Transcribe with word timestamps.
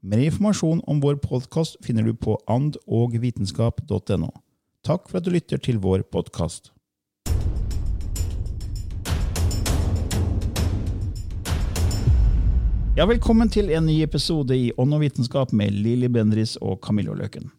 Mer 0.00 0.18
informasjon 0.18 0.80
om 0.86 1.00
vår 1.00 1.16
podkast 1.18 1.76
finner 1.82 2.02
du 2.06 2.14
på 2.14 2.36
andogvitenskap.no. 2.46 4.28
Takk 4.86 5.08
for 5.10 5.18
at 5.18 5.26
du 5.26 5.32
lytter 5.34 5.58
til 5.58 5.80
vår 5.82 6.04
podkast. 6.06 6.70
Ja, 12.94 13.06
velkommen 13.10 13.50
til 13.50 13.74
en 13.74 13.90
ny 13.90 14.00
episode 14.06 14.54
i 14.54 14.70
Ånd 14.78 14.94
og 14.94 15.02
vitenskap 15.02 15.50
med 15.50 15.74
Lilly 15.74 16.06
Bendris 16.06 16.54
og 16.62 16.78
Camillo 16.86 17.18
Løken. 17.18 17.50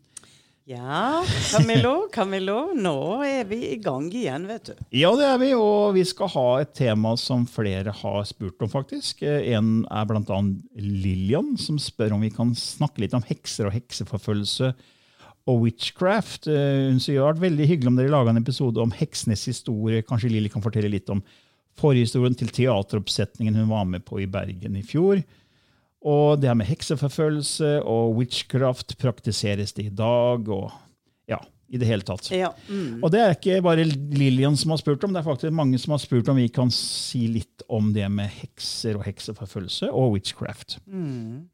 Ja, 0.70 1.24
Camillo, 1.50 2.04
Camillo, 2.14 2.76
nå 2.78 3.24
er 3.26 3.48
vi 3.50 3.58
i 3.72 3.78
gang 3.82 4.06
igjen, 4.14 4.44
vet 4.46 4.68
du. 4.70 4.76
Ja, 4.94 5.10
det 5.18 5.26
er 5.26 5.40
vi, 5.42 5.48
og 5.58 5.96
vi 5.96 6.04
skal 6.06 6.30
ha 6.36 6.44
et 6.62 6.76
tema 6.78 7.16
som 7.18 7.48
flere 7.50 7.90
har 7.90 8.20
spurt 8.30 8.62
om, 8.62 8.70
faktisk. 8.70 9.24
En 9.26 9.80
er 9.90 10.06
bl.a. 10.06 10.38
Lillian, 10.78 11.56
som 11.58 11.80
spør 11.82 12.14
om 12.14 12.22
vi 12.22 12.30
kan 12.36 12.54
snakke 12.54 13.02
litt 13.02 13.18
om 13.18 13.26
hekser 13.26 13.72
og 13.72 13.74
hekseforfølgelse 13.80 14.70
og 15.50 15.60
witchcraft. 15.64 16.46
Hun 16.46 17.02
sier 17.02 17.18
det 17.18 17.24
har 17.24 17.34
vært 17.34 17.48
veldig 17.48 17.70
hyggelig 17.74 17.90
om 17.90 17.98
dere 17.98 18.14
laga 18.14 18.36
en 18.36 18.44
episode 18.44 18.86
om 18.86 18.94
heksenes 18.94 19.48
historie. 19.50 20.06
Kanskje 20.06 20.30
Lilly 20.36 20.54
kan 20.54 20.62
fortelle 20.62 20.94
litt 20.94 21.10
om 21.10 21.26
forhistorien 21.82 22.38
til 22.38 22.54
teateroppsetningen 22.54 23.58
hun 23.58 23.74
var 23.74 23.90
med 23.90 24.06
på 24.06 24.22
i 24.22 24.30
Bergen 24.30 24.78
i 24.78 24.86
fjor. 24.86 25.26
Og 26.08 26.40
det 26.40 26.48
her 26.48 26.56
med 26.56 26.70
hekseforfølgelse 26.70 27.80
og 27.84 28.14
witchcraft 28.16 28.96
praktiseres 29.02 29.76
det 29.76 29.90
i 29.90 29.96
dag. 29.96 30.48
og 30.48 30.72
ja, 31.28 31.42
i 31.70 31.78
det 31.78 31.86
hele 31.86 32.06
tatt. 32.06 32.32
Ja, 32.34 32.50
mm. 32.68 33.04
Og 33.04 33.12
det 33.14 33.20
er 33.22 33.36
ikke 33.36 33.60
bare 33.62 33.86
Lillian 33.86 34.58
som 34.58 34.74
har 34.74 34.80
spurt 34.82 35.04
om, 35.06 35.14
det 35.14 35.22
er 35.22 35.28
faktisk 35.28 35.54
mange 35.54 35.78
som 35.82 35.94
har 35.94 36.02
spurt 36.02 36.32
om 36.32 36.40
vi 36.40 36.48
kan 36.54 36.72
si 36.74 37.28
litt 37.30 37.66
om 37.70 37.92
det 37.94 38.08
med 38.10 38.32
hekser 38.40 38.98
og 38.98 39.06
hekseforfølgelse 39.06 39.92
og 39.94 40.16
witchcraft. 40.16 40.80
Mm. 40.90 41.46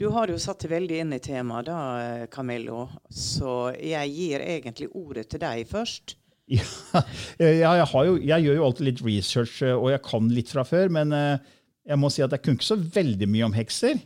Du 0.00 0.08
har 0.16 0.32
jo 0.32 0.40
satt 0.42 0.64
deg 0.64 0.74
veldig 0.74 0.98
inn 1.04 1.14
i 1.14 1.20
temaet, 1.22 1.70
da, 1.70 2.26
Camillo. 2.32 2.88
Så 3.06 3.70
jeg 3.78 4.10
gir 4.16 4.42
egentlig 4.42 4.90
ordet 4.98 5.28
til 5.30 5.44
deg 5.44 5.62
først. 5.70 6.16
Ja, 6.50 6.66
jeg, 7.38 7.62
jo, 7.62 8.16
jeg, 8.18 8.44
gjør 8.48 8.58
jo 8.58 8.64
alltid 8.66 8.88
litt 8.88 9.04
research, 9.06 9.60
og 9.62 9.92
jeg 9.92 10.02
kan 10.08 10.32
litt 10.32 10.50
fra 10.50 10.66
før. 10.66 10.90
Men 10.98 11.14
eh, 11.14 11.52
jeg 11.88 11.98
må 11.98 12.10
si 12.12 12.24
at 12.24 12.32
jeg 12.34 12.44
kunne 12.44 12.60
ikke 12.60 12.70
så 12.70 12.80
veldig 12.96 13.28
mye 13.30 13.46
om 13.48 13.56
hekser. 13.56 14.00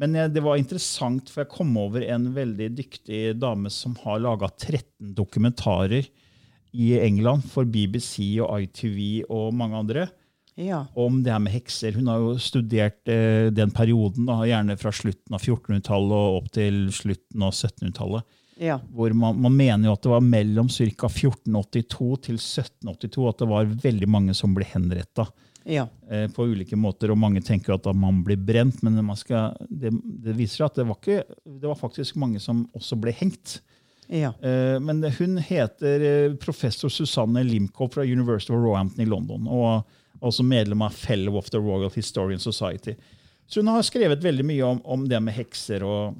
Men 0.00 0.16
det 0.34 0.42
var 0.42 0.58
interessant, 0.58 1.28
for 1.30 1.44
jeg 1.44 1.52
kom 1.52 1.70
over 1.78 2.02
en 2.02 2.26
veldig 2.34 2.72
dyktig 2.74 3.36
dame 3.38 3.70
som 3.70 3.94
har 4.02 4.22
laga 4.24 4.48
13 4.50 5.12
dokumentarer 5.14 6.08
i 6.74 6.88
England 6.98 7.46
for 7.46 7.68
BBC 7.68 8.40
og 8.42 8.64
ITV 8.64 9.28
og 9.28 9.52
mange 9.54 9.78
andre 9.78 10.08
ja. 10.58 10.84
om 10.98 11.20
det 11.22 11.32
her 11.32 11.42
med 11.42 11.54
hekser. 11.54 11.94
Hun 11.94 12.10
har 12.10 12.22
jo 12.22 12.34
studert 12.42 13.10
eh, 13.10 13.50
den 13.54 13.70
perioden, 13.74 14.26
da, 14.26 14.40
gjerne 14.48 14.76
fra 14.80 14.92
slutten 14.94 15.36
av 15.36 15.42
1400-tallet 15.42 16.16
og 16.16 16.40
opp 16.40 16.50
til 16.54 16.88
slutten 16.94 17.46
av 17.46 17.54
1700-tallet. 17.54 18.26
Ja. 18.62 18.78
Hvor 18.94 19.14
man, 19.18 19.38
man, 19.42 19.54
mener 19.54 19.88
jo 19.88 19.96
at 19.96 20.04
det 20.04 20.12
var 20.12 20.26
mellom 20.26 20.68
ca. 20.70 21.08
1482 21.10 22.10
til 22.28 22.38
1782 22.38 23.24
at 23.30 23.42
det 23.42 23.50
var 23.50 23.72
veldig 23.82 24.10
mange 24.10 24.36
som 24.38 24.54
ble 24.54 24.66
henretta 24.70 25.26
ja. 25.64 25.88
eh, 26.10 26.26
på 26.32 26.46
ulike 26.50 26.76
måter. 26.76 27.12
Og 27.12 27.20
mange 27.20 27.42
tenker 27.44 27.76
at 27.76 27.88
man 27.96 28.22
blir 28.26 28.40
brent, 28.40 28.82
men 28.84 29.00
skal, 29.20 29.56
det, 29.68 29.92
det, 30.02 30.36
viser 30.38 30.66
at 30.68 30.80
det 30.80 30.88
var, 30.88 31.00
ikke, 31.00 31.24
det 31.44 31.70
var 31.70 31.80
faktisk 31.80 32.18
mange 32.20 32.42
som 32.42 32.66
også 32.76 32.98
ble 33.00 33.14
hengt. 33.16 33.58
Ja. 34.12 34.34
Eh, 34.44 34.76
men 34.84 35.02
hun 35.18 35.38
heter 35.40 36.08
eh, 36.08 36.38
professor 36.40 36.92
Susanne 36.92 37.44
Limcoe 37.46 37.92
fra 37.92 38.04
University 38.04 38.52
of 38.52 38.62
Roehampton 38.62 39.06
i 39.06 39.10
London. 39.10 39.48
og 39.48 40.00
også 40.24 40.44
medlem 40.46 40.82
av 40.82 40.94
Fellow 40.96 41.36
of 41.36 41.50
the 41.50 41.60
Royal 41.60 41.90
Historian 41.92 42.40
Society. 42.40 42.94
Så 43.46 43.60
hun 43.60 43.68
har 43.68 43.82
skrevet 43.84 44.22
veldig 44.24 44.44
mye 44.46 44.64
om, 44.64 44.80
om 44.84 45.08
det 45.08 45.20
med 45.20 45.36
hekser 45.36 45.84
og 45.84 46.16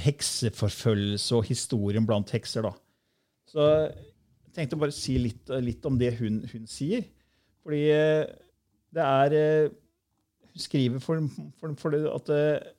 hekseforfølgelse 0.00 1.36
og 1.36 1.48
historien 1.50 2.06
blant 2.08 2.30
hekser. 2.32 2.64
da. 2.64 2.72
Så 3.50 3.66
jeg 3.66 4.54
tenkte 4.56 4.78
bare 4.80 4.94
å 4.94 4.96
si 4.96 5.18
litt, 5.20 5.50
litt 5.60 5.84
om 5.86 5.98
det 6.00 6.14
hun, 6.20 6.40
hun 6.48 6.64
sier. 6.70 7.04
Fordi 7.66 7.82
eh, 7.92 8.24
det 8.96 9.06
er 9.06 9.38
eh, 9.38 9.72
Hun 10.50 10.62
skriver 10.64 11.02
for, 11.02 11.22
for, 11.60 11.74
for 11.78 11.96
at 12.10 12.30
eh, 12.34 12.70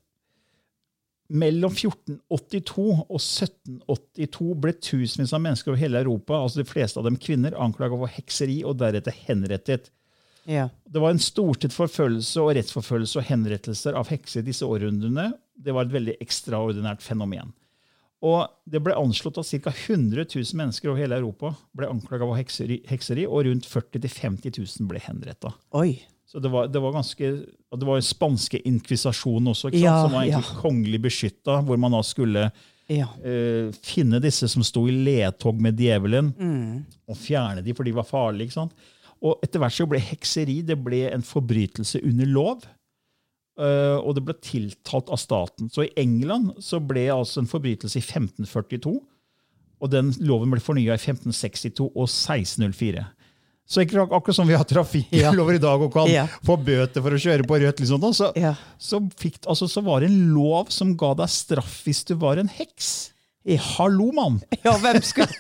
mellom 1.32 1.72
1482 1.72 2.84
og 3.08 3.18
1782 3.22 4.50
ble 4.60 4.74
tusenvis 4.84 5.32
av 5.32 5.44
mennesker 5.46 5.72
over 5.72 5.80
hele 5.80 6.02
Europa, 6.04 6.36
altså 6.36 6.62
de 6.62 6.68
fleste 6.68 7.00
av 7.00 7.08
dem 7.08 7.20
kvinner, 7.22 7.56
anklaget 7.56 8.02
for 8.02 8.16
hekseri 8.18 8.58
og 8.68 8.76
deretter 8.82 9.16
henrettet. 9.30 9.88
Ja. 10.50 10.68
Det 10.84 11.00
var 11.00 11.14
en 11.14 11.22
storstilt 11.22 11.76
forfølgelse 11.76 12.44
og 12.44 12.56
rettsforfølgelse 12.58 13.22
og 13.22 13.28
henrettelser 13.30 13.98
av 13.98 14.12
hekser 14.12 14.42
i 14.42 14.50
disse 14.50 14.68
århundrene. 14.68 15.30
Det 15.56 15.76
var 15.76 15.88
et 15.88 15.96
veldig 15.96 16.18
ekstraordinært 16.24 17.06
fenomen. 17.06 17.54
Og 18.22 18.46
Det 18.70 18.82
ble 18.86 18.94
anslått 18.96 19.40
at 19.42 19.50
ca. 19.50 19.74
100 19.74 20.28
000 20.30 20.58
mennesker 20.60 20.92
over 20.92 21.02
hele 21.02 21.18
Europa 21.18 21.56
ble 21.78 21.90
anklaget 21.90 22.30
for 22.30 22.38
hekseri, 22.38 22.78
hekseri, 22.90 23.26
og 23.26 23.48
rundt 23.48 23.68
40 23.68 24.04
000-50 24.06 24.60
000 24.62 24.90
ble 24.92 25.02
henretta. 25.02 25.56
Så 26.32 26.40
det 26.40 26.52
var, 26.54 26.70
det 26.72 26.80
var 26.80 26.94
ganske, 26.96 27.32
det 27.76 27.88
var 27.88 28.04
spanske 28.06 28.62
inkvisasjonen 28.70 29.52
også, 29.52 29.74
ja, 29.76 29.98
som 30.06 30.14
var 30.14 30.24
egentlig 30.24 30.48
ja. 30.48 30.60
kongelig 30.62 31.02
beskytta, 31.04 31.58
hvor 31.68 31.82
man 31.82 31.98
da 31.98 32.00
skulle 32.08 32.46
ja. 32.88 33.10
uh, 33.26 33.74
finne 33.84 34.22
disse 34.24 34.48
som 34.54 34.64
sto 34.64 34.86
i 34.88 34.96
ledtog 34.96 35.60
med 35.60 35.82
djevelen, 35.82 36.32
mm. 36.38 36.78
og 37.12 37.20
fjerne 37.20 37.66
dem, 37.66 37.76
for 37.76 37.90
de 37.90 37.96
var 37.98 38.08
farlige. 38.08 38.64
Og 39.22 39.44
etter 39.44 39.60
hvert 39.60 39.76
så 39.76 39.90
ble 39.90 40.00
hekseri 40.02 40.62
det 40.66 40.80
ble 40.80 41.04
en 41.10 41.26
forbrytelse 41.26 42.00
under 42.08 42.32
lov. 42.32 42.64
Uh, 43.60 44.00
og 44.00 44.16
det 44.16 44.24
ble 44.26 44.36
tiltalt 44.40 45.10
av 45.12 45.20
staten. 45.20 45.70
Så 45.70 45.86
i 45.86 45.94
England 46.00 46.54
så 46.64 46.80
ble 46.80 47.10
altså 47.14 47.42
en 47.42 47.50
forbrytelse 47.52 48.00
i 48.00 48.06
1542. 48.06 48.94
Og 49.82 49.92
den 49.92 50.14
loven 50.24 50.54
ble 50.54 50.62
fornya 50.64 50.96
i 50.96 51.02
1562 51.02 51.90
og 51.90 52.06
1604. 52.08 53.04
Så 53.72 53.82
akkurat 53.82 54.36
som 54.36 54.48
vi 54.50 54.56
har 54.58 54.68
trafikklover 54.68 55.56
i 55.56 55.62
dag 55.62 55.84
og 55.86 55.94
kan 55.94 56.10
ja. 56.12 56.26
få 56.44 56.58
bøter 56.60 57.04
for 57.04 57.16
å 57.16 57.20
kjøre 57.22 57.46
på 57.48 57.60
rødt, 57.62 57.80
liksom, 57.80 58.04
så, 58.12 58.32
ja. 58.36 58.52
så, 58.76 59.00
fikk, 59.20 59.40
altså, 59.46 59.70
så, 59.72 59.84
var 59.86 60.04
det 60.04 60.10
en 60.12 60.34
lov 60.34 60.74
som 60.76 60.92
ga 61.00 61.14
deg 61.22 61.32
straff 61.32 61.78
hvis 61.86 62.04
du 62.10 62.18
var 62.20 62.42
en 62.42 62.52
heks. 62.52 63.12
Hallo, 63.78 64.12
mann! 64.14 64.40
Ja, 64.64 64.76
hvem, 64.78 65.00
skulle, 65.02 65.34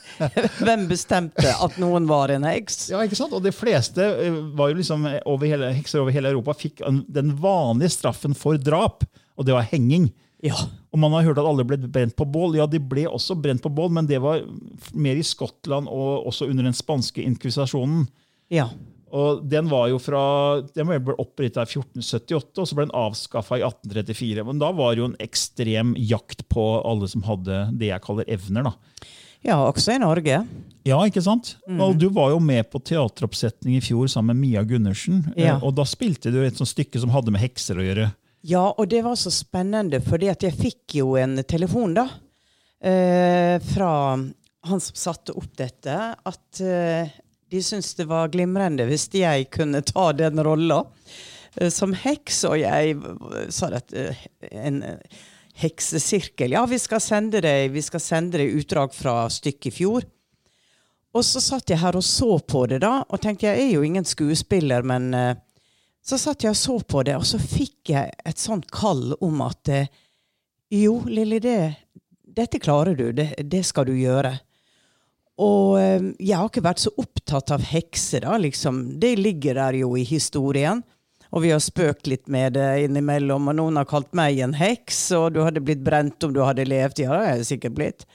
hvem, 0.57 0.88
bestemte 0.89 1.51
at 1.53 1.77
noen 1.81 2.07
var 2.09 2.33
en 2.33 2.45
heks? 2.48 2.88
Ja, 2.89 3.03
ikke 3.06 3.19
sant? 3.19 3.36
Og 3.38 3.44
De 3.45 3.53
fleste 3.53 4.01
eh, 4.01 4.39
var 4.57 4.71
jo 4.71 4.80
liksom 4.80 5.06
over 5.30 5.45
hele, 5.45 5.69
hekser 5.77 6.01
over 6.01 6.15
hele 6.15 6.31
Europa 6.33 6.56
fikk 6.57 6.81
den 7.12 7.36
vanlige 7.42 7.94
straffen 8.00 8.33
for 8.38 8.57
drap, 8.57 9.06
og 9.38 9.45
det 9.45 9.53
var 9.53 9.69
henging. 9.69 10.09
Ja. 10.42 10.57
Og 10.89 11.00
man 11.00 11.13
har 11.13 11.27
hørt 11.30 11.39
at 11.39 11.45
alle 11.45 11.65
ble 11.68 11.77
brent 11.86 12.15
på 12.18 12.25
bål. 12.25 12.57
Ja, 12.57 12.65
de 12.65 12.81
ble 12.81 13.06
også 13.06 13.38
brent 13.38 13.62
på 13.62 13.69
bål, 13.69 13.94
men 13.94 14.09
det 14.09 14.18
var 14.24 14.42
mer 14.98 15.19
i 15.19 15.25
Skottland 15.25 15.89
og 15.89 16.25
også 16.31 16.50
under 16.50 16.65
den 16.65 16.77
spanske 16.77 17.21
inkvisasjonen. 17.21 18.07
Ja. 18.51 18.71
Og 19.11 19.41
Den 19.51 19.67
var 19.71 19.89
jo 19.91 19.97
fra, 19.99 20.21
den 20.75 20.87
ble 20.87 21.15
opprettet 21.19 21.59
i 21.59 21.79
1478, 21.79 22.61
og 22.61 22.67
så 22.69 22.77
ble 22.77 22.85
den 22.87 22.95
avskaffa 22.95 23.59
i 23.59 23.65
1834. 23.67 24.45
Men 24.47 24.61
da 24.61 24.71
var 24.75 24.93
det 24.95 25.03
jo 25.03 25.09
en 25.11 25.17
ekstrem 25.23 25.93
jakt 25.99 26.45
på 26.51 26.63
alle 26.87 27.09
som 27.11 27.25
hadde 27.27 27.65
det 27.79 27.91
jeg 27.91 28.05
kaller 28.05 28.29
evner. 28.31 28.69
da. 28.71 28.73
ja, 29.43 29.57
også 29.67 29.95
i 29.95 30.01
Norge. 30.01 30.41
Ja, 30.87 30.97
ikke 31.05 31.21
sant? 31.21 31.55
Og 31.69 31.97
Du 31.99 32.07
var 32.09 32.31
jo 32.31 32.39
med 32.39 32.69
på 32.71 32.79
teateroppsetning 32.81 33.75
i 33.77 33.83
fjor 33.83 34.07
sammen 34.09 34.35
med 34.37 34.47
Mia 34.47 34.63
Gundersen. 34.63 35.25
Ja. 35.35 35.57
Eh, 35.57 35.63
Og 35.63 35.75
da 35.75 35.83
spilte 35.85 36.31
du 36.33 36.39
et 36.43 36.57
sånt 36.57 36.71
stykke 36.71 36.99
som 37.01 37.11
hadde 37.13 37.31
med 37.35 37.41
hekser 37.43 37.77
å 37.77 37.85
gjøre. 37.85 38.11
Ja, 38.41 38.63
og 38.73 38.87
det 38.89 39.03
var 39.05 39.13
så 39.21 39.29
spennende, 39.29 39.99
for 40.01 40.17
jeg 40.17 40.39
fikk 40.57 40.95
jo 40.97 41.15
en 41.21 41.35
telefon 41.45 41.93
da, 41.93 42.07
eh, 42.81 43.59
fra 43.59 44.17
han 44.63 44.79
som 44.81 44.95
satte 44.97 45.33
opp 45.37 45.51
dette, 45.57 45.93
at 46.25 46.61
eh, 46.61 47.09
de 47.51 47.63
syntes 47.63 47.94
det 47.95 48.07
var 48.07 48.31
glimrende 48.31 48.86
hvis 48.88 49.09
jeg 49.15 49.50
kunne 49.51 49.83
ta 49.83 50.12
den 50.15 50.39
rolla 50.44 50.86
eh, 51.59 51.69
som 51.74 51.94
heks, 51.98 52.45
og 52.48 52.57
jeg 52.62 52.95
sa 53.51 53.71
at 53.75 53.92
eh, 53.92 54.24
en 54.56 54.81
eh, 54.88 55.19
heksesirkel, 55.62 56.56
ja, 56.56 56.63
vi 56.65 56.80
skal 56.80 57.03
sende 57.03 57.42
deg, 57.44 57.74
vi 57.75 57.83
skal 57.83 58.01
sende 58.01 58.39
deg 58.39 58.56
utdrag 58.62 58.95
fra 58.95 59.25
stykket 59.30 59.68
i 59.68 59.75
fjor. 59.81 60.07
Og 61.12 61.25
så 61.27 61.42
satt 61.44 61.69
jeg 61.69 61.81
her 61.81 61.98
og 62.00 62.06
så 62.07 62.38
på 62.39 62.63
det, 62.71 62.80
da, 62.86 63.01
og 63.03 63.19
tenkte 63.19 63.50
jeg 63.50 63.65
er 63.65 63.74
jo 63.74 63.83
ingen 63.83 64.07
skuespiller, 64.07 64.86
men 64.88 65.12
så 66.00 66.15
satt 66.18 66.45
jeg 66.45 66.56
og 66.56 66.57
så 66.57 66.77
på 66.80 67.03
det, 67.03 67.18
og 67.19 67.27
så 67.27 67.36
fikk 67.36 67.92
jeg 67.92 68.13
et 68.31 68.39
sånt 68.39 68.69
kall 68.71 69.12
om 69.19 69.44
at 69.44 69.74
jo, 70.71 71.01
Lilly, 71.12 71.42
det, 71.44 71.57
dette 72.24 72.63
klarer 72.63 72.95
du, 72.95 73.09
det, 73.12 73.33
det 73.44 73.65
skal 73.68 73.92
du 73.92 73.94
gjøre. 74.00 74.38
Og 75.41 75.77
eh, 75.81 76.09
jeg 76.19 76.38
har 76.38 76.49
ikke 76.49 76.65
vært 76.65 76.83
så 76.83 76.93
opptatt 77.01 77.53
av 77.55 77.63
hekser, 77.65 78.25
da, 78.27 78.38
liksom. 78.41 78.83
Det 79.01 79.15
ligger 79.19 79.57
der 79.57 79.79
jo 79.81 79.95
i 79.97 80.05
historien. 80.07 80.83
Og 81.31 81.45
vi 81.45 81.53
har 81.53 81.61
spøkt 81.63 82.09
litt 82.11 82.27
med 82.31 82.57
det 82.57 82.67
innimellom, 82.85 83.47
og 83.47 83.55
noen 83.55 83.79
har 83.79 83.88
kalt 83.88 84.11
meg 84.17 84.41
en 84.43 84.53
heks, 84.57 84.99
og 85.15 85.31
du 85.35 85.39
hadde 85.45 85.63
blitt 85.63 85.83
brent 85.85 86.23
om 86.27 86.33
du 86.35 86.41
hadde 86.43 86.67
levd. 86.67 87.05
Ja, 87.05 87.13
det 87.15 87.23
har 87.23 87.39
jeg 87.39 87.47
sikkert 87.53 87.77
blitt. 87.79 88.05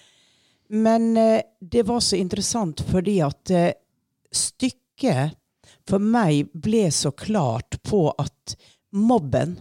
Men 0.68 1.16
eh, 1.16 1.40
det 1.60 1.86
var 1.88 2.02
så 2.04 2.18
interessant 2.20 2.82
fordi 2.90 3.20
at 3.24 3.52
eh, 3.54 3.72
stykket 4.34 5.36
for 5.86 6.02
meg 6.02 6.50
ble 6.52 6.88
så 6.94 7.12
klart 7.14 7.78
på 7.86 8.08
at 8.18 8.56
mobben 8.96 9.56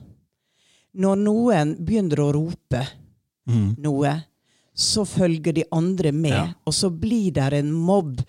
Når 0.95 1.17
noen 1.19 1.73
begynner 1.83 2.21
å 2.23 2.31
rope 2.31 2.81
noe, 3.83 4.11
så 4.75 5.05
følger 5.07 5.53
de 5.55 5.63
andre 5.71 6.11
med, 6.11 6.31
Ja. 6.35 6.47
og 6.65 6.73
så 6.73 6.89
blir 6.89 7.31
det 7.31 7.53
en 7.53 7.71
mobb. 7.71 8.21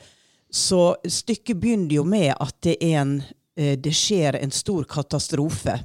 Så 0.50 0.94
stykket 1.04 1.58
begynner 1.60 1.94
jo 1.96 2.04
med 2.04 2.34
at 2.40 2.54
det, 2.62 2.76
en, 2.80 3.22
eh, 3.56 3.74
det 3.76 3.92
skjer 3.92 4.38
en 4.42 4.50
stor 4.50 4.84
katastrofe 4.84 5.80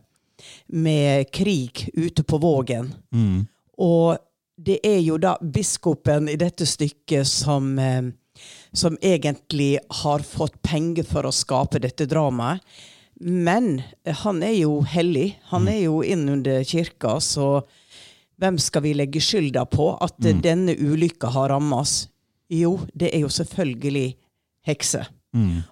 med 0.68 1.32
krig 1.32 1.90
ute 1.94 2.24
på 2.24 2.38
Vågen. 2.42 2.94
Og 3.78 4.18
det 4.62 4.80
er 4.86 5.00
jo 5.02 5.18
da 5.18 5.36
biskopen 5.42 6.30
i 6.30 6.36
dette 6.38 6.66
stykket 6.66 7.26
som, 7.28 7.78
eh, 7.80 8.12
som 8.74 8.98
egentlig 9.02 9.80
har 9.90 10.20
fått 10.20 10.62
penger 10.62 11.04
for 11.04 11.24
å 11.24 11.34
skape 11.34 11.80
dette 11.82 12.06
dramaet. 12.06 12.62
Men 13.20 13.84
han 14.06 14.42
er 14.44 14.56
jo 14.62 14.82
hellig. 14.82 15.36
Han 15.52 15.68
er 15.68 15.84
jo 15.84 16.02
innunder 16.02 16.64
kirka, 16.64 17.20
så 17.22 17.64
hvem 18.42 18.58
skal 18.60 18.84
vi 18.84 18.96
legge 18.98 19.22
skylda 19.22 19.68
på 19.70 19.92
at 20.02 20.18
mm. 20.18 20.42
denne 20.42 20.76
ulykka 20.76 21.30
har 21.36 21.52
rammet 21.54 21.86
oss? 21.86 21.96
Jo, 22.52 22.80
det 22.94 23.14
er 23.16 23.24
jo 23.24 23.30
selvfølgelig 23.32 24.08
hekse. 24.68 25.06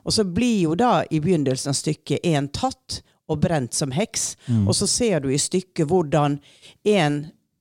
Og 0.04 0.14
så 0.14 0.24
blir 0.24 0.62
jo 0.62 0.76
da 0.80 1.04
i 1.12 1.20
begynnelsen 1.20 1.74
av 1.74 1.78
stykket 1.78 2.26
en 2.30 2.48
tatt 2.54 3.02
og 3.30 3.42
brent 3.44 3.76
som 3.76 3.92
heks. 3.92 4.36
Og 4.66 4.76
så 4.76 4.88
ser 4.88 5.26
du 5.26 5.32
i 5.34 5.40
stykket 5.40 5.90
hvordan 5.90 6.40
en 6.88 7.20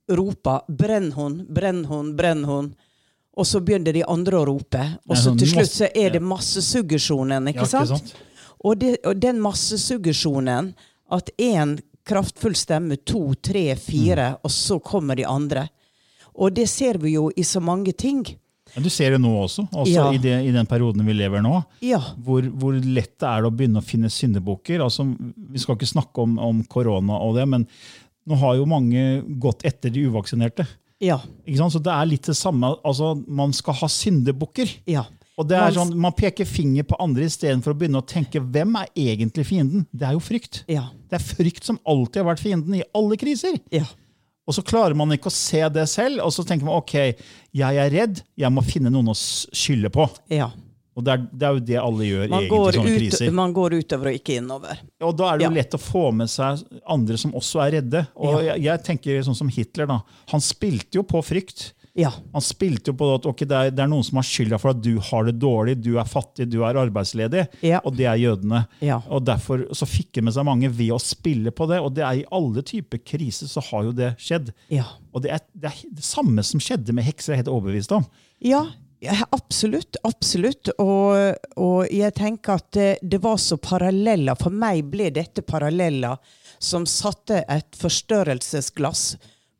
roper 0.08 0.60
'brenn 0.68 1.12
hun, 1.12 1.42
brenn 1.48 1.84
hun, 1.84 2.14
brenn 2.16 2.44
hun'. 2.44 2.74
Og 3.36 3.46
så 3.46 3.60
begynner 3.60 3.92
de 3.92 4.04
andre 4.04 4.38
å 4.38 4.46
rope. 4.46 4.84
Og 5.06 5.16
så 5.16 5.28
sånn 5.28 5.38
til 5.38 5.50
slutt 5.52 5.70
så 5.70 5.88
er 5.94 6.10
det 6.10 6.22
massesuggesjonen, 6.22 7.48
ikke, 7.48 7.66
Ja, 7.66 7.82
ikke 7.82 7.86
sant? 7.86 8.14
Og, 8.64 8.78
det, 8.80 8.96
og 9.06 9.20
den 9.20 9.38
massesuggesjonen, 9.40 10.72
at 11.10 11.30
én 11.38 11.78
kraftfull 12.08 12.56
stemme, 12.58 12.96
to, 13.06 13.22
tre, 13.44 13.66
fire, 13.80 14.32
og 14.44 14.52
så 14.54 14.80
kommer 14.84 15.18
de 15.18 15.26
andre. 15.28 15.66
Og 16.38 16.54
det 16.56 16.68
ser 16.70 16.98
vi 17.02 17.16
jo 17.16 17.28
i 17.36 17.44
så 17.46 17.60
mange 17.64 17.92
ting. 17.98 18.22
Men 18.74 18.84
du 18.84 18.90
ser 18.92 19.14
det 19.14 19.20
nå 19.22 19.30
også, 19.42 19.64
også 19.72 19.92
Ja. 19.94 20.08
i, 20.12 20.18
det, 20.20 20.34
i 20.44 20.50
den 20.52 20.66
perioden 20.68 21.06
vi 21.06 21.14
lever 21.16 21.40
nå. 21.42 21.54
Ja. 21.84 22.00
Hvor, 22.24 22.44
hvor 22.60 22.76
lett 22.76 23.14
det 23.18 23.28
er 23.30 23.46
å 23.48 23.52
begynne 23.54 23.80
å 23.80 23.86
finne 23.86 24.10
syndebukker. 24.12 24.82
Altså, 24.84 25.06
vi 25.08 25.58
skal 25.62 25.78
ikke 25.78 25.88
snakke 25.88 26.24
om, 26.26 26.36
om 26.38 26.60
korona 26.68 27.16
og 27.24 27.38
det, 27.40 27.46
men 27.48 27.64
nå 28.28 28.36
har 28.42 28.58
jo 28.58 28.66
mange 28.68 29.22
gått 29.40 29.64
etter 29.68 29.90
de 29.94 30.04
uvaksinerte. 30.10 30.66
Ja. 31.00 31.20
Så 31.48 31.80
det 31.80 31.94
er 31.94 32.10
litt 32.10 32.28
det 32.28 32.36
samme. 32.36 32.74
Altså, 32.84 33.14
man 33.26 33.54
skal 33.56 33.78
ha 33.80 33.88
syndebukker. 33.88 34.68
Ja. 34.90 35.06
Og 35.38 35.46
det 35.46 35.56
er 35.56 35.70
sånn, 35.76 35.92
Man 35.96 36.12
peker 36.18 36.44
finger 36.48 36.82
på 36.82 36.96
andre 36.98 37.28
istedenfor 37.30 37.70
å 37.70 37.78
begynne 37.78 38.00
å 38.02 38.06
tenke 38.06 38.40
hvem 38.42 38.74
er 38.80 38.88
egentlig 38.98 39.46
fienden. 39.46 39.86
Det 39.94 40.08
er 40.08 40.16
jo 40.16 40.22
frykt. 40.24 40.64
Ja. 40.68 40.88
Det 41.08 41.20
er 41.20 41.24
frykt 41.24 41.64
som 41.68 41.78
alltid 41.86 42.24
har 42.24 42.32
vært 42.34 42.42
fienden 42.42 42.74
i 42.74 42.82
alle 42.98 43.16
kriser. 43.20 43.58
Ja. 43.70 43.84
Og 44.48 44.54
så 44.56 44.64
klarer 44.64 44.96
man 44.96 45.12
ikke 45.14 45.28
å 45.30 45.34
se 45.34 45.60
det 45.68 45.84
selv, 45.92 46.22
og 46.24 46.32
så 46.32 46.42
tenker 46.48 46.64
man 46.66 46.78
ok, 46.80 46.94
jeg 47.54 47.76
er 47.84 47.90
redd, 47.92 48.22
jeg 48.40 48.50
må 48.50 48.62
finne 48.64 48.90
noen 48.90 49.12
å 49.12 49.16
skylde 49.18 49.90
på. 49.94 50.08
ja. 50.32 50.50
Og 50.98 51.04
det 51.06 51.12
er, 51.14 51.20
det 51.30 51.46
er 51.46 51.52
jo 51.54 51.60
det 51.62 51.76
alle 51.78 52.06
gjør 52.08 52.24
Man, 52.32 52.42
egentlig 52.42 52.58
i 52.58 52.74
sånne 52.74 52.90
ut, 52.90 52.98
kriser. 52.98 53.28
man 53.38 53.52
går 53.54 53.74
utover 53.78 54.08
og 54.10 54.16
ikke 54.18 54.34
innover. 54.40 54.80
Og 55.06 55.12
da 55.14 55.28
er 55.30 55.38
det 55.38 55.44
jo 55.44 55.50
Ja. 55.52 55.54
lett 55.54 55.76
å 55.76 55.78
få 55.78 56.00
med 56.12 56.26
seg 56.28 56.64
andre 56.90 57.16
som 57.22 57.30
også 57.38 57.60
er 57.62 57.70
redde. 57.76 58.00
Og 58.16 58.42
Ja. 58.42 58.54
jeg, 58.56 58.62
jeg 58.64 58.82
tenker 58.82 59.22
sånn 59.22 59.36
som 59.38 59.48
Hitler, 59.48 59.86
da. 59.86 60.00
Han 60.32 60.40
spilte 60.42 60.98
jo 60.98 61.04
på 61.04 61.22
frykt. 61.22 61.68
Ja. 61.98 62.12
Han 62.32 62.44
spilte 62.44 62.92
jo 62.92 62.96
på 62.98 63.08
at 63.16 63.26
okay, 63.26 63.48
det, 63.48 63.58
er, 63.58 63.72
det 63.74 63.82
er 63.82 63.90
noen 63.90 64.06
som 64.06 64.20
har 64.20 64.26
skylda 64.26 64.58
for 64.62 64.70
at 64.70 64.82
du 64.84 64.92
har 65.02 65.26
det 65.26 65.34
dårlig, 65.42 65.74
du 65.82 65.96
er 65.98 66.06
fattig, 66.06 66.46
du 66.52 66.60
er 66.62 66.78
arbeidsledig. 66.78 67.46
Ja. 67.66 67.80
Og 67.82 67.96
det 67.98 68.06
er 68.06 68.20
jødene. 68.22 68.62
Ja. 68.84 69.00
Og 69.10 69.24
Derfor 69.26 69.66
så 69.76 69.88
fikk 69.88 70.12
det 70.14 70.24
med 70.28 70.36
seg 70.36 70.46
mange 70.46 70.70
ved 70.70 70.92
å 70.94 71.00
spille 71.02 71.50
på 71.50 71.66
det. 71.70 71.80
Og 71.82 71.90
det 71.96 72.04
er 72.06 72.20
i 72.20 72.26
alle 72.34 72.62
typer 72.66 73.02
kriser 73.02 73.50
så 73.50 73.62
har 73.70 73.88
jo 73.88 73.94
det 73.98 74.12
skjedd. 74.22 74.52
Ja. 74.72 74.86
Og 75.10 75.24
det 75.24 75.34
er 75.34 75.42
det, 75.52 75.72
er 75.72 75.96
det 75.98 76.06
samme 76.06 76.44
som 76.46 76.62
skjedde 76.62 76.94
med 76.94 77.08
hekser, 77.08 77.32
jeg 77.32 77.40
er 77.40 77.42
helt 77.42 77.56
overbevist 77.56 77.94
om. 77.96 78.06
Ja, 78.44 78.62
absolutt. 79.34 79.98
Absolutt. 80.06 80.70
Og, 80.78 81.34
og 81.58 81.80
jeg 81.94 82.14
tenker 82.18 82.58
at 82.60 82.70
det, 82.78 82.90
det 83.02 83.18
var 83.24 83.40
så 83.42 83.58
paralleller. 83.58 84.38
For 84.38 84.54
meg 84.54 84.86
ble 84.92 85.10
dette 85.18 85.42
paralleller 85.42 86.14
som 86.62 86.86
satte 86.86 87.42
et 87.42 87.74
forstørrelsesglass 87.78 89.02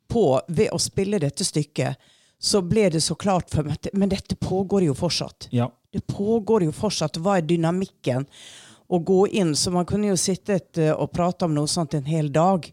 på 0.09 0.25
ved 0.47 0.71
å 0.73 0.79
spille 0.81 1.19
dette 1.21 1.45
stykket. 1.47 1.99
Så 2.39 2.61
ble 2.63 2.87
det 2.89 3.01
så 3.03 3.17
klart 3.19 3.49
for 3.51 3.67
meg 3.67 3.89
Men 3.93 4.11
dette 4.13 4.37
pågår 4.39 4.85
jo 4.87 4.95
fortsatt. 4.95 5.49
Ja. 5.51 5.67
Det 5.91 6.05
pågår 6.07 6.63
jo 6.63 6.71
fortsatt. 6.75 7.19
Hva 7.19 7.39
er 7.39 7.47
dynamikken? 7.47 8.27
Å 8.89 8.99
gå 9.05 9.25
inn, 9.27 9.51
så 9.55 9.71
man 9.71 9.85
kunne 9.85 10.09
jo 10.09 10.17
sittet 10.17 10.79
eh, 10.81 10.93
og 10.93 11.11
prate 11.13 11.45
om 11.45 11.53
noe 11.53 11.69
sånt 11.69 11.93
en 11.93 12.07
hel 12.09 12.31
dag. 12.33 12.65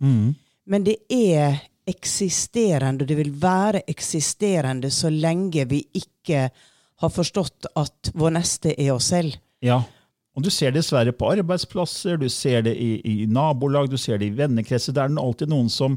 Men 0.64 0.86
det 0.86 0.96
er 1.12 1.58
eksisterende, 1.86 3.04
og 3.04 3.10
det 3.10 3.18
vil 3.18 3.34
være 3.40 3.82
eksisterende 3.90 4.90
så 4.90 5.10
lenge 5.12 5.66
vi 5.70 5.82
ikke 5.94 6.48
har 7.02 7.12
forstått 7.12 7.68
at 7.76 8.10
vår 8.16 8.32
neste 8.38 8.72
er 8.74 8.94
oss 8.94 9.10
selv. 9.12 9.36
Ja. 9.64 9.82
Og 10.36 10.44
du 10.44 10.50
ser 10.52 10.72
det 10.72 10.82
dessverre 10.82 11.14
på 11.16 11.30
arbeidsplasser, 11.32 12.18
du 12.20 12.28
ser 12.28 12.66
det 12.66 12.74
i, 12.76 12.98
i 13.00 13.14
nabolag, 13.28 13.88
du 13.88 13.96
ser 13.96 14.20
det 14.20 14.28
i 14.28 14.36
vennekretser. 14.36 14.92
Det 14.92 15.04
er 15.04 15.20
alltid 15.20 15.48
noen 15.48 15.70
som 15.72 15.96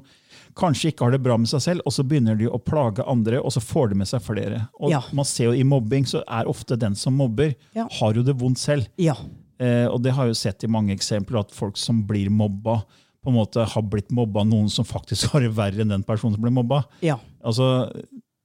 kanskje 0.56 0.92
ikke 0.92 1.06
har 1.06 1.12
det 1.12 1.22
bra 1.24 1.38
med 1.38 1.48
seg 1.52 1.62
selv, 1.62 1.82
og 1.86 1.94
så 1.94 2.04
begynner 2.08 2.38
de 2.40 2.48
å 2.50 2.60
plage 2.64 3.04
andre, 3.08 3.40
og 3.42 3.52
så 3.54 3.62
får 3.64 3.90
de 3.90 3.96
med 4.02 4.08
seg 4.10 4.22
flere. 4.26 4.68
Og 4.80 4.92
Ja. 4.92 5.02
man 5.14 5.26
ser 5.26 5.46
jo 5.46 5.52
I 5.54 5.64
mobbing 5.64 6.06
så 6.06 6.24
er 6.28 6.46
ofte 6.50 6.78
den 6.78 6.96
som 6.96 7.16
mobber, 7.18 7.56
Ja. 7.76 7.88
har 8.00 8.14
jo 8.14 8.24
det 8.24 8.36
vondt 8.38 8.58
selv. 8.58 8.88
Ja. 8.98 9.16
Eh, 9.60 9.86
og 9.88 10.02
det 10.02 10.14
har 10.14 10.26
jeg 10.26 10.36
jo 10.36 10.40
sett 10.50 10.64
i 10.64 10.68
mange 10.68 10.92
eksempler, 10.96 11.40
at 11.40 11.52
folk 11.52 11.78
som 11.78 12.04
blir 12.08 12.30
mobba, 12.30 12.84
på 13.24 13.28
en 13.28 13.36
måte 13.36 13.66
har 13.68 13.82
blitt 13.84 14.10
mobba 14.12 14.46
noen 14.48 14.70
som 14.70 14.86
faktisk 14.86 15.32
har 15.32 15.42
det 15.42 15.52
verre 15.56 15.82
enn 15.82 15.90
den 15.90 16.04
personen 16.04 16.34
som 16.34 16.42
ble 16.42 16.52
mobba. 16.52 16.86
Ja. 17.02 17.18
Altså, 17.44 17.92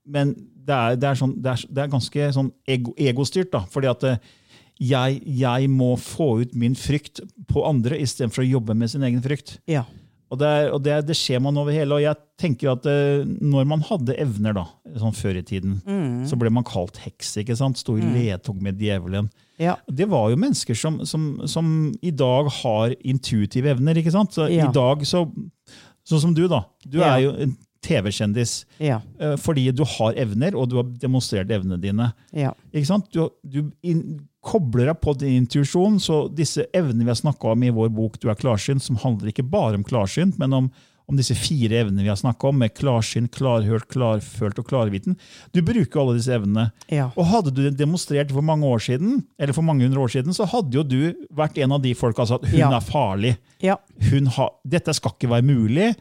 men 0.07 0.35
det 0.35 0.75
er, 0.75 0.97
det 0.97 1.05
er, 1.05 1.15
sånn, 1.15 1.41
det 1.41 1.53
er, 1.53 1.67
det 1.73 1.83
er 1.85 1.89
ganske 1.93 2.33
sånn 2.35 2.53
ego, 2.67 2.93
egostyrt, 2.99 3.51
da. 3.53 3.61
Fordi 3.71 3.89
at 3.91 4.03
eh, 4.05 4.17
jeg, 4.81 5.23
jeg 5.25 5.69
må 5.71 5.95
få 5.97 6.41
ut 6.43 6.55
min 6.59 6.75
frykt 6.75 7.21
på 7.47 7.63
andre 7.65 7.97
istedenfor 8.03 8.43
å 8.43 8.51
jobbe 8.51 8.75
med 8.75 8.91
sin 8.91 9.03
egen 9.07 9.23
frykt. 9.23 9.59
Ja. 9.71 9.85
Og, 10.35 10.39
det, 10.43 10.51
er, 10.51 10.69
og 10.75 10.83
det, 10.85 10.99
det 11.09 11.17
skjer 11.17 11.41
man 11.45 11.57
over 11.63 11.73
hele. 11.75 11.97
Og 11.97 12.03
jeg 12.03 12.19
tenker 12.43 12.73
at 12.75 12.87
eh, 12.91 13.23
når 13.25 13.69
man 13.71 13.85
hadde 13.87 14.17
evner, 14.21 14.57
da, 14.59 14.67
sånn 15.01 15.15
før 15.17 15.39
i 15.41 15.45
tiden, 15.47 15.79
så 16.29 16.37
ble 16.41 16.51
man 16.53 16.67
kalt 16.67 16.99
heks. 17.07 17.37
ikke 17.41 17.57
sant? 17.59 17.79
Sto 17.81 17.97
i 17.97 18.03
ledtog 18.05 18.59
med 18.63 18.83
djevelen. 18.83 19.31
Ja. 19.63 19.77
Det 19.87 20.09
var 20.11 20.33
jo 20.33 20.39
mennesker 20.43 20.75
som, 20.75 20.99
som, 21.07 21.29
som 21.47 21.69
i 22.03 22.11
dag 22.11 22.51
har 22.61 22.97
intuitive 23.07 23.71
evner. 23.77 24.01
ikke 24.03 24.13
sant? 24.15 24.35
Så 24.35 24.49
Ja. 24.51 24.67
I 24.69 24.75
dag, 24.75 25.07
så, 25.07 25.25
sånn 26.05 26.25
som 26.27 26.35
du, 26.37 26.45
da. 26.51 26.65
Du 26.85 26.99
Ja. 26.99 27.15
er 27.15 27.21
jo 27.29 27.37
en 27.47 27.55
TV-kjendis. 27.85 28.55
Ja. 28.83 29.01
Eh, 29.21 29.37
Fordi 29.41 29.69
du 29.77 29.85
har 29.97 30.17
evner, 30.21 30.57
og 30.57 30.71
du 30.73 30.79
har 30.81 30.89
demonstrert 31.03 31.53
evnene 31.53 31.81
dine. 31.83 32.13
Ja. 32.33 32.55
Du, 33.13 33.29
du 33.43 33.61
in, 33.85 34.05
kobler 34.45 34.91
deg 34.93 35.01
på 35.03 35.15
din 35.19 35.43
intuisjon, 35.43 36.01
så 36.03 36.25
disse 36.33 36.67
evnene 36.77 37.07
vi 37.07 37.13
har 37.13 37.21
snakka 37.21 37.55
om 37.55 37.63
i 37.65 37.73
vår 37.75 37.93
bok 37.95 38.19
Du 38.21 38.29
er 38.31 38.39
klarsynt, 38.39 38.85
som 38.85 38.99
handler 39.01 39.33
ikke 39.33 39.47
bare 39.47 39.79
om 39.79 39.87
klarsynt, 39.87 40.37
men 40.41 40.53
om, 40.57 40.69
om 41.09 41.19
disse 41.19 41.37
fire 41.39 41.81
evnene 41.83 42.05
vi 42.05 42.11
har 42.13 42.21
snakka 42.21 42.51
om, 42.51 42.61
med 42.61 42.75
klarsynt, 42.77 43.33
klarhørt, 43.35 43.89
klarfølt 43.93 44.61
og 44.61 44.69
klarviten. 44.69 45.17
Du 45.57 45.63
bruker 45.65 46.03
alle 46.03 46.19
disse 46.19 46.35
evnene. 46.37 46.69
Ja. 46.93 47.11
Og 47.17 47.29
hadde 47.31 47.55
du 47.57 47.63
demonstrert 47.71 48.33
for 48.35 48.45
mange 48.45 48.69
år 48.69 48.85
siden, 48.85 49.23
eller 49.39 49.57
for 49.57 49.67
mange 49.67 49.87
hundre 49.87 50.05
år 50.05 50.13
siden, 50.17 50.37
så 50.37 50.49
hadde 50.51 50.81
jo 50.81 50.85
du 50.85 51.27
vært 51.35 51.61
en 51.65 51.77
av 51.77 51.85
de 51.85 51.95
folka 51.99 52.27
som 52.29 52.39
sa 52.39 52.43
at 52.43 52.53
hun 52.53 52.77
er 52.77 52.85
farlig. 52.85 53.37
Ja. 53.65 53.79
Hun 54.11 54.29
har, 54.37 54.55
dette 54.77 54.97
skal 54.97 55.17
ikke 55.17 55.33
være 55.33 55.49
mulig. 55.49 55.95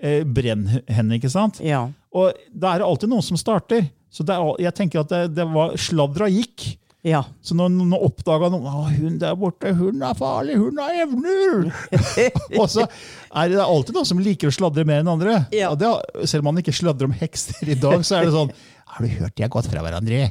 Eh, 0.00 0.22
brenn 0.24 0.64
henne, 0.88 1.18
ikke 1.18 1.30
sant? 1.32 1.60
Ja. 1.60 1.84
Og 2.16 2.36
da 2.50 2.72
er 2.72 2.80
det 2.80 2.88
alltid 2.88 3.12
noen 3.12 3.24
som 3.24 3.38
starter. 3.40 3.84
Så 4.10 4.24
er, 4.24 4.46
jeg 4.64 4.74
tenker 4.76 5.02
at 5.02 5.10
det, 5.12 5.24
det 5.36 5.46
var 5.52 5.76
sladra 5.78 6.28
gikk. 6.32 6.72
Ja. 7.06 7.22
Så 7.44 7.56
når 7.56 7.70
noen 7.72 7.94
oppdaga 7.96 8.50
noen 8.52 8.66
at 8.68 8.96
hun 8.98 9.18
der 9.20 9.36
borte, 9.40 9.72
hun 9.76 10.02
er 10.04 10.16
farlig, 10.18 10.58
hun 10.60 10.80
har 10.80 10.98
evner! 11.04 11.70
og 12.60 12.66
så 12.68 12.84
er 12.84 13.52
det 13.52 13.60
alltid 13.64 13.96
noen 13.96 14.08
som 14.08 14.20
liker 14.20 14.50
å 14.50 14.56
sladre 14.56 14.84
mer 14.88 15.04
enn 15.04 15.12
andre. 15.12 15.38
Ja. 15.56 15.72
Det, 15.78 15.92
selv 16.28 16.44
om 16.44 16.50
man 16.50 16.60
ikke 16.64 16.76
sladrer 16.76 17.08
om 17.08 17.16
hekser 17.16 17.72
i 17.72 17.78
dag, 17.80 18.04
så 18.04 18.18
er 18.18 18.28
det 18.28 18.34
sånn 18.36 18.52
Har 18.90 19.06
du 19.06 19.12
hørt 19.20 19.36
de 19.36 19.46
har 19.46 19.52
gått 19.52 19.70
fra 19.70 19.84
hverandre? 19.84 20.26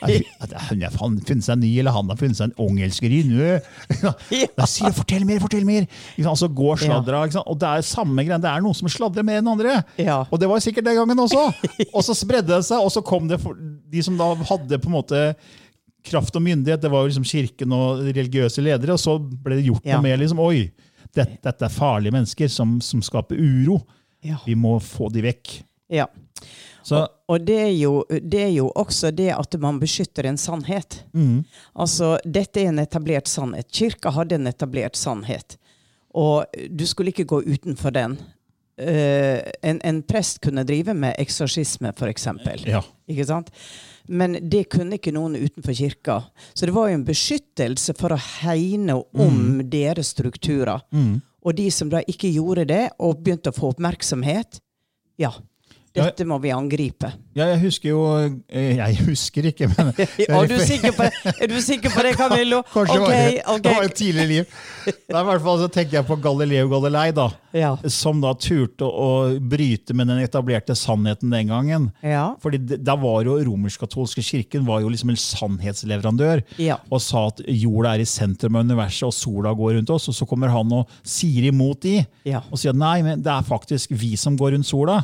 Hun 0.00 0.82
har 0.82 0.94
funnet 0.96 1.44
seg 1.44 1.52
en 1.56 1.60
ny, 1.62 1.70
eller 1.82 1.94
han 1.94 2.08
har 2.12 2.16
funnet 2.20 2.38
seg 2.38 2.50
en 2.50 2.66
ungelskerinne. 2.66 3.60
Da 4.58 4.66
sier 4.68 4.92
'fortell 4.96 5.24
mer, 5.28 5.40
fortell 5.42 5.64
mer'! 5.68 5.86
Altså 6.24 6.48
går 6.48 6.80
sladra. 6.84 7.22
Og 7.46 7.58
det 7.60 7.68
er 7.68 7.86
samme 7.86 8.24
greie. 8.24 8.40
Det 8.40 8.50
er 8.50 8.60
noen 8.64 8.76
som 8.76 8.88
sladrer 8.88 9.26
mer 9.26 9.40
enn 9.42 9.50
andre. 9.52 9.80
Ja. 10.00 10.22
Og 10.30 10.38
det 10.40 10.48
var 10.48 10.60
sikkert 10.64 10.84
den 10.88 10.96
gangen 11.00 11.18
også. 11.24 11.46
Og 11.96 12.04
så 12.06 12.14
spredde 12.16 12.52
det 12.54 12.64
seg, 12.68 12.80
og 12.80 12.90
så 12.92 13.02
kom 13.04 13.28
det 13.28 13.40
de 13.90 14.02
som 14.02 14.16
da 14.18 14.32
hadde 14.34 14.78
på 14.80 14.88
en 14.90 14.96
måte 14.98 15.24
kraft 16.06 16.32
og 16.36 16.42
myndighet, 16.42 16.80
det 16.80 16.88
var 16.90 17.02
jo 17.04 17.10
liksom 17.10 17.26
kirken 17.28 17.72
og 17.76 17.98
religiøse 18.06 18.62
ledere, 18.64 18.94
og 18.96 19.00
så 19.02 19.18
ble 19.20 19.58
det 19.58 19.66
gjort 19.66 19.84
Ja. 19.84 19.98
noe 19.98 20.06
med 20.06 20.22
liksom, 20.22 20.38
oi, 20.40 20.70
dette, 21.12 21.36
dette 21.44 21.66
er 21.66 21.68
farlige 21.74 22.14
mennesker 22.14 22.48
som, 22.48 22.78
som 22.80 23.02
skaper 23.04 23.36
uro. 23.36 23.82
Ja. 24.24 24.38
Vi 24.46 24.54
må 24.56 24.78
få 24.80 25.10
de 25.12 25.20
vekk. 25.28 25.58
ja. 25.92 26.06
Så 26.82 27.06
Og 27.28 27.40
det 27.46 27.58
er, 27.60 27.72
jo, 27.76 28.04
det 28.08 28.40
er 28.42 28.52
jo 28.54 28.70
også 28.74 29.10
det 29.14 29.30
at 29.34 29.54
man 29.60 29.78
beskytter 29.80 30.26
en 30.26 30.38
sannhet. 30.40 31.04
mm, 31.12 31.44
Altså, 31.76 32.18
dette 32.24 32.60
er 32.60 32.68
en 32.72 32.78
etablert 32.82 33.28
sannhet. 33.28 33.68
Kirka 33.70 34.10
hadde 34.10 34.34
en 34.34 34.46
etablert 34.46 34.96
sannhet. 34.96 35.56
Og 36.14 36.44
du 36.70 36.86
skulle 36.86 37.12
ikke 37.12 37.24
gå 37.24 37.42
utenfor 37.46 37.90
den. 37.94 38.16
Uh, 38.80 39.38
en, 39.62 39.80
en 39.84 40.02
prest 40.02 40.40
kunne 40.40 40.64
drive 40.64 40.94
med 40.96 41.14
eksorsisme, 41.20 41.92
f.eks. 41.92 42.26
ja. 42.64 42.80
Ikke 43.12 43.26
sant? 43.28 43.50
Men 44.08 44.38
det 44.50 44.70
kunne 44.72 44.96
ikke 44.96 45.12
noen 45.12 45.36
utenfor 45.36 45.76
kirka. 45.76 46.16
Så 46.54 46.66
det 46.66 46.74
var 46.74 46.88
jo 46.88 46.96
en 46.96 47.04
beskyttelse 47.04 47.94
for 47.98 48.16
å 48.16 48.18
hegne 48.40 48.96
om 49.12 49.60
deres 49.70 50.14
strukturer. 50.16 50.80
Mm. 50.90 51.20
Og 51.44 51.54
de 51.56 51.68
som 51.70 51.92
da 51.92 52.00
ikke 52.08 52.32
gjorde 52.32 52.64
det, 52.72 52.86
og 52.98 53.20
begynte 53.22 53.52
å 53.52 53.56
få 53.56 53.70
oppmerksomhet, 53.74 54.58
Ja. 55.20 55.34
Dette 55.94 56.24
må 56.24 56.36
vi 56.38 56.52
angripe. 56.54 57.08
ja, 57.34 57.48
jeg 57.50 57.60
husker 57.64 57.88
jo 57.90 58.00
eh, 58.48 58.76
Jeg 58.78 58.96
husker 59.08 59.48
ikke, 59.50 59.66
men 59.72 59.88
Er 60.28 60.46
du 60.46 60.56
sikker 60.62 60.92
på 60.94 61.02
det, 61.08 61.32
er 61.42 61.50
du 61.50 61.56
sikker 61.60 61.90
på 61.90 62.04
det 62.06 62.12
Camillo? 62.18 62.60
Kanskje 62.74 62.98
Ok, 63.00 63.08
det, 63.10 63.42
var, 63.46 63.58
det 63.64 63.72
var 63.74 63.86
et 63.88 63.94
tidlig 63.98 64.26
liv. 64.30 64.54
Er 64.86 65.20
i 65.20 65.24
hvert 65.26 65.42
fall 65.42 65.58
så 65.64 65.68
tenker 65.74 65.98
jeg 65.98 66.06
på 66.06 66.16
Galileo 66.22 66.68
Galilei, 66.70 67.10
da, 67.16 67.28
Ja. 67.56 67.72
som 67.90 68.20
da 68.22 68.30
turte 68.38 68.86
å 68.86 69.08
bryte 69.42 69.94
med 69.98 70.06
den 70.12 70.20
etablerte 70.22 70.76
sannheten 70.78 71.32
den 71.34 71.50
gangen. 71.50 71.88
Ja. 72.06 72.36
Fordi 72.42 72.60
da 72.78 72.94
var 72.94 73.24
jo 73.26 73.34
romersk-katolske 73.50 74.22
kirken 74.22 74.62
var 74.68 74.84
jo 74.84 74.92
liksom 74.94 75.10
en 75.10 75.18
sannhetsleverandør 75.18 76.44
Ja. 76.62 76.78
og 76.90 77.02
sa 77.02 77.26
at 77.32 77.42
jorda 77.46 77.96
er 77.96 78.04
i 78.04 78.08
sentrum 78.08 78.56
av 78.60 78.64
universet 78.68 79.08
og 79.08 79.14
sola 79.16 79.52
går 79.58 79.74
rundt 79.80 79.90
oss. 79.90 80.08
Og 80.10 80.14
så 80.14 80.26
kommer 80.30 80.52
han 80.54 80.70
og 80.72 80.88
sier 81.02 81.50
imot 81.50 81.82
de 81.82 81.98
og 82.50 82.56
sier 82.58 82.70
at 82.74 82.78
nei, 82.80 83.00
men 83.02 83.22
det 83.22 83.32
er 83.34 83.42
faktisk 83.46 83.90
vi 83.98 84.14
som 84.20 84.36
går 84.38 84.54
rundt 84.56 84.66
sola. 84.70 85.00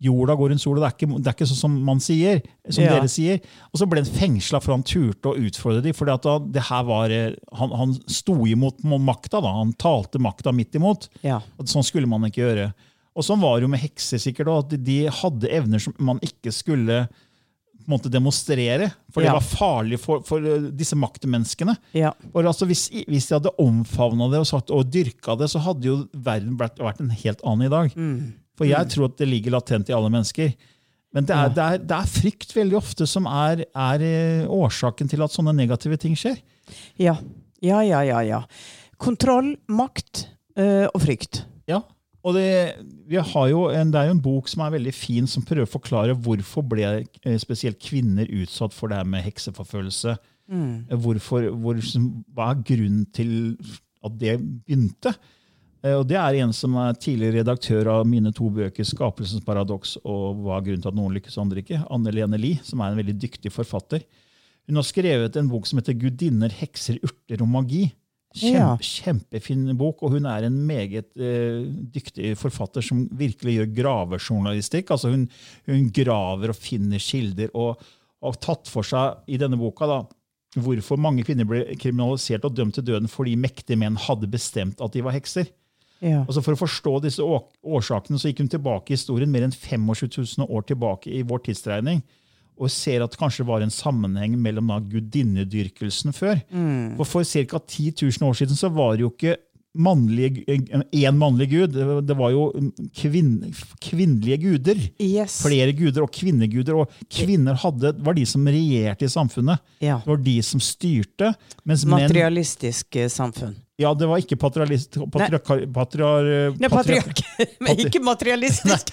Jorda 0.00 0.34
går 0.34 0.48
rundt 0.54 0.62
sola, 0.62 0.80
det 0.80 0.88
er 0.88 0.94
ikke, 0.96 1.18
det 1.20 1.28
er 1.28 1.34
ikke 1.36 1.48
sånn 1.50 1.60
som 1.60 1.74
man 1.84 1.98
sier. 2.00 2.40
som 2.70 2.84
Ja. 2.84 2.94
dere 2.96 3.08
sier. 3.12 3.40
Og 3.72 3.78
så 3.80 3.86
ble 3.88 4.00
han 4.02 4.08
fengsla 4.14 4.60
for 4.62 4.72
han 4.72 4.82
turte 4.82 5.28
å 5.28 5.36
utfordre 5.36 5.82
dem. 5.82 5.92
fordi 5.92 6.14
da, 6.24 6.38
det 6.38 6.62
her 6.70 6.84
var, 6.84 7.10
eh, 7.10 7.34
han, 7.52 7.70
han 7.70 7.92
sto 8.08 8.34
imot 8.46 8.80
makta. 8.84 9.40
da, 9.42 9.52
Han 9.58 9.72
talte 9.74 10.18
makta 10.18 10.52
midt 10.56 10.72
imot. 10.74 11.08
Ja. 11.22 11.40
Sånn 11.64 11.84
skulle 11.84 12.06
man 12.08 12.22
ikke 12.24 12.40
gjøre. 12.46 12.72
Og 13.16 13.24
sånn 13.26 13.40
var 13.42 13.56
det 13.58 13.66
jo 13.66 13.68
med 13.68 13.80
hekser 13.80 14.18
sikkert 14.22 14.48
at 14.56 14.84
de 14.84 15.06
hadde 15.10 15.50
evner 15.50 15.78
som 15.82 15.92
man 15.98 16.18
ikke 16.24 16.52
skulle 16.54 17.08
måte 17.90 18.08
demonstrere. 18.08 18.92
For 19.12 19.22
Ja. 19.22 19.32
det 19.32 19.42
var 19.42 19.56
farlig 19.58 19.98
for, 19.98 20.20
for 20.22 20.38
eh, 20.38 20.70
disse 20.70 20.94
maktmenneskene. 20.94 21.76
Ja. 21.92 22.12
Og 22.32 22.44
altså, 22.44 22.64
hvis, 22.66 22.88
hvis 23.08 23.26
de 23.28 23.34
hadde 23.34 23.50
omfavna 23.58 24.30
det 24.30 24.38
og, 24.38 24.46
sagt, 24.46 24.70
og 24.70 24.88
dyrka 24.92 25.36
det, 25.36 25.50
så 25.50 25.58
hadde 25.60 25.82
jo 25.84 26.08
verden 26.14 26.56
vært, 26.56 26.78
vært 26.78 27.00
en 27.00 27.10
helt 27.10 27.40
annen 27.44 27.66
i 27.66 27.68
dag. 27.72 27.96
Mm. 27.96 28.32
For 28.60 28.68
jeg 28.68 28.92
tror 28.92 29.08
at 29.08 29.16
det 29.16 29.28
ligger 29.30 29.56
latent 29.56 29.88
i 29.88 29.96
alle 29.96 30.12
mennesker. 30.12 30.52
Men 31.16 31.26
det 31.26 31.34
er, 31.34 31.48
det 31.54 31.62
er, 31.64 31.78
det 31.90 31.96
er 31.96 32.10
frykt 32.10 32.52
veldig 32.54 32.76
ofte 32.78 33.06
som 33.08 33.24
er, 33.26 33.64
er 33.74 34.04
eh, 34.06 34.44
årsaken 34.46 35.08
til 35.10 35.24
at 35.24 35.32
sånne 35.34 35.56
negative 35.56 35.98
ting 35.98 36.14
skjer. 36.18 36.36
Ja. 37.00 37.16
Ja, 37.64 37.80
ja, 37.84 38.04
ja, 38.06 38.20
ja. 38.24 38.44
Kontroll, 39.00 39.56
makt 39.72 40.28
øh, 40.60 40.86
og 40.86 41.00
frykt. 41.02 41.42
Ja, 41.68 41.80
og 42.20 42.36
det, 42.36 42.76
vi 43.08 43.16
har 43.16 43.46
jo 43.48 43.64
en, 43.72 43.92
det 43.92 44.00
er 44.00 44.10
jo 44.10 44.16
en 44.18 44.22
bok 44.22 44.48
som 44.52 44.62
er 44.64 44.74
veldig 44.74 44.92
fin, 44.92 45.28
som 45.30 45.44
prøver 45.46 45.64
å 45.64 45.72
forklare 45.72 46.16
hvorfor 46.20 46.66
ble 46.68 46.88
eh, 47.00 47.38
spesielt 47.40 47.80
kvinner 47.80 48.28
utsatt 48.28 48.76
for 48.76 48.92
det 48.92 49.00
her 49.00 49.08
med 49.08 49.24
hekseforfølgelse. 49.24 50.16
Mm. 50.50 50.74
Hvorfor, 51.00 51.48
hvor, 51.62 51.80
hva 52.36 52.50
er 52.52 52.64
grunnen 52.66 53.06
til 53.16 53.32
at 54.04 54.16
det 54.20 54.36
begynte? 54.40 55.14
Eh, 55.82 55.96
Og 55.96 56.06
Det 56.08 56.16
er 56.16 56.40
en 56.42 56.52
som 56.52 56.76
er 56.76 56.96
tidligere 56.98 57.40
redaktør 57.40 57.88
av 57.88 58.06
mine 58.06 58.32
to 58.32 58.50
bøker, 58.50 58.84
'Skapelsens 58.84 59.44
paradoks' 59.44 59.96
og 60.04 60.36
'Hva 60.36 60.58
er 60.58 60.64
grunnen 60.66 60.82
til 60.82 60.88
at 60.88 60.94
noen 60.94 61.14
lykkes 61.14 61.38
og 61.38 61.44
andre 61.46 61.62
ikke', 61.62 61.86
Anne 61.90 62.12
Lene 62.12 62.38
Lie, 62.38 62.60
som 62.62 62.80
er 62.80 62.90
en 62.90 62.98
veldig 62.98 63.18
dyktig 63.20 63.52
forfatter. 63.52 64.04
Hun 64.68 64.76
har 64.76 64.84
skrevet 64.84 65.36
en 65.36 65.48
bok 65.48 65.66
som 65.66 65.78
heter 65.78 65.94
'Gudinner, 65.94 66.50
hekser, 66.50 66.98
urter 67.02 67.42
og 67.42 67.48
magi'. 67.48 67.92
Ja. 68.38 68.76
Kjempefin 68.76 69.76
bok, 69.76 70.04
og 70.04 70.10
hun 70.12 70.26
er 70.26 70.44
en 70.44 70.64
meget 70.64 71.10
uh, 71.18 71.66
dyktig 71.66 72.36
forfatter 72.38 72.80
som 72.80 73.08
virkelig 73.08 73.56
gjør 73.58 73.74
gravejournalistikk. 73.74 74.92
Altså 74.94 75.10
hun, 75.10 75.28
hun 75.66 75.90
graver 75.90 76.52
og 76.52 76.56
finner 76.56 76.98
kilder, 77.02 77.50
og 77.54 77.80
har 78.22 78.38
tatt 78.38 78.68
for 78.68 78.86
seg 78.86 79.24
i 79.26 79.36
denne 79.40 79.58
boka 79.58 79.88
da, 79.88 80.06
hvorfor 80.60 80.98
mange 80.98 81.24
kvinner 81.26 81.44
ble 81.48 81.64
kriminalisert 81.74 82.44
og 82.44 82.54
dømt 82.54 82.74
til 82.74 82.86
døden 82.86 83.08
fordi 83.10 83.36
mektige 83.38 83.78
menn 83.78 83.96
hadde 83.96 84.30
bestemt 84.30 84.80
at 84.80 84.92
de 84.92 85.02
var 85.02 85.16
hekser. 85.16 85.50
Ja. 86.00 86.22
Altså 86.24 86.42
For 86.44 86.56
å 86.56 86.60
forstå 86.62 86.94
disse 87.04 87.24
årsakene 87.24 88.20
så 88.20 88.30
gikk 88.30 88.44
hun 88.44 88.50
tilbake 88.52 88.92
i 88.92 88.96
historien 88.96 89.30
mer 89.30 89.44
enn 89.46 89.54
25 89.54 90.08
000 90.40 90.48
år 90.48 90.64
tilbake 90.68 91.12
i 91.12 91.22
vår 91.26 91.44
tidsregning. 91.50 92.00
Og 92.60 92.72
ser 92.72 93.00
at 93.04 93.12
det 93.12 93.20
kanskje 93.20 93.46
var 93.48 93.62
en 93.64 93.72
sammenheng 93.72 94.34
mellom 94.40 94.68
da 94.68 94.80
gudinnedyrkelsen 94.84 96.12
før. 96.16 96.42
For 96.98 97.08
for 97.08 97.24
ca. 97.24 97.60
10 97.60 97.94
000 98.04 98.28
år 98.28 98.36
siden 98.36 98.56
så 98.58 98.68
var 98.72 98.96
det 98.96 99.06
jo 99.06 99.12
ikke 99.14 99.36
mannlige, 99.74 100.44
en 100.92 101.18
mannlig 101.18 101.50
gud. 101.50 101.76
Det 102.06 102.14
var 102.18 102.30
jo 102.34 102.48
kvinn, 102.96 103.52
kvinnelige 103.82 104.36
guder. 104.42 104.80
Yes. 105.02 105.40
Flere 105.44 105.72
guder 105.76 106.04
og 106.06 106.12
kvinneguder. 106.14 106.78
Og 106.82 107.02
kvinner 107.12 107.58
hadde, 107.62 107.92
var 108.02 108.16
de 108.18 108.26
som 108.26 108.46
regjerte 108.46 109.06
i 109.06 109.12
samfunnet. 109.12 109.62
Ja. 109.78 110.00
Det 110.04 110.10
var 110.10 110.22
de 110.24 110.36
som 110.46 110.62
styrte. 110.62 111.32
Mens 111.64 111.84
menn 111.86 112.06
Materialistisk 112.06 112.96
eh, 112.96 113.08
samfunn. 113.12 113.54
ja, 113.80 113.92
det 113.94 114.08
var 114.10 114.20
ikke 114.20 114.36
patriarist, 114.36 114.98
patriarkar, 115.12 115.62
patriar, 115.74 116.26
Nei, 116.58 116.68
patriar, 116.68 117.06
patriark. 117.06 117.22
Men 117.64 117.84
ikke 117.86 118.02
materialistisk. 118.04 118.90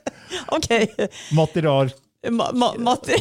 OK. 0.56 0.70
matriark, 1.36 2.00
Ma 2.32 2.46
ma 2.56 2.70
matri 2.80 3.18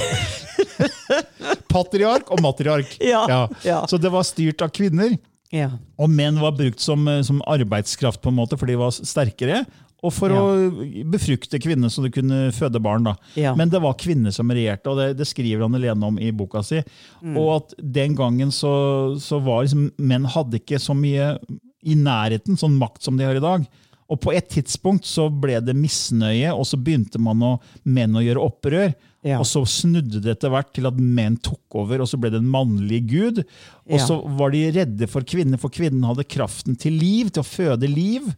patriark 1.73 2.29
og 2.31 2.39
matriark. 2.41 2.95
Ja, 3.03 3.49
ja. 3.67 3.81
Så 3.89 3.97
det 3.99 4.11
var 4.13 4.23
styrt 4.23 4.63
av 4.63 4.71
kvinner. 4.71 5.17
Ja. 5.53 5.69
Og 6.01 6.09
menn 6.11 6.39
var 6.41 6.55
brukt 6.57 6.81
som, 6.83 7.05
eh, 7.07 7.21
som 7.23 7.41
arbeidskraft, 7.47 8.21
på 8.23 8.31
en 8.33 8.39
måte, 8.41 8.57
for 8.59 8.69
de 8.69 8.75
var 8.79 8.91
sterkere. 8.97 9.63
Og 10.03 10.11
for 10.11 10.33
Ja. 10.33 10.41
å 10.41 11.05
befrukte 11.07 11.61
kvinner 11.63 11.87
så 11.87 12.03
de 12.03 12.09
kunne 12.11 12.51
føde 12.51 12.81
barn. 12.83 13.05
da. 13.05 13.13
Ja. 13.39 13.53
Men 13.55 13.69
det 13.71 13.79
var 13.81 13.93
kvinner 13.95 14.33
som 14.35 14.49
regjerte, 14.51 14.91
og 14.91 14.97
det, 14.99 15.17
det 15.17 15.27
skriver 15.29 15.61
han 15.63 15.77
Helene 15.77 16.03
om 16.09 16.17
i 16.19 16.31
boka 16.35 16.59
si. 16.61 16.81
Mm. 17.23 17.37
Og 17.37 17.55
at 17.55 17.73
den 17.79 18.13
gangen 18.17 18.51
så, 18.51 19.15
så 19.21 19.39
var 19.41 19.63
liksom 19.63 19.91
Menn 19.97 20.25
hadde 20.25 20.59
ikke 20.59 20.75
så 20.81 20.91
mye 20.97 21.37
i 21.85 21.95
nærheten 21.95 22.57
sånn 22.59 22.75
makt 22.77 23.03
som 23.03 23.15
de 23.15 23.23
har 23.23 23.35
i 23.39 23.43
dag. 23.43 23.65
Og 24.11 24.19
på 24.19 24.33
et 24.35 24.49
tidspunkt 24.51 25.07
så 25.07 25.29
ble 25.31 25.61
det 25.63 25.73
misnøye, 25.75 26.51
og 26.51 26.65
så 26.67 26.75
begynte 26.77 27.17
man 27.23 27.39
å, 27.39 27.53
menn 27.85 28.11
å 28.19 28.21
gjøre 28.23 28.43
opprør. 28.43 28.93
Ja. 29.23 29.37
Og 29.39 29.45
så 29.47 29.61
snudde 29.65 30.19
det 30.21 30.33
etter 30.37 30.51
hvert 30.51 30.73
til 30.75 30.85
at 30.89 30.97
menn 30.99 31.37
tok 31.39 31.77
over, 31.79 32.01
og 32.03 32.09
så 32.11 32.17
ble 32.19 32.29
det 32.33 32.41
en 32.41 32.49
mannlig 32.51 33.01
gud. 33.07 33.43
Og 33.87 33.97
Ja. 33.99 34.05
så 34.05 34.17
var 34.37 34.51
de 34.51 34.65
redde 34.75 35.07
for 35.07 35.21
kvinner, 35.23 35.57
for 35.57 35.69
kvinnen 35.71 36.03
hadde 36.03 36.25
kraften 36.27 36.75
til 36.77 36.91
liv, 36.99 37.29
til 37.31 37.41
å 37.41 37.47
føde 37.47 37.87
liv. 37.87 38.33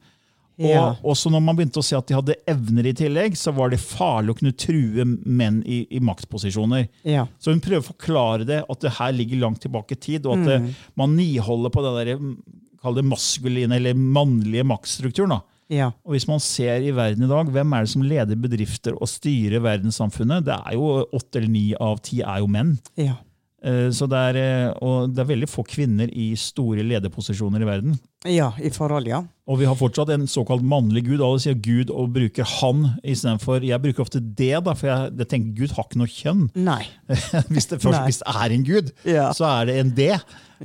Ja. 0.57 0.93
Og 1.03 1.11
også 1.11 1.31
når 1.33 1.41
man 1.43 1.57
begynte 1.57 1.81
å 1.81 1.83
se 1.83 1.97
at 1.97 2.07
de 2.07 2.15
hadde 2.15 2.35
evner 2.47 2.85
i 2.87 2.93
tillegg, 2.95 3.33
så 3.35 3.51
var 3.51 3.73
det 3.73 3.79
farlig 3.81 4.31
å 4.31 4.37
kunne 4.39 4.53
true 4.55 5.03
menn 5.25 5.57
i, 5.67 5.81
i 5.91 5.99
maktposisjoner. 5.99 6.87
Ja. 7.03 7.25
Så 7.43 7.51
hun 7.51 7.59
prøver 7.65 7.81
å 7.83 7.89
forklare 7.89 8.45
det, 8.47 8.61
at 8.69 8.79
det 8.85 8.93
her 8.99 9.11
ligger 9.11 9.41
langt 9.41 9.59
tilbake 9.65 9.97
i 9.97 9.99
tid, 9.99 10.25
og 10.29 10.37
at 10.39 10.45
det, 10.47 10.75
man 10.95 11.17
niholder 11.17 11.73
på 11.75 11.83
den 11.83 11.97
der, 11.99 12.13
mm, 12.21 12.37
kall 12.85 12.95
det 12.95 13.03
maskuline 13.09 13.75
eller 13.75 13.97
mannlige 13.97 14.63
maktstrukturen. 14.63 15.29
da. 15.35 15.41
Ja. 15.72 15.91
Og 16.05 16.13
hvis 16.13 16.27
man 16.29 16.41
ser 16.43 16.84
i 16.86 16.93
verden 16.93 17.25
i 17.25 17.29
dag, 17.29 17.50
hvem 17.51 17.74
er 17.74 17.86
det 17.86 17.91
som 17.93 18.05
leder 18.05 18.38
bedrifter 18.38 18.98
og 19.00 19.10
styrer 19.10 19.63
verdenssamfunnet? 19.65 20.45
Det 20.45 20.57
er 20.57 20.75
jo 20.77 20.89
åtte 21.05 21.41
eller 21.41 21.51
ni 21.51 21.65
av 21.81 22.01
ti 22.05 22.22
er 22.22 22.43
jo 22.43 22.50
menn. 22.51 22.75
Ja. 23.00 23.17
Eh, 23.65 23.89
Så 23.89 24.05
det 24.07 24.19
er, 24.29 24.38
eh, 24.38 24.74
og 24.86 25.10
det 25.15 25.24
er 25.24 25.29
veldig 25.31 25.48
få 25.50 25.63
kvinner 25.65 26.10
i 26.13 26.36
store 26.38 26.84
lederposisjoner 26.86 27.63
i 27.63 27.65
verden. 27.65 27.95
ja, 28.29 28.51
i 28.62 28.69
forhold, 28.69 29.07
ja. 29.10 29.24
Og 29.48 29.60
vi 29.60 29.65
har 29.69 29.75
fortsatt 29.77 30.10
en 30.13 30.27
såkalt 30.27 30.63
mannlig 30.65 31.03
gud. 31.05 31.22
Alle 31.22 31.39
sier 31.41 31.53
Gud 31.62 31.89
og 31.93 32.13
bruker 32.13 32.43
han 32.62 32.95
istedenfor 33.03 33.62
Jeg 33.65 33.81
bruker 33.81 34.01
ofte 34.05 34.19
det, 34.22 34.63
da, 34.65 34.74
for 34.74 34.88
jeg, 34.89 35.12
jeg 35.17 35.27
tenker 35.29 35.55
Gud 35.60 35.74
har 35.77 35.86
ikke 35.86 36.00
noe 36.01 36.10
kjønn. 36.13 36.45
Nei. 36.55 36.84
hvis 37.53 37.67
det 37.69 37.81
først 37.81 38.00
Nei. 38.00 38.05
hvis 38.10 38.22
det 38.22 38.36
er 38.36 38.55
en 38.55 38.63
gud, 38.69 38.91
Ja. 39.05 39.27
så 39.34 39.45
er 39.62 39.65
det 39.69 39.75
en 39.81 39.93
det. 39.98 40.15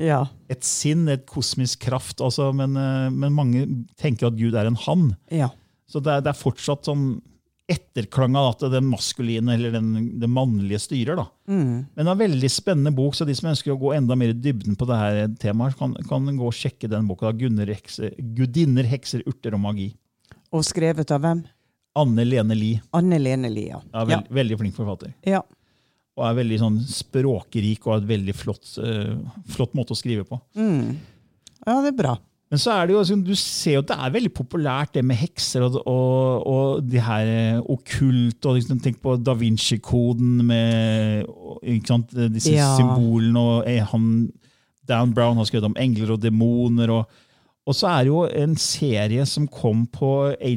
Ja. 0.00 0.22
Et 0.48 0.64
sinn, 0.64 1.08
et 1.08 1.26
kosmisk 1.26 1.80
kraft. 1.88 2.20
Altså, 2.20 2.52
men, 2.54 2.76
eh, 2.76 3.08
men 3.10 3.32
mange 3.36 3.66
tenker 4.00 4.28
at 4.28 4.36
Gud 4.40 4.54
er 4.54 4.66
en 4.70 4.76
han. 4.86 5.10
Ja. 5.30 5.48
Så 5.90 6.00
det 6.04 6.12
er, 6.12 6.20
det 6.24 6.32
er 6.34 6.38
fortsatt 6.40 6.84
sånn 6.88 7.20
etterklang 7.70 8.34
av 8.36 8.56
den 8.60 8.88
maskuline 8.90 9.54
eller 9.54 9.74
den, 9.76 9.90
det 10.20 10.28
mannlige 10.30 10.80
styrer. 10.82 11.20
Mm. 11.46 11.86
Men 11.94 12.00
det 12.00 12.06
er 12.06 12.12
en 12.12 12.22
veldig 12.24 12.50
spennende 12.50 12.92
bok, 12.96 13.14
så 13.14 13.26
de 13.28 13.36
som 13.38 13.50
ønsker 13.52 13.74
å 13.74 13.78
gå 13.80 13.94
enda 13.96 14.16
mer 14.18 14.32
i 14.34 14.36
dybden 14.36 14.78
på 14.78 14.88
det 14.90 14.98
her 14.98 15.20
temaet, 15.42 15.78
kan, 15.78 15.94
kan 16.08 16.26
gå 16.26 16.48
og 16.48 16.56
sjekke 16.56 16.90
den 16.90 17.08
boka. 17.08 17.30
Gunner 17.30 17.70
'Gudinner, 17.70 18.88
hekser, 18.90 19.22
urter 19.26 19.54
og 19.54 19.62
magi'. 19.62 19.92
Og 20.50 20.66
skrevet 20.66 21.10
av 21.14 21.22
hvem? 21.22 21.44
Anne 22.00 22.24
Lene 22.26 22.56
Lie. 22.58 22.82
Anne 22.94 23.18
Lene 23.18 23.50
Lie, 23.50 23.74
Ja, 23.92 24.04
veld, 24.04 24.30
Veldig 24.30 24.58
flink 24.58 24.76
forfatter. 24.76 25.14
Ja. 25.26 25.42
Og 26.18 26.26
er 26.26 26.36
veldig 26.40 26.58
sånn 26.60 26.80
språkrik 26.90 27.86
og 27.86 27.94
har 27.94 28.02
et 28.02 28.10
veldig 28.10 28.34
flott, 28.36 28.66
uh, 28.82 29.14
flott 29.54 29.74
måte 29.78 29.94
å 29.94 29.98
skrive 29.98 30.26
på. 30.28 30.40
Mm. 30.58 30.98
ja, 31.66 31.78
det 31.80 31.94
er 31.94 31.98
bra. 32.02 32.16
Men 32.50 32.58
så 32.58 32.72
er 32.74 32.86
det 32.88 32.94
jo, 32.96 32.98
altså, 32.98 33.14
du 33.22 33.34
ser 33.38 33.76
jo 33.76 33.82
at 33.84 33.90
det 33.92 33.96
er 34.02 34.10
veldig 34.16 34.32
populært 34.34 34.94
det 34.96 35.04
med 35.06 35.20
hekser 35.20 35.62
og, 35.68 35.76
og, 35.86 36.46
og 36.50 36.80
de 36.90 36.98
her 37.06 37.28
eh, 37.30 37.60
okkult. 37.62 38.42
og 38.50 38.56
liksom, 38.58 38.80
Tenk 38.82 38.98
på 39.04 39.14
Da 39.22 39.36
Vinci-koden 39.38 40.40
med 40.48 41.28
sant, 41.86 42.10
disse 42.34 42.56
Ja. 42.56 42.72
symbolene. 42.74 43.38
og 43.38 43.70
eh, 43.70 43.84
han, 43.92 44.32
Dan 44.88 45.14
Brown 45.14 45.36
har 45.38 45.46
skrevet 45.46 45.70
om 45.70 45.76
engler 45.78 46.10
og 46.16 46.22
demoner. 46.24 46.90
og 46.90 47.06
og 47.68 47.74
så 47.76 47.86
er 47.92 48.04
det 48.06 48.10
jo 48.10 48.22
en 48.26 48.54
serie 48.58 49.24
som 49.28 49.44
kom 49.46 49.84
på 49.92 50.08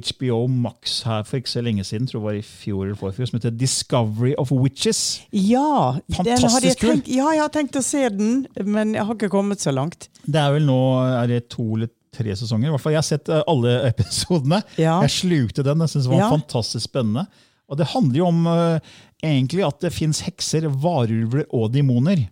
HBO 0.08 0.48
Max 0.48 1.02
her 1.06 1.24
for 1.28 1.38
ikke 1.38 1.52
så 1.52 1.62
lenge 1.62 1.84
siden, 1.86 2.08
tror 2.10 2.20
jeg 2.22 2.26
var 2.26 2.38
i 2.40 2.46
fjor 2.48 2.86
eller 2.86 2.98
forfjor, 2.98 3.28
som 3.30 3.38
heter 3.40 3.54
Discovery 3.60 4.32
of 4.40 4.52
Witches. 4.56 5.22
Ja, 5.36 5.98
Fantastisk 6.16 6.80
kul. 6.82 7.02
ja, 7.06 7.28
jeg 7.36 7.44
har 7.44 7.52
tenkt 7.54 7.76
å 7.78 7.84
se 7.86 8.06
den, 8.10 8.46
men 8.66 8.96
jeg 8.96 9.06
har 9.06 9.14
ikke 9.20 9.30
kommet 9.34 9.62
så 9.62 9.74
langt. 9.76 10.08
Det 10.26 10.40
er 10.42 10.56
vel 10.56 10.66
nå 10.66 10.80
er 11.20 11.28
det 11.36 11.42
to 11.54 11.68
eller 11.76 11.92
tre 12.14 12.34
sesonger. 12.40 12.70
I 12.70 12.74
hvert 12.76 12.82
fall, 12.84 12.94
Jeg 12.96 13.02
har 13.04 13.10
sett 13.10 13.30
eh, 13.34 13.44
alle 13.50 13.76
episodene. 13.92 14.62
Ja. 14.78 15.00
Jeg 15.06 15.14
slukte 15.20 15.64
den. 15.66 15.82
Jeg 15.84 15.90
synes 15.94 16.08
det 16.08 16.14
var 16.16 16.24
Ja. 16.24 16.30
fantastisk 16.34 16.88
spennende. 16.88 17.28
Og 17.70 17.78
Det 17.80 17.88
handler 17.94 18.18
jo 18.20 18.26
om 18.28 18.46
uh, 18.46 18.80
egentlig 19.24 19.64
at 19.66 19.80
det 19.82 19.94
fins 19.96 20.20
hekser, 20.22 20.68
varulver 20.70 21.46
og 21.52 21.72
demoner. 21.74 22.28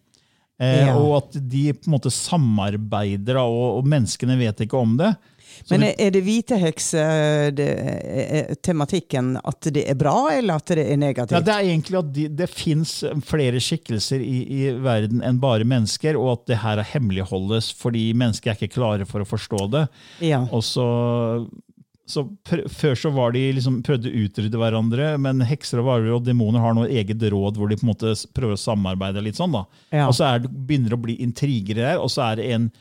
Eh, 0.61 0.85
Ja. 0.85 0.93
Og 0.93 1.15
at 1.23 1.33
de 1.49 1.71
på 1.73 1.89
en 1.89 1.95
måte 1.97 2.11
samarbeider, 2.13 3.35
og, 3.41 3.79
og 3.79 3.85
menneskene 3.89 4.37
vet 4.39 4.61
ikke 4.67 4.77
om 4.77 4.93
det. 4.99 5.15
Så 5.61 5.75
Men 5.75 5.81
det, 5.83 5.89
er 5.99 6.09
det 6.15 6.21
hvite 6.25 6.55
hekse-tematikken 6.57 9.33
at 9.43 9.67
det 9.75 9.83
er 9.89 9.95
bra, 9.99 10.29
eller 10.33 10.53
at 10.61 10.65
det 10.71 10.85
er 10.85 10.97
negativt? 10.97 11.37
ja, 11.37 11.41
det 11.45 11.53
er 11.53 11.59
egentlig 11.69 11.97
at 11.99 12.13
de, 12.15 12.23
det 12.41 12.47
fins 12.49 12.93
flere 13.27 13.59
skikkelser 13.61 14.19
i, 14.23 14.37
i 14.47 14.71
verden 14.81 15.21
enn 15.25 15.39
bare 15.43 15.63
mennesker, 15.67 16.15
og 16.19 16.31
at 16.37 16.43
det 16.53 16.57
her 16.63 16.77
er 16.81 16.87
hemmeligholdes 16.93 17.71
fordi 17.77 18.07
mennesker 18.17 18.51
er 18.53 18.57
ikke 18.59 18.73
klare 18.79 19.05
for 19.09 19.19
å 19.21 19.27
forstå 19.29 19.61
det. 19.75 19.85
Ja. 20.31 20.41
Og 20.51 20.63
så, 20.65 20.87
så 22.11 22.25
Før 22.69 22.97
så 22.99 23.11
var 23.15 23.33
de 23.35 23.43
liksom, 23.55 23.79
prøvde 23.85 24.11
å 24.11 24.21
utrydde 24.25 24.61
hverandre, 24.61 25.09
men 25.21 25.43
hekser 25.47 25.81
og 25.81 25.89
varulver 25.89 26.19
og 26.19 26.27
demoner 26.27 26.63
har 26.63 26.77
noe 26.77 26.91
eget 26.91 27.23
råd 27.31 27.59
hvor 27.59 27.71
de 27.71 27.79
på 27.79 27.87
en 27.87 27.93
måte 27.93 28.13
prøver 28.35 28.57
å 28.57 28.61
samarbeide. 28.61 29.23
litt 29.23 29.39
sånn 29.39 29.55
da. 29.55 29.65
Ja. 29.89 30.07
Og 30.07 30.15
så 30.17 30.27
er 30.29 30.43
det, 30.43 30.51
begynner 30.51 30.93
det 30.93 30.99
å 30.99 31.05
bli 31.07 31.19
intriger 31.23 31.81
der, 31.81 31.99
og 32.01 32.11
så 32.13 32.31
er 32.31 32.41
det 32.41 32.49
en 32.55 32.71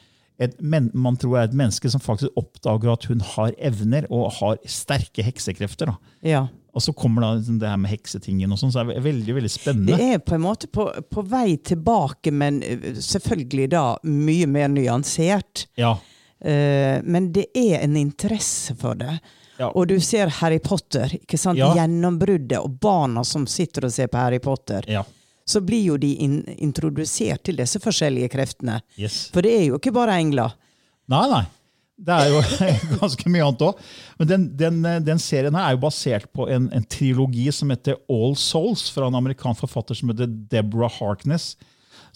et, 0.41 0.55
man 0.65 1.19
tror 1.21 1.37
er 1.37 1.51
et 1.51 1.57
menneske 1.57 1.91
som 1.93 2.01
faktisk 2.01 2.33
oppdager 2.41 2.95
at 2.95 3.05
hun 3.11 3.21
har 3.35 3.53
evner 3.61 4.07
og 4.09 4.31
har 4.39 4.57
sterke 4.65 5.25
heksekrefter. 5.27 5.93
da. 5.93 6.17
ja. 6.25 6.47
Og 6.71 6.83
så 6.85 6.93
kommer 6.95 7.25
da 7.25 7.33
liksom 7.35 7.57
det 7.59 7.67
her 7.67 7.79
med 7.83 7.91
heksetingen, 7.91 8.53
og 8.55 8.61
sånn, 8.61 8.71
så 8.71 8.85
er 8.85 8.93
det 8.93 9.01
veldig 9.03 9.35
veldig 9.41 9.51
spennende. 9.51 9.97
Det 9.99 10.13
er 10.15 10.21
på 10.23 10.37
en 10.37 10.45
måte 10.45 10.69
på, 10.71 10.85
på 11.11 11.25
vei 11.27 11.57
tilbake, 11.67 12.31
men 12.31 12.61
eh, 12.63 12.93
selvfølgelig 13.03 13.67
da 13.73 13.83
mye 14.07 14.47
mer 14.51 14.71
nyansert. 14.71 15.65
Ja, 15.81 15.97
men 16.41 17.33
det 17.33 17.47
er 17.55 17.83
en 17.85 17.97
interesse 18.01 18.75
for 18.81 18.95
det. 18.97 19.19
Ja. 19.61 19.69
Og 19.77 19.89
du 19.91 19.99
ser 20.01 20.31
Harry 20.41 20.59
Potter, 20.65 21.13
ikke 21.19 21.37
sant? 21.39 21.59
Ja. 21.61 21.75
gjennombruddet, 21.77 22.59
og 22.65 22.79
barna 22.81 23.21
som 23.29 23.45
sitter 23.47 23.85
og 23.85 23.93
ser 23.93 24.09
på 24.09 24.17
Harry 24.17 24.39
Potter. 24.41 24.85
ja, 24.89 25.03
Så 25.45 25.61
blir 25.61 25.83
jo 25.85 25.97
de 26.01 26.15
in 26.25 26.45
introdusert 26.59 27.43
til 27.45 27.57
disse 27.61 27.81
forskjellige 27.83 28.31
kreftene. 28.33 28.81
yes. 28.97 29.29
For 29.35 29.43
det 29.43 29.53
er 29.59 29.65
jo 29.67 29.77
ikke 29.77 29.93
bare 29.93 30.17
engler. 30.17 30.55
Nei, 31.09 31.27
nei. 31.29 31.43
Det 32.01 32.15
er 32.17 32.31
jo 32.33 32.41
ganske 33.03 33.29
mye 33.29 33.45
annet 33.45 33.67
òg. 33.67 33.81
Men 34.19 34.29
den, 34.31 34.57
den, 34.57 34.81
den 35.05 35.19
serien 35.21 35.53
her 35.55 35.67
er 35.69 35.77
jo 35.77 35.83
basert 35.85 36.31
på 36.33 36.49
en, 36.49 36.71
en 36.73 36.85
trilogi 36.89 37.51
som 37.53 37.69
heter 37.69 37.99
All 38.09 38.33
Souls, 38.41 38.87
fra 38.95 39.11
en 39.11 39.19
amerikansk 39.21 39.61
forfatter 39.67 39.95
som 39.99 40.09
heter 40.15 40.31
Deborah 40.49 40.93
Harkness. 41.03 41.57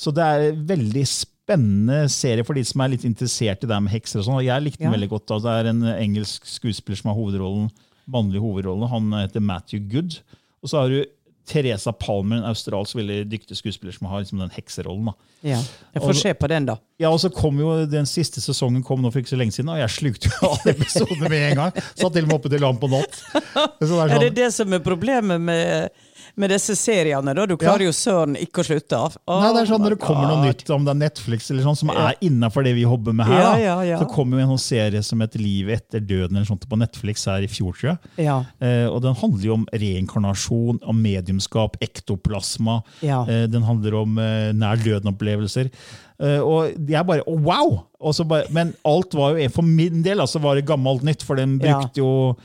Så 0.00 0.10
det 0.16 0.24
er 0.24 0.56
veldig 0.56 1.04
spennende 1.04 1.30
serie 1.48 2.44
for 2.44 2.54
de 2.54 2.64
som 2.64 2.80
er 2.80 2.88
litt 2.94 3.04
interessert 3.04 3.64
i 3.64 3.66
det 3.68 3.80
med 3.82 3.92
hekser. 3.92 4.20
og 4.20 4.24
sånn. 4.26 4.44
Jeg 4.44 4.62
likte 4.62 4.78
den 4.78 4.92
Ja. 4.92 4.98
veldig 4.98 5.10
godt. 5.10 5.26
da. 5.26 5.38
Det 5.38 5.66
er 5.66 5.68
en 5.70 5.82
engelsk 5.82 6.42
skuespiller 6.46 6.96
som 6.96 7.08
har 7.10 7.16
hovedrollen, 7.20 7.70
mannlig 8.10 8.40
hovedrolle. 8.40 8.88
Han 8.88 9.10
heter 9.12 9.40
Matthew 9.40 9.80
Good. 9.88 10.20
Og 10.62 10.68
så 10.70 10.80
har 10.80 10.88
du 10.88 11.04
Teresa 11.46 11.92
Palmer, 11.92 12.36
en 12.38 12.44
australsk 12.44 12.94
veldig 12.96 13.28
dyktig 13.28 13.54
skuespiller 13.58 13.92
som 13.92 14.06
har 14.08 14.22
liksom 14.22 14.38
den 14.38 14.48
hekserollen. 14.48 15.04
da. 15.04 15.12
Ja. 15.42 15.58
Jeg 15.92 16.02
Og- 16.02 16.08
får 16.08 16.14
se 16.22 16.32
på 16.34 16.48
den, 16.48 16.64
da. 16.64 16.76
Ja, 16.98 17.10
og 17.10 17.18
så 17.20 17.28
kom 17.30 17.58
jo 17.58 17.84
Den 17.84 18.06
siste 18.06 18.40
sesongen 18.40 18.82
kom 18.82 19.02
nå 19.02 19.12
for 19.12 19.18
ikke 19.20 19.28
så 19.28 19.36
lenge 19.36 19.52
siden, 19.52 19.68
og 19.68 19.76
jeg 19.76 19.90
slukte 19.90 20.30
jo 20.30 20.48
alle 20.48 20.72
episodene 20.74 21.28
med 21.28 21.50
en 21.50 21.56
gang. 21.56 21.72
Satt 21.94 22.14
til 22.14 22.22
og 22.24 22.28
med 22.28 22.34
oppe 22.40 22.48
til 22.48 22.60
lam 22.60 22.78
på 22.78 22.88
natt. 22.88 23.12
Så 23.12 23.88
det 23.88 23.90
er 23.90 24.08
Er 24.14 24.18
det 24.18 24.30
sånn, 24.30 24.34
det 24.34 24.52
som 24.54 24.72
er 24.72 24.78
problemet 24.78 25.38
med, 25.40 25.90
med 26.36 26.50
disse 26.50 26.74
seriene? 26.78 27.34
da? 27.34 27.46
Du 27.46 27.56
klarer 27.56 27.86
jo 27.86 27.92
søren 27.94 28.36
ikke 28.40 28.62
å 28.62 28.66
slutte. 28.66 28.98
av. 28.98 29.16
nei, 29.28 29.52
det 29.54 29.62
er 29.62 29.70
sånn 29.70 29.80
Oh 29.80 29.84
Når 29.84 29.94
det 29.94 30.00
kommer 30.02 30.28
noe 30.30 30.46
nytt, 30.48 30.70
om 30.70 30.84
det 30.84 30.90
er 30.94 31.00
Netflix 31.02 31.50
eller 31.50 31.62
sånn, 31.62 31.76
som 31.76 31.88
Ja. 31.94 32.08
er 32.10 32.14
innafor 32.20 32.64
det 32.64 32.74
vi 32.74 32.82
jobber 32.82 33.12
med 33.12 33.26
her, 33.26 33.40
Ja, 33.40 33.52
da, 33.52 33.58
ja, 33.58 33.80
ja. 33.82 33.98
så 33.98 34.08
kommer 34.10 34.38
jo 34.38 34.44
en 34.44 34.58
sånn 34.58 34.64
serie 34.66 35.02
som 35.02 35.20
heter 35.20 35.38
Livet 35.38 35.82
etter 35.82 36.00
døden 36.00 36.36
eller 36.36 36.46
sånt 36.46 36.68
på 36.68 36.78
Netflix 36.78 37.24
her 37.26 37.42
i 37.42 37.46
fjor. 37.46 37.74
Ja. 38.18 38.44
Eh, 38.60 38.86
og 38.86 39.02
Den 39.02 39.14
handler 39.14 39.44
jo 39.44 39.54
om 39.54 39.66
reinkarnasjon, 39.72 40.80
om 40.82 41.02
mediumskap, 41.02 41.76
ektoplasma. 41.80 42.82
Ja. 43.02 43.22
Eh, 43.28 43.46
den 43.46 43.62
handler 43.62 43.94
om 44.02 44.18
eh, 44.18 44.52
nær 44.52 44.76
døden-opplevelser. 44.76 45.70
Uh, 46.22 46.38
og 46.46 46.88
jeg 46.88 47.06
bare 47.08 47.24
oh, 47.26 47.40
wow! 47.42 47.72
Bare, 48.28 48.46
men 48.54 48.70
alt 48.86 49.14
var 49.18 49.34
jo, 49.34 49.48
for 49.50 49.66
min 49.66 50.02
del 50.04 50.20
altså 50.22 50.38
var 50.38 50.54
det 50.54 50.66
gammelt 50.68 51.02
nytt, 51.02 51.24
for 51.26 51.34
den 51.40 51.58
Ja. 51.58 51.80
brukte 51.80 51.98
jo 51.98 52.36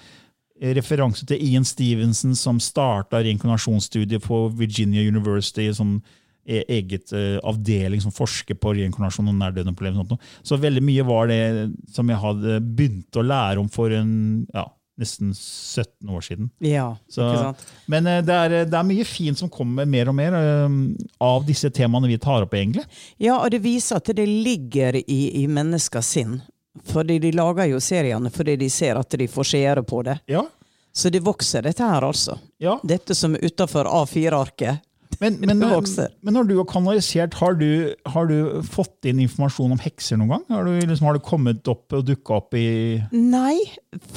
referanse 0.60 1.26
til 1.26 1.42
Ian 1.50 1.66
Stevenson, 1.68 2.36
som 2.36 2.60
starta 2.60 3.22
reinkarnasjonsstudiet 3.24 4.26
på 4.26 4.48
Virginia 4.60 5.06
University. 5.08 5.72
som 5.74 6.02
e- 6.50 6.66
eget 6.68 7.14
eh, 7.14 7.38
avdeling 7.46 8.02
som 8.02 8.14
forsker 8.14 8.58
på 8.60 8.74
reinkarnasjon 8.78 9.30
og 9.30 10.02
sånt. 10.02 10.20
Så 10.44 10.58
veldig 10.58 10.84
mye 10.84 11.06
var 11.08 11.30
det 11.30 11.70
som 11.94 12.10
jeg 12.10 12.22
hadde 12.24 12.60
begynt 12.64 13.20
å 13.20 13.26
lære 13.26 13.62
om 13.62 13.70
for 13.70 13.94
en, 13.94 14.46
ja, 14.54 14.66
nesten 15.00 15.32
17 15.34 16.10
år 16.10 16.22
siden. 16.26 16.50
ja. 16.60 16.90
Så, 17.08 17.24
Ikke 17.24 17.44
sant? 17.44 17.66
men 17.88 18.08
eh, 18.08 18.22
det 18.26 18.36
er, 18.36 18.58
det 18.66 18.80
er 18.80 18.88
mye 18.88 19.08
fint 19.08 19.40
som 19.40 19.52
kommer 19.52 19.88
mer 19.88 20.12
og 20.12 20.18
mer 20.18 20.36
eh, 20.40 20.80
av 21.24 21.46
disse 21.48 21.72
temaene 21.72 22.10
vi 22.12 22.20
tar 22.22 22.44
opp, 22.48 22.54
egentlig. 22.58 22.86
Ja, 23.18 23.40
og 23.40 23.52
det 23.54 23.64
viser 23.64 24.02
at 24.02 24.12
det 24.16 24.28
ligger 24.28 25.00
i, 25.00 25.22
i 25.44 25.48
menneskers 25.48 26.16
sinn. 26.18 26.40
Fordi 26.88 27.20
de 27.20 27.32
lager 27.36 27.70
jo 27.74 27.80
seriene 27.84 28.32
fordi 28.34 28.56
de 28.60 28.70
ser 28.70 29.00
at 29.00 29.18
de 29.20 29.28
får 29.28 29.52
seere 29.52 29.84
på 29.84 30.04
det. 30.08 30.20
Ja, 30.32 30.46
Så 30.94 31.10
det 31.10 31.22
vokser, 31.22 31.62
dette 31.62 31.86
her, 31.86 32.02
altså. 32.04 32.40
ja. 32.58 32.80
Dette 32.84 33.16
som 33.16 33.36
er 33.36 33.46
utafor 33.46 33.86
A4-arket. 33.86 34.86
Men, 35.20 35.34
men, 35.40 35.60
men 35.60 36.34
når 36.34 36.48
du 36.48 36.56
har 36.58 36.66
kanalisert, 36.70 37.34
har 37.42 37.54
du, 37.60 37.94
har 38.06 38.30
du 38.30 38.62
fått 38.64 39.06
inn 39.10 39.20
informasjon 39.24 39.74
om 39.76 39.82
hekser 39.82 40.20
noen 40.20 40.32
gang? 40.34 40.44
Har 40.54 40.68
du, 40.68 40.74
liksom, 40.80 41.08
har 41.10 41.18
det 41.18 41.24
kommet 41.26 41.72
opp 41.72 41.96
og 41.98 42.06
dukka 42.08 42.38
opp 42.40 42.56
i 42.58 42.68
Nei, 43.12 43.58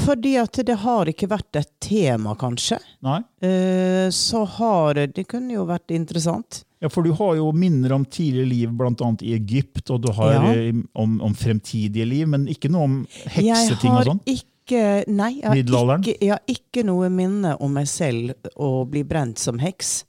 fordi 0.05 0.37
at 0.40 0.62
det 0.66 0.79
har 0.85 1.11
ikke 1.11 1.31
vært 1.33 1.61
et 1.61 1.70
tema, 1.83 2.37
kanskje. 2.38 2.79
Nei? 3.05 3.20
Uh, 3.42 4.09
Så 4.14 4.44
har 4.59 4.94
det 4.98 5.12
Det 5.16 5.27
kunne 5.31 5.57
jo 5.57 5.66
vært 5.68 5.90
interessant. 5.94 6.62
Ja, 6.83 6.88
For 6.90 7.07
du 7.07 7.12
har 7.14 7.37
jo 7.38 7.53
minner 7.55 7.92
om 7.95 8.05
tidligere 8.05 8.49
liv, 8.51 8.71
bl.a. 8.75 9.11
i 9.23 9.35
Egypt, 9.37 9.90
og 9.95 10.01
du 10.03 10.11
har 10.16 10.33
Ja. 10.35 10.55
eh, 10.55 10.75
om, 10.99 11.21
om 11.23 11.35
fremtidige 11.38 12.07
liv, 12.09 12.27
men 12.29 12.49
ikke 12.51 12.71
noe 12.75 12.88
om 12.88 12.97
hekseting 13.31 13.92
og 13.95 14.09
sånn? 14.09 14.23
ikke 14.27 14.49
Nei, 15.11 15.40
jeg 15.42 15.49
har 15.51 15.59
ikke, 15.99 16.12
jeg 16.23 16.31
har 16.31 16.42
ikke 16.49 16.85
noe 16.87 17.09
minne 17.11 17.57
om 17.61 17.73
meg 17.75 17.88
selv 17.90 18.33
å 18.57 18.85
bli 18.88 19.03
brent 19.05 19.38
som 19.42 19.59
heks. 19.59 20.05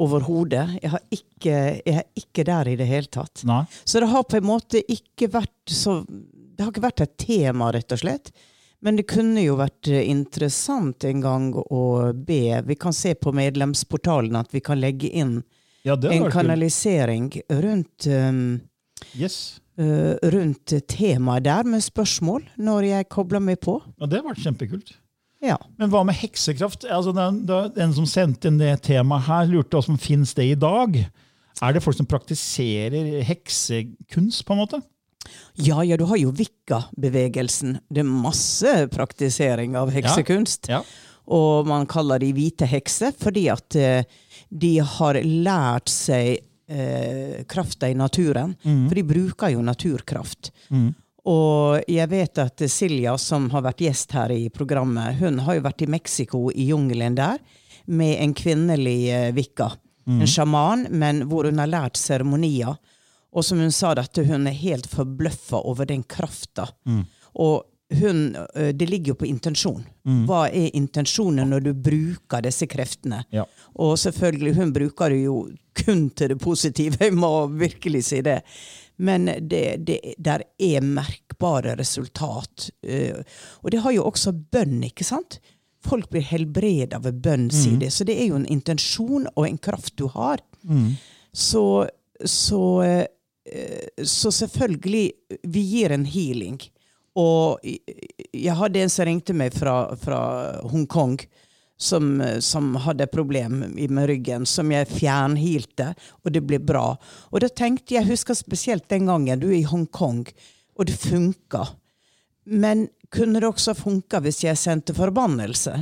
Overhodet. 0.00 0.78
Jeg, 0.82 1.20
jeg 1.44 1.82
er 1.92 2.02
ikke 2.18 2.44
der 2.48 2.70
i 2.72 2.76
det 2.80 2.86
hele 2.88 3.06
tatt. 3.12 3.44
Nei. 3.46 3.60
Så 3.86 4.00
det 4.02 4.08
har 4.10 4.24
på 4.26 4.40
en 4.40 4.48
måte 4.48 4.80
ikke 4.90 5.28
vært 5.30 5.70
så 5.70 6.00
Det 6.08 6.62
har 6.64 6.72
ikke 6.72 6.84
vært 6.88 7.02
et 7.04 7.14
tema, 7.18 7.68
rett 7.74 7.92
og 7.94 8.00
slett. 8.02 8.32
Men 8.84 8.96
det 8.98 9.06
kunne 9.10 9.42
jo 9.44 9.56
vært 9.60 9.88
eh, 9.90 10.02
interessant 10.10 11.04
en 11.08 11.20
gang 11.22 11.46
å 11.54 12.12
be 12.14 12.60
Vi 12.66 12.76
kan 12.76 12.92
se 12.94 13.14
på 13.14 13.32
medlemsportalen 13.34 14.36
at 14.40 14.50
vi 14.54 14.60
kan 14.64 14.80
legge 14.82 15.08
inn 15.12 15.42
Ja, 15.84 15.96
det 16.00 16.14
en 16.14 16.30
kanalisering 16.32 17.28
rundt 17.50 18.06
um, 18.08 18.60
Yes. 19.18 19.60
uh, 19.80 20.14
rundt 20.32 20.72
temaet 20.88 21.44
der 21.44 21.66
med 21.68 21.84
spørsmål 21.84 22.46
når 22.56 22.86
jeg 22.88 23.08
kobler 23.12 23.42
meg 23.44 23.60
på. 23.60 23.78
Ja, 24.00 24.08
det 24.08 24.22
vært 24.24 24.40
kjempekult. 24.44 24.94
Ja. 25.44 25.58
Men 25.76 25.90
hva 25.92 26.00
med 26.08 26.16
heksekraft? 26.16 26.86
Altså, 26.88 27.12
den, 27.12 27.42
den 27.76 27.92
som 27.92 28.06
sendte 28.08 28.48
inn 28.48 28.56
det 28.62 28.78
temaet 28.86 29.26
her, 29.28 29.44
lurte 29.50 29.76
hvordan 29.76 30.00
finnes 30.00 30.32
det 30.38 30.46
i 30.54 30.56
dag? 30.56 30.96
Er 31.62 31.74
det 31.76 31.82
folk 31.84 31.98
som 31.98 32.08
praktiserer 32.08 33.20
heksekunst, 33.28 34.44
på 34.46 34.56
en 34.56 34.62
måte? 34.64 34.80
ja, 35.56 35.78
ja, 35.86 35.96
du 35.96 36.04
har 36.04 36.18
jo 36.20 36.32
Vikka-bevegelsen. 36.36 37.78
Det 37.88 38.02
er 38.02 38.08
masse 38.08 38.72
praktisering 38.92 39.76
av 39.78 39.92
heksekunst. 39.94 40.68
Ja, 40.68 40.80
Ja. 40.80 40.82
Og 41.32 41.68
man 41.68 41.86
kaller 41.88 42.20
de 42.20 42.32
hvite 42.36 42.68
hekser 42.68 43.14
fordi 43.16 43.46
at 43.52 43.76
eh, 43.80 44.04
de 44.50 44.74
har 44.84 45.18
lært 45.24 45.88
seg 45.92 46.36
eh, 46.68 47.44
krafta 47.48 47.88
i 47.88 47.96
naturen. 47.96 48.54
For 48.88 48.98
de 48.98 49.06
bruker 49.08 49.54
jo 49.54 49.64
naturkraft. 49.64 50.52
Og 51.24 51.80
jeg 51.88 52.10
vet 52.10 52.38
at 52.42 52.64
Silja, 52.68 53.16
som 53.16 53.48
har 53.54 53.64
vært 53.64 53.80
gjest 53.80 54.12
her 54.12 54.32
i 54.34 54.50
programmet, 54.52 55.16
hun 55.22 55.40
har 55.46 55.56
jo 55.56 55.64
vært 55.64 55.86
i 55.86 55.88
Mexico, 55.88 56.50
i 56.52 56.68
jungelen 56.68 57.16
der, 57.16 57.40
med 57.86 58.18
en 58.20 58.34
kvinnelig 58.36 58.98
eh, 59.12 59.30
Mm. 60.04 60.20
En 60.20 60.28
sjaman, 60.28 60.86
men 60.92 61.22
hvor 61.30 61.48
hun 61.48 61.58
har 61.62 61.70
lært 61.70 61.96
seremonier. 61.96 62.76
Og 63.32 63.44
som 63.44 63.58
hun 63.58 63.72
sa, 63.72 63.94
at 63.96 64.18
hun 64.20 64.46
er 64.46 64.58
helt 64.58 64.86
forbløffa 64.86 65.62
over 65.64 65.88
den 65.88 66.02
krafta. 66.04 66.68
Og 67.40 67.64
hun, 67.92 68.36
det 68.74 68.86
ligger 68.88 69.12
jo 69.12 69.14
på 69.20 69.26
intensjon. 69.28 69.82
Hva 70.28 70.46
er 70.48 70.70
intensjonen 70.76 71.50
når 71.52 71.66
du 71.66 71.72
bruker 71.74 72.42
disse 72.42 72.66
kreftene? 72.70 73.22
Ja. 73.30 73.44
Og 73.76 73.98
selvfølgelig, 74.00 74.54
hun 74.56 74.72
bruker 74.72 75.12
det 75.12 75.20
jo 75.26 75.36
kun 75.84 76.06
til 76.16 76.32
det 76.32 76.38
positive, 76.40 76.96
jeg 77.00 77.12
må 77.14 77.46
virkelig 77.52 78.04
si 78.08 78.22
det. 78.24 78.40
Men 78.96 79.26
det, 79.26 79.64
det 79.86 79.98
der 80.18 80.44
er 80.58 80.80
merkbare 80.86 81.74
resultat. 81.78 82.70
Og 83.62 83.70
det 83.70 83.82
har 83.84 83.92
jo 83.92 84.04
også 84.08 84.32
bønn, 84.32 84.80
ikke 84.86 85.04
sant? 85.04 85.40
Folk 85.84 86.08
blir 86.10 86.24
helbreda 86.24 86.98
ved 87.04 87.18
bønn, 87.20 87.50
sier 87.52 87.76
de. 87.82 87.90
Så 87.92 88.04
det 88.08 88.16
er 88.16 88.30
jo 88.30 88.38
en 88.40 88.46
intensjon 88.48 89.26
og 89.34 89.48
en 89.48 89.58
kraft 89.58 89.96
du 90.00 90.06
har. 90.08 90.40
Så, 91.32 91.88
så, 92.24 92.62
eh, 92.82 94.04
så 94.06 94.30
selvfølgelig, 94.32 95.10
vi 95.42 95.60
gir 95.74 95.92
en 95.92 96.06
healing. 96.06 96.60
Og 97.14 97.62
jeg 97.64 98.56
hadde 98.58 98.80
en 98.82 98.90
som 98.90 99.06
ringte 99.06 99.34
meg 99.36 99.54
fra, 99.54 99.94
fra 100.00 100.20
Hongkong, 100.66 101.20
som, 101.78 102.22
som 102.42 102.74
hadde 102.84 103.06
problem 103.10 103.60
med 103.74 104.08
ryggen, 104.08 104.46
som 104.46 104.70
jeg 104.70 104.88
fjernhilte, 104.90 105.92
og 106.22 106.34
det 106.34 106.42
ble 106.46 106.58
bra. 106.62 106.92
Og 107.30 107.40
da 107.42 107.50
tenkte 107.50 107.94
jeg, 107.94 108.02
jeg 108.04 108.10
husker 108.14 108.38
spesielt 108.38 108.86
den 108.90 109.06
gangen 109.10 109.42
du 109.42 109.48
er 109.50 109.58
i 109.60 109.66
Hongkong, 109.68 110.24
og 110.78 110.86
det 110.90 110.94
funka. 110.98 111.64
Men 112.50 112.88
kunne 113.14 113.40
det 113.40 113.46
også 113.48 113.74
funka 113.78 114.20
hvis 114.24 114.42
jeg 114.44 114.58
sendte 114.58 114.94
forbannelse? 114.94 115.76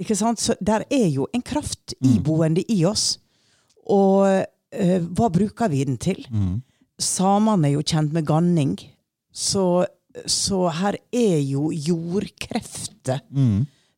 Ikke 0.00 0.16
sant? 0.18 0.40
Så 0.40 0.56
der 0.60 0.84
er 0.90 1.06
jo 1.08 1.28
en 1.32 1.42
kraft 1.42 1.94
iboende 2.00 2.64
i 2.72 2.84
oss. 2.88 3.18
Og 3.88 4.26
øh, 4.28 5.00
hva 5.16 5.28
bruker 5.32 5.68
vi 5.72 5.84
den 5.84 5.96
til? 5.98 6.24
Samene 7.00 7.68
er 7.68 7.76
jo 7.76 7.82
kjent 7.82 8.12
med 8.12 8.26
ganning. 8.26 8.76
Så, 9.32 9.86
så 10.26 10.68
her 10.68 10.96
er 11.12 11.38
jo 11.40 11.70
jordkrefter. 11.72 13.22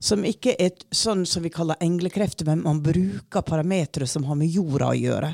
Som 0.05 0.25
ikke 0.29 0.53
er 0.61 0.71
sånn 0.93 1.25
som 1.27 1.43
vi 1.43 1.51
kaller 1.51 1.81
englekrefter, 1.81 2.45
men 2.45 2.63
man 2.63 2.83
bruker 2.85 3.43
parametere 3.43 4.07
som 4.07 4.25
har 4.29 4.37
med 4.37 4.53
jorda 4.53 4.91
å 4.93 4.99
gjøre. 4.99 5.31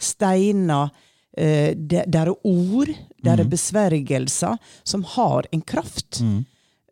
Steiner, 0.00 0.88
eh, 1.36 1.74
det 1.76 2.06
er 2.14 2.30
ord, 2.32 2.88
det 3.22 3.30
er 3.30 3.44
besvergelser, 3.44 4.56
som 4.84 5.02
har 5.04 5.46
en 5.52 5.60
kraft. 5.60 6.22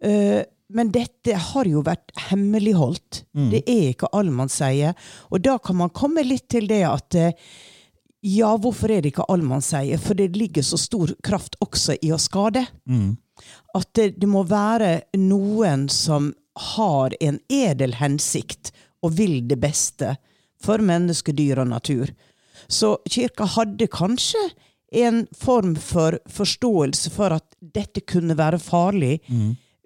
Eh, 0.03 0.45
men 0.69 0.91
dette 0.91 1.35
har 1.35 1.65
jo 1.65 1.83
vært 1.83 2.13
hemmeligholdt. 2.31 3.25
Det 3.53 3.63
er 3.69 3.93
ikke 3.95 4.09
all 4.13 4.31
man 4.31 4.49
sier. 4.49 4.95
Og 5.31 5.41
da 5.41 5.59
kan 5.59 5.77
man 5.77 5.91
komme 5.91 6.23
litt 6.25 6.49
til 6.51 6.67
det 6.69 6.83
at 6.89 7.15
eh, 7.15 7.33
ja, 8.25 8.57
hvorfor 8.57 8.91
er 8.91 9.03
det 9.05 9.13
ikke 9.13 9.27
all 9.29 9.43
man 9.45 9.61
sier? 9.63 9.99
For 10.01 10.15
det 10.15 10.37
ligger 10.37 10.63
så 10.65 10.77
stor 10.81 11.13
kraft 11.23 11.57
også 11.61 11.97
i 12.03 12.13
å 12.13 12.19
skade. 12.19 12.67
At 13.75 13.91
det, 13.99 14.15
det 14.21 14.29
må 14.31 14.45
være 14.49 15.01
noen 15.19 15.89
som 15.93 16.33
har 16.77 17.15
en 17.21 17.41
edel 17.51 17.97
hensikt 17.99 18.71
og 19.03 19.17
vil 19.19 19.41
det 19.49 19.59
beste 19.63 20.15
for 20.63 20.79
menneske, 20.79 21.33
dyr 21.33 21.61
og 21.65 21.73
natur. 21.73 22.13
Så 22.69 22.97
kirka 23.11 23.45
hadde 23.57 23.91
kanskje 23.91 24.41
en 24.95 25.25
form 25.35 25.75
for 25.77 26.17
forståelse 26.31 27.11
for 27.11 27.35
at 27.35 27.45
dette 27.59 28.01
kunne 28.07 28.37
være 28.39 28.63
farlig 28.63 29.19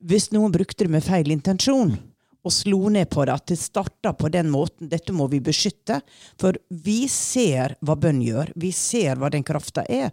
hvis 0.04 0.30
noen 0.30 0.52
brukte 0.52 0.84
det 0.84 0.92
med 0.92 1.02
feil 1.02 1.32
intensjon 1.32 1.96
og 2.44 2.52
slo 2.54 2.88
ned 2.88 3.08
på 3.10 3.24
det, 3.26 3.34
at 3.34 3.46
det 3.50 3.58
starta 3.58 4.12
på 4.14 4.28
den 4.32 4.48
måten. 4.50 4.88
Dette 4.88 5.12
må 5.12 5.26
vi 5.28 5.40
beskytte. 5.40 6.00
For 6.40 6.56
vi 6.70 7.08
ser 7.08 7.74
hva 7.82 7.96
bønn 7.98 8.22
gjør. 8.22 8.52
Vi 8.56 8.70
ser 8.72 9.18
hva 9.18 9.28
den 9.28 9.44
krafta 9.44 9.84
er. 9.84 10.12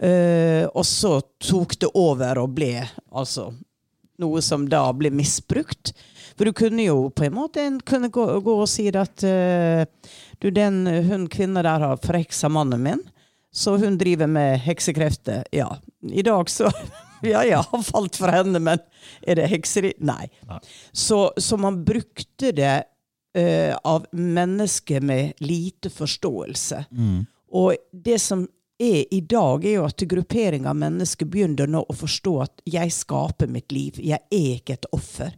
Eh, 0.00 0.64
og 0.64 0.86
så 0.88 1.18
tok 1.44 1.76
det 1.80 1.90
over 1.98 2.40
og 2.40 2.54
ble 2.56 2.72
altså 3.12 3.50
noe 4.20 4.40
som 4.44 4.64
da 4.68 4.84
ble 4.96 5.12
misbrukt. 5.12 5.92
For 6.36 6.48
du 6.48 6.54
kunne 6.56 6.84
jo 6.86 7.08
på 7.12 7.26
en 7.26 7.36
måte 7.36 7.64
gå, 7.84 8.26
gå 8.44 8.54
og 8.54 8.68
si 8.70 8.86
at 8.88 9.24
uh, 9.26 9.82
du, 10.40 10.48
den 10.52 10.84
hun 11.08 11.26
kvinna 11.32 11.64
der 11.64 11.84
har 11.84 12.00
forheksa 12.00 12.48
mannen 12.52 12.84
min, 12.84 13.02
så 13.52 13.76
hun 13.80 13.98
driver 14.00 14.28
med 14.30 14.60
heksekrefter. 14.64 15.44
Ja, 15.52 15.72
i 16.00 16.24
dag 16.26 16.50
så 16.52 16.70
Ja, 17.20 17.42
ja, 17.44 17.58
har 17.60 17.82
falt 17.84 18.16
for 18.16 18.32
henne, 18.32 18.56
men 18.64 18.80
er 19.28 19.36
det 19.36 19.50
hekseri? 19.52 19.90
Nei. 20.00 20.30
Så, 20.96 21.18
så 21.36 21.58
man 21.60 21.82
brukte 21.84 22.48
det 22.56 22.76
uh, 23.36 23.74
av 23.84 24.06
mennesker 24.16 25.04
med 25.04 25.42
lite 25.44 25.92
forståelse. 25.92 26.86
Og 27.60 27.76
det 27.92 28.16
som 28.24 28.46
er 28.80 29.04
i 29.14 29.20
dag, 29.20 29.64
er 29.64 29.76
jo 29.76 29.84
at 29.84 30.06
gruppering 30.08 30.66
av 30.66 30.78
mennesker 30.80 31.28
begynner 31.28 31.68
nå 31.68 31.84
å 31.84 31.96
forstå 31.96 32.32
at 32.42 32.64
jeg 32.64 32.92
skaper 32.96 33.50
mitt 33.52 33.72
liv. 33.72 34.00
Jeg 34.00 34.20
er 34.30 34.56
ikke 34.56 34.78
et 34.78 34.88
offer. 34.96 35.36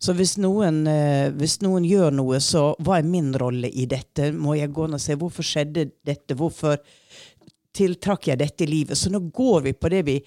Så 0.00 0.14
hvis 0.16 0.38
noen, 0.40 0.86
eh, 0.88 1.28
hvis 1.36 1.58
noen 1.60 1.84
gjør 1.84 2.14
noe, 2.16 2.40
så 2.40 2.70
hva 2.80 2.98
er 2.98 3.04
min 3.04 3.34
rolle 3.36 3.68
i 3.68 3.84
dette? 3.84 4.32
Må 4.32 4.56
jeg 4.56 4.72
gå 4.72 4.86
og 4.88 5.00
se 5.00 5.16
hvorfor 5.20 5.44
skjedde 5.44 5.90
dette? 6.08 6.34
Hvorfor 6.34 6.78
tiltrakk 7.76 8.30
jeg 8.30 8.40
dette 8.40 8.64
i 8.64 8.70
livet? 8.70 8.96
Så 8.96 9.12
nå 9.12 9.20
går 9.30 9.60
vi 9.68 9.72
på 9.76 9.90
det 9.92 10.02
vi 10.06 10.22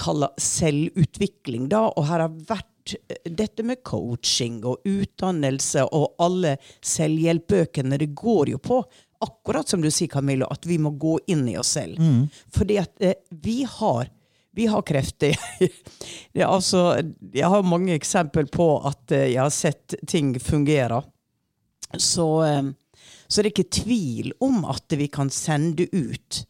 kaller 0.00 0.32
selvutvikling, 0.40 1.68
da. 1.68 1.90
Og 1.92 2.06
her 2.08 2.24
har 2.24 2.32
vært 2.48 2.96
eh, 2.96 3.20
dette 3.28 3.62
med 3.62 3.82
coaching 3.84 4.62
og 4.64 4.80
utdannelse 4.88 5.84
og 5.92 6.14
alle 6.22 6.56
selvhjelpbøkene. 6.80 8.00
Det 8.00 8.14
går 8.16 8.54
jo 8.54 8.62
på, 8.64 8.80
akkurat 9.24 9.68
som 9.68 9.82
du 9.82 9.90
sier, 9.90 10.10
Camilla, 10.10 10.48
at 10.50 10.66
vi 10.66 10.78
må 10.82 10.94
gå 11.00 11.18
inn 11.32 11.46
i 11.48 11.56
oss 11.60 11.74
selv. 11.78 12.00
Fordi 12.54 12.78
at 12.82 13.04
eh, 13.04 13.18
vi 13.30 13.62
har 13.68 14.10
vi 14.54 14.66
har 14.66 14.82
krefter. 14.82 15.36
det 16.32 16.42
er 16.42 16.50
altså, 16.50 17.00
jeg 17.32 17.48
har 17.48 17.64
mange 17.64 17.94
eksempel 17.96 18.48
på 18.52 18.74
at 18.88 19.14
eh, 19.14 19.30
jeg 19.32 19.40
har 19.40 19.54
sett 19.54 19.96
ting 20.08 20.34
fungere. 20.40 21.02
Så, 21.96 22.28
eh, 22.44 22.72
så 23.26 23.40
det 23.40 23.48
er 23.48 23.52
ikke 23.54 23.78
tvil 23.82 24.34
om 24.44 24.66
at 24.68 24.92
vi 24.98 25.08
kan 25.12 25.32
sende 25.32 25.88
ut. 25.92 26.42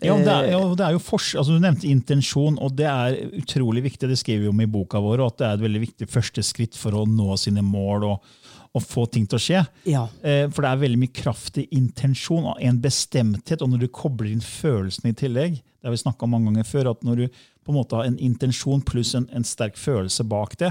Ja, 0.00 0.14
det 0.16 0.32
er, 0.32 0.46
ja, 0.52 0.60
det 0.78 0.84
er 0.86 0.94
jo 0.94 1.00
fors 1.02 1.32
altså, 1.36 1.56
Du 1.56 1.60
nevnte 1.60 1.88
intensjon, 1.90 2.54
og 2.62 2.76
det 2.78 2.86
er 2.88 3.16
utrolig 3.36 3.82
viktig. 3.84 4.08
Det 4.08 4.20
skriver 4.20 4.46
vi 4.46 4.52
om 4.52 4.62
i 4.62 4.68
boka 4.70 5.00
vår, 5.02 5.20
og 5.20 5.32
at 5.32 5.40
det 5.40 5.48
er 5.48 5.58
et 5.58 5.64
veldig 5.66 5.82
viktig 5.82 6.08
første 6.08 6.44
skritt 6.46 6.78
for 6.78 6.96
å 6.96 7.06
nå 7.08 7.34
sine 7.40 7.64
mål 7.64 8.06
og, 8.12 8.30
og 8.76 8.84
få 8.86 9.06
ting 9.10 9.26
til 9.26 9.38
å 9.38 9.42
skje. 9.42 9.62
Ja. 9.90 10.04
Eh, 10.22 10.44
for 10.52 10.62
det 10.62 10.70
er 10.70 10.82
veldig 10.84 11.00
mye 11.00 11.14
kraft 11.14 11.58
i 11.58 11.66
intensjon, 11.74 12.46
og 12.52 12.60
en 12.62 12.78
bestemthet. 12.82 13.64
Og 13.64 13.72
når 13.72 13.84
du 13.84 13.88
kobler 13.94 14.30
inn 14.30 14.44
følelsene 14.44 15.10
i 15.10 15.18
tillegg, 15.18 15.58
det 15.58 15.88
har 15.88 15.94
vi 15.94 16.02
snakka 16.04 16.26
om 16.26 16.36
mange 16.36 16.50
ganger 16.52 16.68
før, 16.68 16.92
at 16.92 17.02
når 17.06 17.24
du 17.24 17.42
på 17.66 17.72
en 17.72 17.80
måte 17.80 17.98
har 17.98 18.06
en 18.08 18.20
intensjon 18.22 18.82
pluss 18.86 19.14
en, 19.18 19.26
en 19.34 19.46
sterk 19.46 19.78
følelse 19.80 20.24
bak 20.28 20.56
det, 20.60 20.70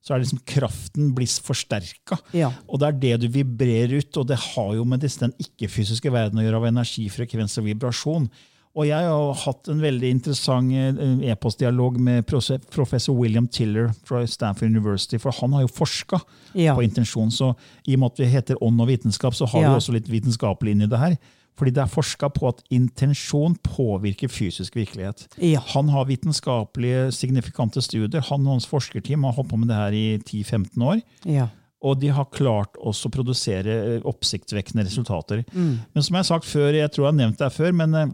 så 0.00 0.14
er 0.14 0.20
det 0.20 0.28
liksom 0.28 0.44
kraften 0.48 1.10
blir 1.16 1.28
forsterka. 1.44 2.16
Ja. 2.36 2.52
Og 2.70 2.80
det 2.80 2.88
er 2.88 3.00
det 3.02 3.16
du 3.24 3.26
vibrerer 3.34 3.98
ut, 4.00 4.16
og 4.16 4.30
det 4.30 4.38
har 4.40 4.70
jo 4.78 4.86
med 4.88 5.02
den 5.04 5.34
ikke-fysiske 5.42 6.12
verden 6.12 6.40
å 6.40 6.44
gjøre 6.46 6.62
av 6.62 6.70
energifrekvens 6.70 7.58
og 7.60 7.66
vibrasjon. 7.68 8.30
Og 8.78 8.86
jeg 8.86 9.02
har 9.02 9.32
hatt 9.34 9.66
en 9.72 9.80
veldig 9.82 10.10
interessant 10.14 10.70
eh, 10.72 11.30
e-postdialog 11.32 11.96
med 11.98 12.22
professor 12.26 13.16
William 13.18 13.48
Tiller 13.50 13.90
fra 14.06 14.22
Stanford 14.30 14.70
University, 14.70 15.18
for 15.18 15.34
han 15.40 15.52
har 15.56 15.64
jo 15.66 15.72
forska 15.74 16.20
Ja. 16.54 16.74
på 16.76 16.84
intensjon. 16.86 17.30
Så 17.34 17.54
i 17.88 17.94
og 17.94 17.98
med 18.04 18.12
at 18.12 18.18
vi 18.22 18.30
heter 18.30 18.62
ånd 18.62 18.80
og 18.80 18.86
vitenskap, 18.88 19.34
så 19.34 19.46
har 19.50 19.62
Ja. 19.62 19.70
vi 19.74 19.80
også 19.80 19.92
litt 19.92 20.08
vitenskapelig 20.08 20.70
inn 20.76 20.82
i 20.82 20.86
det 20.86 20.98
her. 20.98 21.16
Fordi 21.58 21.72
det 21.74 21.82
er 21.82 21.86
forska 21.92 22.28
på 22.32 22.48
at 22.48 22.62
intensjon 22.70 23.56
påvirker 23.62 24.28
fysisk 24.30 24.76
virkelighet. 24.76 25.26
Ja. 25.42 25.58
Han 25.74 25.88
har 25.88 26.06
vitenskapelige 26.06 27.10
signifikante 27.12 27.82
studier. 27.82 28.22
Han 28.30 28.46
og 28.46 28.52
hans 28.54 28.66
forskerteam 28.66 29.24
har 29.24 29.32
holdt 29.32 29.50
på 29.50 29.58
med 29.58 29.68
det 29.68 29.76
her 29.76 29.92
i 29.92 30.18
10-15 30.18 30.80
år. 30.82 31.02
Ja. 31.26 31.48
Og 31.82 31.98
de 32.00 32.08
har 32.12 32.24
klart 32.32 32.76
også 32.80 33.08
å 33.08 33.12
produsere 33.12 33.96
eh, 33.96 34.00
oppsiktsvekkende 34.04 34.84
resultater. 34.86 35.44
Mm. 35.52 35.78
Men 35.94 36.02
som 36.02 36.14
jeg 36.14 36.18
har 36.20 36.30
sagt 36.38 36.44
før, 36.46 36.72
jeg 36.72 36.90
tror 36.92 37.06
jeg 37.08 37.12
har 37.12 37.18
nevnt 37.26 37.38
det 37.38 37.46
her 37.50 37.64
før, 37.64 37.72
men 37.74 37.94
eh, 37.94 38.06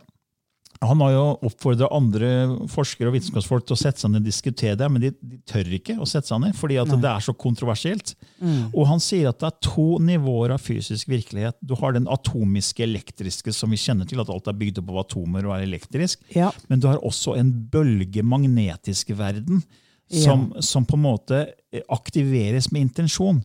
han 0.81 1.01
har 1.01 1.13
jo 1.15 1.23
oppfordra 1.49 1.89
andre 1.95 2.29
forskere 2.73 3.09
og 3.09 3.17
vitenskapsfolk 3.17 3.65
til 3.67 3.77
å 3.77 3.81
sette 3.81 4.03
seg 4.03 4.13
ned 4.13 4.21
og 4.21 4.29
diskutere 4.29 4.77
det, 4.79 4.89
men 4.93 5.03
de, 5.03 5.11
de 5.17 5.39
tør 5.49 5.71
ikke 5.79 5.97
å 6.03 6.09
sette 6.09 6.29
seg 6.29 6.43
ned, 6.43 6.57
fordi 6.59 6.79
at 6.83 6.93
det 6.93 7.11
er 7.11 7.25
så 7.25 7.35
kontroversielt. 7.37 8.13
Mm. 8.41 8.75
Og 8.75 8.89
han 8.91 9.03
sier 9.03 9.31
at 9.31 9.41
det 9.41 9.49
er 9.49 9.59
to 9.65 9.87
nivåer 10.05 10.53
av 10.57 10.63
fysisk 10.63 11.09
virkelighet. 11.13 11.59
Du 11.65 11.77
har 11.81 11.97
den 11.97 12.09
atomiske, 12.13 12.85
elektriske, 12.85 13.55
som 13.57 13.73
vi 13.73 13.81
kjenner 13.81 14.09
til, 14.09 14.21
at 14.23 14.33
alt 14.33 14.51
er 14.53 14.59
bygd 14.61 14.83
opp 14.83 14.93
av 14.93 15.03
atomer 15.07 15.49
og 15.49 15.57
er 15.57 15.67
elektrisk. 15.67 16.23
Ja. 16.37 16.53
Men 16.71 16.83
du 16.83 16.91
har 16.91 17.01
også 17.01 17.39
en 17.41 17.55
bølgemagnetisk 17.73 19.15
verden 19.17 19.65
som, 20.13 20.51
som 20.63 20.85
på 20.87 20.99
en 20.99 21.07
måte 21.07 21.45
aktiveres 21.91 22.71
med 22.71 22.91
intensjon. 22.91 23.41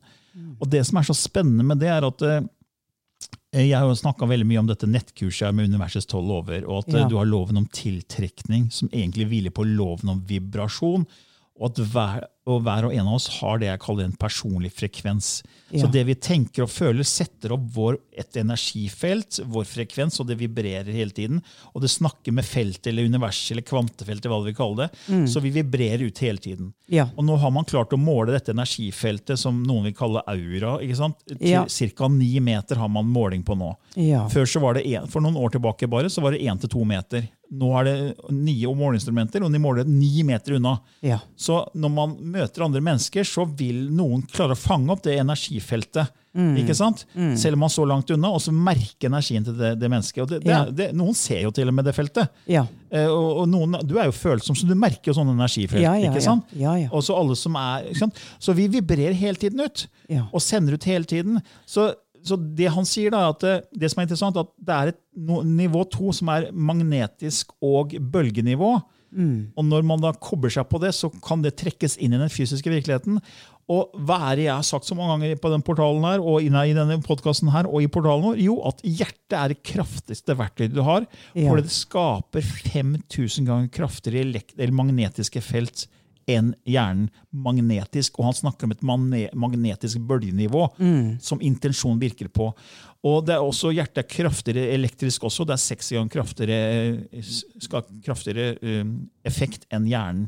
Og 0.62 0.68
det 0.72 0.84
som 0.88 1.00
er 1.00 1.08
så 1.08 1.16
spennende 1.18 1.66
med 1.68 1.82
det, 1.82 1.90
er 1.92 2.06
at 2.08 2.24
eh, 2.24 2.44
jeg 3.52 3.76
har 3.76 3.88
jo 3.90 3.96
snakka 4.00 4.28
mye 4.48 4.60
om 4.62 4.68
dette 4.70 4.88
nettkurset 4.88 5.52
med 5.56 5.68
universets 5.74 6.08
tolv 6.08 6.28
lover, 6.32 6.64
og 6.68 6.86
at 6.86 6.94
eh, 6.94 7.02
Ja. 7.02 7.08
du 7.10 7.18
har 7.18 7.26
loven 7.28 7.58
om 7.58 7.66
tiltrekning, 7.68 8.70
som 8.72 8.88
egentlig 8.90 9.28
hviler 9.28 9.52
på 9.52 9.66
loven 9.68 10.10
om 10.10 10.22
vibrasjon. 10.28 11.06
Og 11.62 11.70
at 11.70 11.82
hver 11.94 12.24
og, 12.50 12.64
hver 12.66 12.88
og 12.88 12.94
en 12.98 13.06
av 13.06 13.16
oss 13.20 13.28
har 13.38 13.60
det 13.62 13.68
jeg 13.68 13.80
kaller 13.84 14.08
en 14.08 14.16
personlig 14.18 14.72
frekvens. 14.74 15.28
Ja. 15.70 15.84
Så 15.84 15.90
det 15.94 16.02
vi 16.08 16.16
tenker 16.18 16.64
og 16.66 16.72
føler, 16.74 17.06
setter 17.06 17.54
opp 17.54 17.68
vår, 17.76 18.00
et 18.18 18.40
energifelt, 18.42 19.38
vår 19.46 19.68
frekvens, 19.70 20.18
og 20.20 20.26
det 20.32 20.40
vibrerer 20.40 20.90
hele 20.90 21.14
tiden. 21.14 21.44
Og 21.76 21.84
det 21.84 21.92
snakker 21.94 22.34
med 22.34 22.48
feltet 22.50 22.90
eller 22.90 23.06
universet 23.06 23.54
eller 23.54 23.68
kvantefeltet, 23.70 24.26
hva 24.32 24.40
vi 24.46 24.56
kaller 24.58 24.90
det. 24.90 25.28
Så 25.30 25.44
vi 25.44 25.52
vibrerer 25.54 26.02
ut 26.08 26.24
hele 26.26 26.42
tiden. 26.42 26.72
Ja. 26.92 27.06
Og 27.16 27.28
nå 27.30 27.38
har 27.40 27.54
man 27.54 27.70
klart 27.70 27.94
å 27.94 28.00
måle 28.02 28.34
dette 28.34 28.56
energifeltet, 28.56 29.38
som 29.40 29.62
noen 29.64 29.86
vil 29.92 29.96
kalle 30.02 30.26
aura. 30.26 30.80
ikke 30.82 30.98
sant? 30.98 31.22
Til 31.30 31.38
Ja. 31.52 31.66
Ca. 31.70 32.08
ni 32.08 32.40
meter 32.40 32.76
har 32.82 32.90
man 32.90 33.06
måling 33.06 33.44
på 33.46 33.56
nå. 33.56 33.76
Før 34.34 34.50
så 34.50 34.60
var 34.60 34.74
det 34.74 34.88
en, 34.88 35.08
For 35.08 35.22
noen 35.22 35.38
år 35.38 35.54
tilbake 35.54 35.88
bare, 35.88 36.10
så 36.10 36.22
var 36.26 36.32
det 36.32 36.42
én 36.42 36.60
til 36.60 36.70
to 36.70 36.84
meter. 36.84 37.30
Nå 37.52 37.68
er 37.82 37.88
det 37.90 37.96
nye 38.32 38.72
måleinstrumenter, 38.80 39.44
og 39.44 39.52
de 39.52 39.60
måler 39.60 39.88
ni 39.90 40.24
meter 40.24 40.56
unna. 40.56 40.78
Ja. 41.04 41.18
Så 41.36 41.58
når 41.76 41.92
man 41.92 42.14
møter 42.32 42.64
andre 42.64 42.80
mennesker, 42.84 43.28
så 43.28 43.44
vil 43.46 43.90
noen 43.92 44.24
klare 44.32 44.56
å 44.56 44.60
fange 44.60 44.94
opp 44.94 45.04
det 45.04 45.18
energifeltet. 45.20 46.14
Mm. 46.32 46.54
ikke 46.62 46.72
sant? 46.80 47.02
Selv 47.36 47.58
om 47.58 47.66
man 47.66 47.72
står 47.74 47.84
så 47.84 47.90
langt 47.90 48.12
unna, 48.16 48.30
og 48.32 48.40
så 48.40 48.54
merke 48.56 49.10
energien 49.10 49.44
til 49.44 49.58
det, 49.60 49.74
det 49.82 49.90
mennesket. 49.92 50.22
Og 50.24 50.30
det, 50.32 50.38
det, 50.46 50.86
Ja. 50.88 50.94
noen 50.96 51.18
ser 51.18 51.42
jo 51.44 51.52
til 51.52 51.68
og 51.68 51.76
med 51.76 51.84
det 51.90 51.94
feltet. 51.98 52.30
Ja. 52.48 52.62
Eh, 52.88 53.10
og, 53.12 53.42
og 53.42 53.50
noen, 53.52 53.76
du 53.84 53.98
er 54.00 54.08
jo 54.08 54.16
følsom, 54.16 54.56
så 54.56 54.70
du 54.70 54.72
merker 54.80 55.12
jo 55.12 55.18
sånne 55.18 55.36
energifelt. 55.36 55.84
Ikke 56.08 56.24
sant? 56.24 56.48
Ja, 56.56 56.78
ja. 56.80 56.88
Og 56.96 57.04
så 57.04 57.18
alle 57.20 57.36
som 57.36 57.58
er? 57.60 57.90
Så 58.40 58.56
vi 58.56 58.70
vibrerer 58.72 59.18
hele 59.18 59.36
tiden 59.42 59.60
ut, 59.60 59.84
og 60.32 60.40
sender 60.40 60.80
ut 60.80 60.88
hele 60.88 61.04
tiden. 61.10 61.42
Så, 61.68 61.90
så 62.28 62.38
det 62.38 62.70
han 62.74 62.88
sier 62.88 63.14
da, 63.14 63.28
at 63.32 63.44
det, 63.44 63.54
det 63.84 63.92
som 63.92 64.02
er 64.02 64.08
interessant, 64.08 64.40
at 64.40 64.50
det 64.62 64.78
er 64.78 64.92
et 64.94 65.00
no, 65.18 65.42
nivå 65.46 65.84
to 65.92 66.14
som 66.16 66.32
er 66.34 66.50
magnetisk 66.54 67.54
og 67.66 67.96
bølgenivå. 68.14 68.76
Og 69.60 69.66
når 69.68 69.84
man 69.84 70.00
da 70.04 70.14
kobler 70.16 70.54
seg 70.54 70.70
på 70.72 70.80
det, 70.80 70.94
så 70.96 71.10
kan 71.24 71.42
det 71.44 71.58
trekkes 71.60 71.98
inn 72.00 72.16
i 72.16 72.22
den 72.22 72.32
fysiske 72.32 72.72
virkeligheten. 72.72 73.20
Og 73.72 73.94
hva 74.08 74.18
er 74.30 74.40
det 74.40 74.46
jeg 74.48 74.56
har 74.56 74.68
sagt 74.68 74.88
så 74.88 74.96
mange 74.98 75.14
ganger 75.16 75.42
på 75.44 75.52
den 75.52 75.64
portalen 75.68 76.06
her, 76.08 76.24
og 76.24 76.44
i 76.44 76.76
denne 76.76 76.98
podkasten 77.04 77.52
her, 77.54 77.70
og 77.70 77.84
i 77.84 77.90
portalen 77.92 78.26
vår? 78.26 78.40
Jo, 78.44 78.58
at 78.68 78.84
hjertet 78.84 79.38
er 79.38 79.54
det 79.54 79.62
kraftigste 79.68 80.36
verktøyet 80.40 80.76
du 80.76 80.82
har. 80.88 81.08
Ja. 81.36 81.48
For 81.48 81.60
det 81.60 81.72
skaper 81.76 82.44
5000 82.44 83.48
ganger 83.48 83.72
kraftigere 83.76 84.72
magnetiske 84.76 85.44
felt 85.44 85.88
enn 86.32 86.54
hjernen 86.68 87.10
magnetisk. 87.32 88.20
Og 88.20 88.30
han 88.30 88.38
snakker 88.38 88.68
om 88.68 88.76
et 88.76 89.36
magnetisk 89.38 90.02
bølgenivå 90.08 90.68
som 91.24 91.44
intensjon 91.44 92.00
virker 92.02 92.32
på. 92.32 92.52
Og 93.02 93.24
det 93.26 93.34
er 93.34 93.42
også 93.42 93.72
Hjertet 93.74 94.04
er 94.04 94.10
kraftigere 94.10 94.74
elektrisk 94.76 95.24
også. 95.26 95.46
Det 95.50 95.56
er 95.56 95.64
60 95.64 95.88
ganger 95.96 96.14
kraftigere, 96.14 97.22
skal 97.66 97.88
kraftigere 98.06 98.58
um, 98.62 98.92
effekt 99.26 99.66
enn 99.74 99.88
hjernen. 99.90 100.28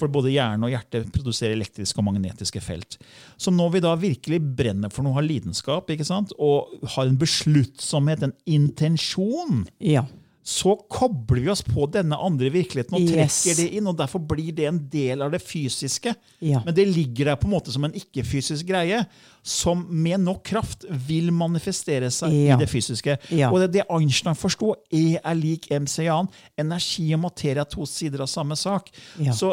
For 0.00 0.08
både 0.08 0.32
hjernen 0.32 0.64
og 0.64 0.72
hjertet 0.72 1.10
produserer 1.12 1.52
elektriske 1.52 2.00
og 2.00 2.06
magnetiske 2.08 2.62
felt. 2.64 2.96
Så 3.36 3.52
når 3.52 3.74
vi 3.74 3.82
da 3.84 3.92
virkelig 4.00 4.40
brenner 4.56 4.92
for 4.92 5.04
noe, 5.04 5.18
har 5.18 5.26
lidenskap 5.26 5.92
ikke 5.92 6.06
sant? 6.08 6.32
og 6.40 6.72
har 6.94 7.04
en 7.04 7.18
besluttsomhet, 7.20 8.24
en 8.24 8.36
intensjon, 8.48 9.66
Ja. 9.80 10.06
Så 10.46 10.76
kobler 10.92 11.40
vi 11.42 11.48
oss 11.50 11.62
på 11.66 11.88
denne 11.90 12.14
andre 12.22 12.52
virkeligheten 12.54 12.94
og 12.94 13.00
Yes. 13.02 13.40
trekker 13.42 13.56
det 13.58 13.64
inn. 13.74 13.86
og 13.90 13.96
Derfor 13.98 14.20
blir 14.22 14.52
det 14.54 14.68
en 14.68 14.78
del 14.92 15.22
av 15.26 15.32
det 15.34 15.40
fysiske. 15.42 16.12
Ja. 16.40 16.60
Men 16.64 16.72
det 16.76 16.84
ligger 16.86 17.32
der 17.32 17.36
på 17.40 17.48
en 17.48 17.54
måte 17.56 17.72
som 17.74 17.82
en 17.84 17.92
ikke-fysisk 17.98 18.64
greie, 18.68 19.00
som 19.42 19.82
med 19.90 20.20
nok 20.22 20.44
kraft 20.46 20.84
vil 21.08 21.32
manifestere 21.34 22.12
seg 22.14 22.30
Ja. 22.30 22.54
i 22.54 22.60
det 22.60 22.68
fysiske. 22.70 23.18
Ja. 23.34 23.50
Og 23.50 23.58
det 23.60 23.72
det 23.72 23.86
Einstein 23.90 24.36
forsto. 24.38 24.74
E 24.92 25.16
er 25.18 25.34
lik 25.34 25.66
MCA-en. 25.70 26.28
Energi 26.56 27.12
og 27.14 27.20
materie 27.26 27.58
er 27.60 27.64
to 27.64 27.84
sider 27.84 28.20
av 28.22 28.28
samme 28.28 28.54
sak. 28.56 28.88
Så 29.34 29.52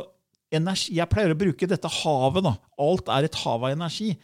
energi, 0.52 0.94
jeg 0.94 1.10
pleier 1.10 1.34
å 1.34 1.38
bruke 1.38 1.68
dette 1.68 1.90
havet. 1.90 2.44
da. 2.44 2.56
Alt 2.80 3.10
er 3.10 3.24
et 3.26 3.36
hav 3.36 3.64
av 3.64 3.72
energi. 3.72 4.16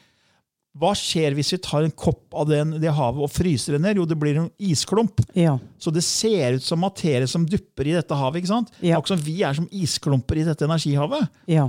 Hva 0.78 0.92
skjer 0.94 1.34
hvis 1.34 1.50
vi 1.56 1.58
tar 1.66 1.84
en 1.84 1.94
kopp 1.98 2.36
av 2.38 2.46
den, 2.52 2.76
det 2.82 2.92
havet 2.94 3.26
og 3.26 3.32
fryser 3.34 3.76
det 3.76 3.82
ned? 3.84 3.98
Jo, 3.98 4.06
det 4.06 4.18
blir 4.22 4.38
en 4.38 4.52
isklump. 4.62 5.24
Ja. 5.34 5.58
Så 5.82 5.92
det 5.92 6.04
ser 6.06 6.60
ut 6.60 6.66
som 6.66 6.80
materie 6.84 7.28
som 7.28 7.48
dupper 7.50 7.90
i 7.90 7.96
dette 7.98 8.16
havet. 8.16 8.44
ikke 8.44 8.52
sant? 8.54 8.70
Ja. 8.80 9.00
Akkurat 9.00 9.18
som 9.18 9.26
vi 9.26 9.40
er 9.42 9.58
som 9.58 9.68
isklumper 9.74 10.40
i 10.40 10.46
dette 10.48 10.68
energihavet. 10.68 11.26
Ja. 11.50 11.68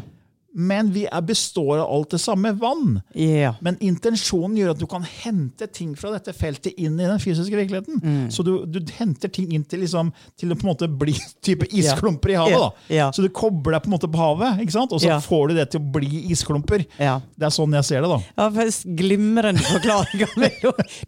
Men 0.53 0.91
vi 0.93 1.05
er 1.07 1.23
består 1.23 1.79
av 1.79 1.91
alt 1.95 2.11
det 2.11 2.19
samme 2.21 2.51
vann. 2.59 3.01
Yeah. 3.15 3.55
Men 3.63 3.77
intensjonen 3.85 4.57
gjør 4.59 4.73
at 4.75 4.81
du 4.83 4.87
kan 4.91 5.05
hente 5.07 5.69
ting 5.71 5.93
fra 5.99 6.11
dette 6.17 6.35
feltet 6.35 6.75
inn 6.81 6.99
i 6.99 7.07
den 7.07 7.21
fysiske 7.23 7.55
virkeligheten. 7.55 8.01
Mm. 8.03 8.25
Så 8.35 8.43
du, 8.47 8.65
du 8.67 8.81
henter 8.99 9.31
ting 9.31 9.53
inn 9.55 9.65
til, 9.65 9.85
liksom, 9.85 10.11
til 10.41 10.51
å 10.51 10.59
på 10.59 10.67
en 10.67 10.73
måte 10.73 10.89
bli 10.91 11.15
type 11.47 11.69
isklumper 11.71 12.35
i 12.35 12.39
havet. 12.41 12.57
Yeah. 12.89 12.99
Ja. 13.01 13.11
Så 13.15 13.23
du 13.23 13.31
kobler 13.35 13.77
deg 13.79 13.85
på 13.87 13.93
en 13.93 13.97
måte 13.97 14.11
på 14.11 14.21
havet, 14.21 14.65
og 14.81 14.99
så 15.01 15.07
Ja. 15.07 15.21
får 15.23 15.49
du 15.49 15.55
det 15.61 15.69
til 15.71 15.81
å 15.85 15.93
bli 15.95 16.25
isklumper. 16.35 16.85
Ja. 16.99 17.21
Det 17.39 17.47
er 17.47 17.55
sånn 17.55 17.75
jeg 17.79 17.87
ser 17.87 18.03
det. 18.05 18.11
da. 18.11 18.21
Ja, 18.37 18.71
glimrende 18.99 19.63
forklaringer. 19.65 20.35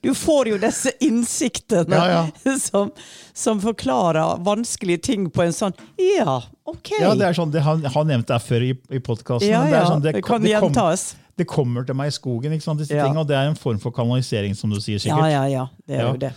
Du 0.03 0.13
får 0.15 0.53
jo 0.53 0.59
disse 0.63 0.93
innsiktene 1.03 1.99
Ja, 1.99 2.23
Som, 2.63 2.93
som 3.35 3.61
forklarer 3.61 4.39
vanskelige 4.45 5.03
ting 5.03 5.31
på 5.33 5.43
en 5.47 5.53
sånn 5.57 5.73
Ja, 5.99 6.43
OK. 6.69 6.91
Ja, 7.01 7.15
det 7.17 7.27
er 7.31 7.37
sånn, 7.37 7.51
det 7.53 7.63
har, 7.65 7.79
jeg 7.81 7.91
har 7.95 8.05
nevnt 8.09 8.29
det 8.29 8.39
før 8.45 8.63
i, 8.67 8.73
i 8.93 9.01
podkasten. 9.01 9.49
Ja, 9.49 9.63
det, 9.65 9.83
sånn, 9.89 10.03
det 10.05 10.13
kan 10.23 10.43
det 10.43 10.53
kom- 10.61 10.69
gjentas. 10.73 11.15
det 11.37 11.47
kommer 11.49 11.87
til 11.89 11.97
meg 11.97 12.13
i 12.13 12.17
skogen, 12.17 12.53
ikke 12.53 12.63
sant, 12.67 12.79
disse 12.83 12.95
Ja. 12.95 13.07
tingene, 13.07 13.21
og 13.25 13.29
det 13.29 13.37
er 13.37 13.49
en 13.49 13.57
form 13.59 13.79
for 13.81 13.91
kanalisering, 13.93 14.55
som 14.55 14.71
du 14.71 14.79
sier 14.81 14.99
sikkert. 15.01 15.31
ja, 15.33 15.45
ja. 15.47 15.49
ja, 15.49 15.67
Det 15.87 15.97
er 15.99 16.07
jo 16.11 16.17
det. 16.27 16.33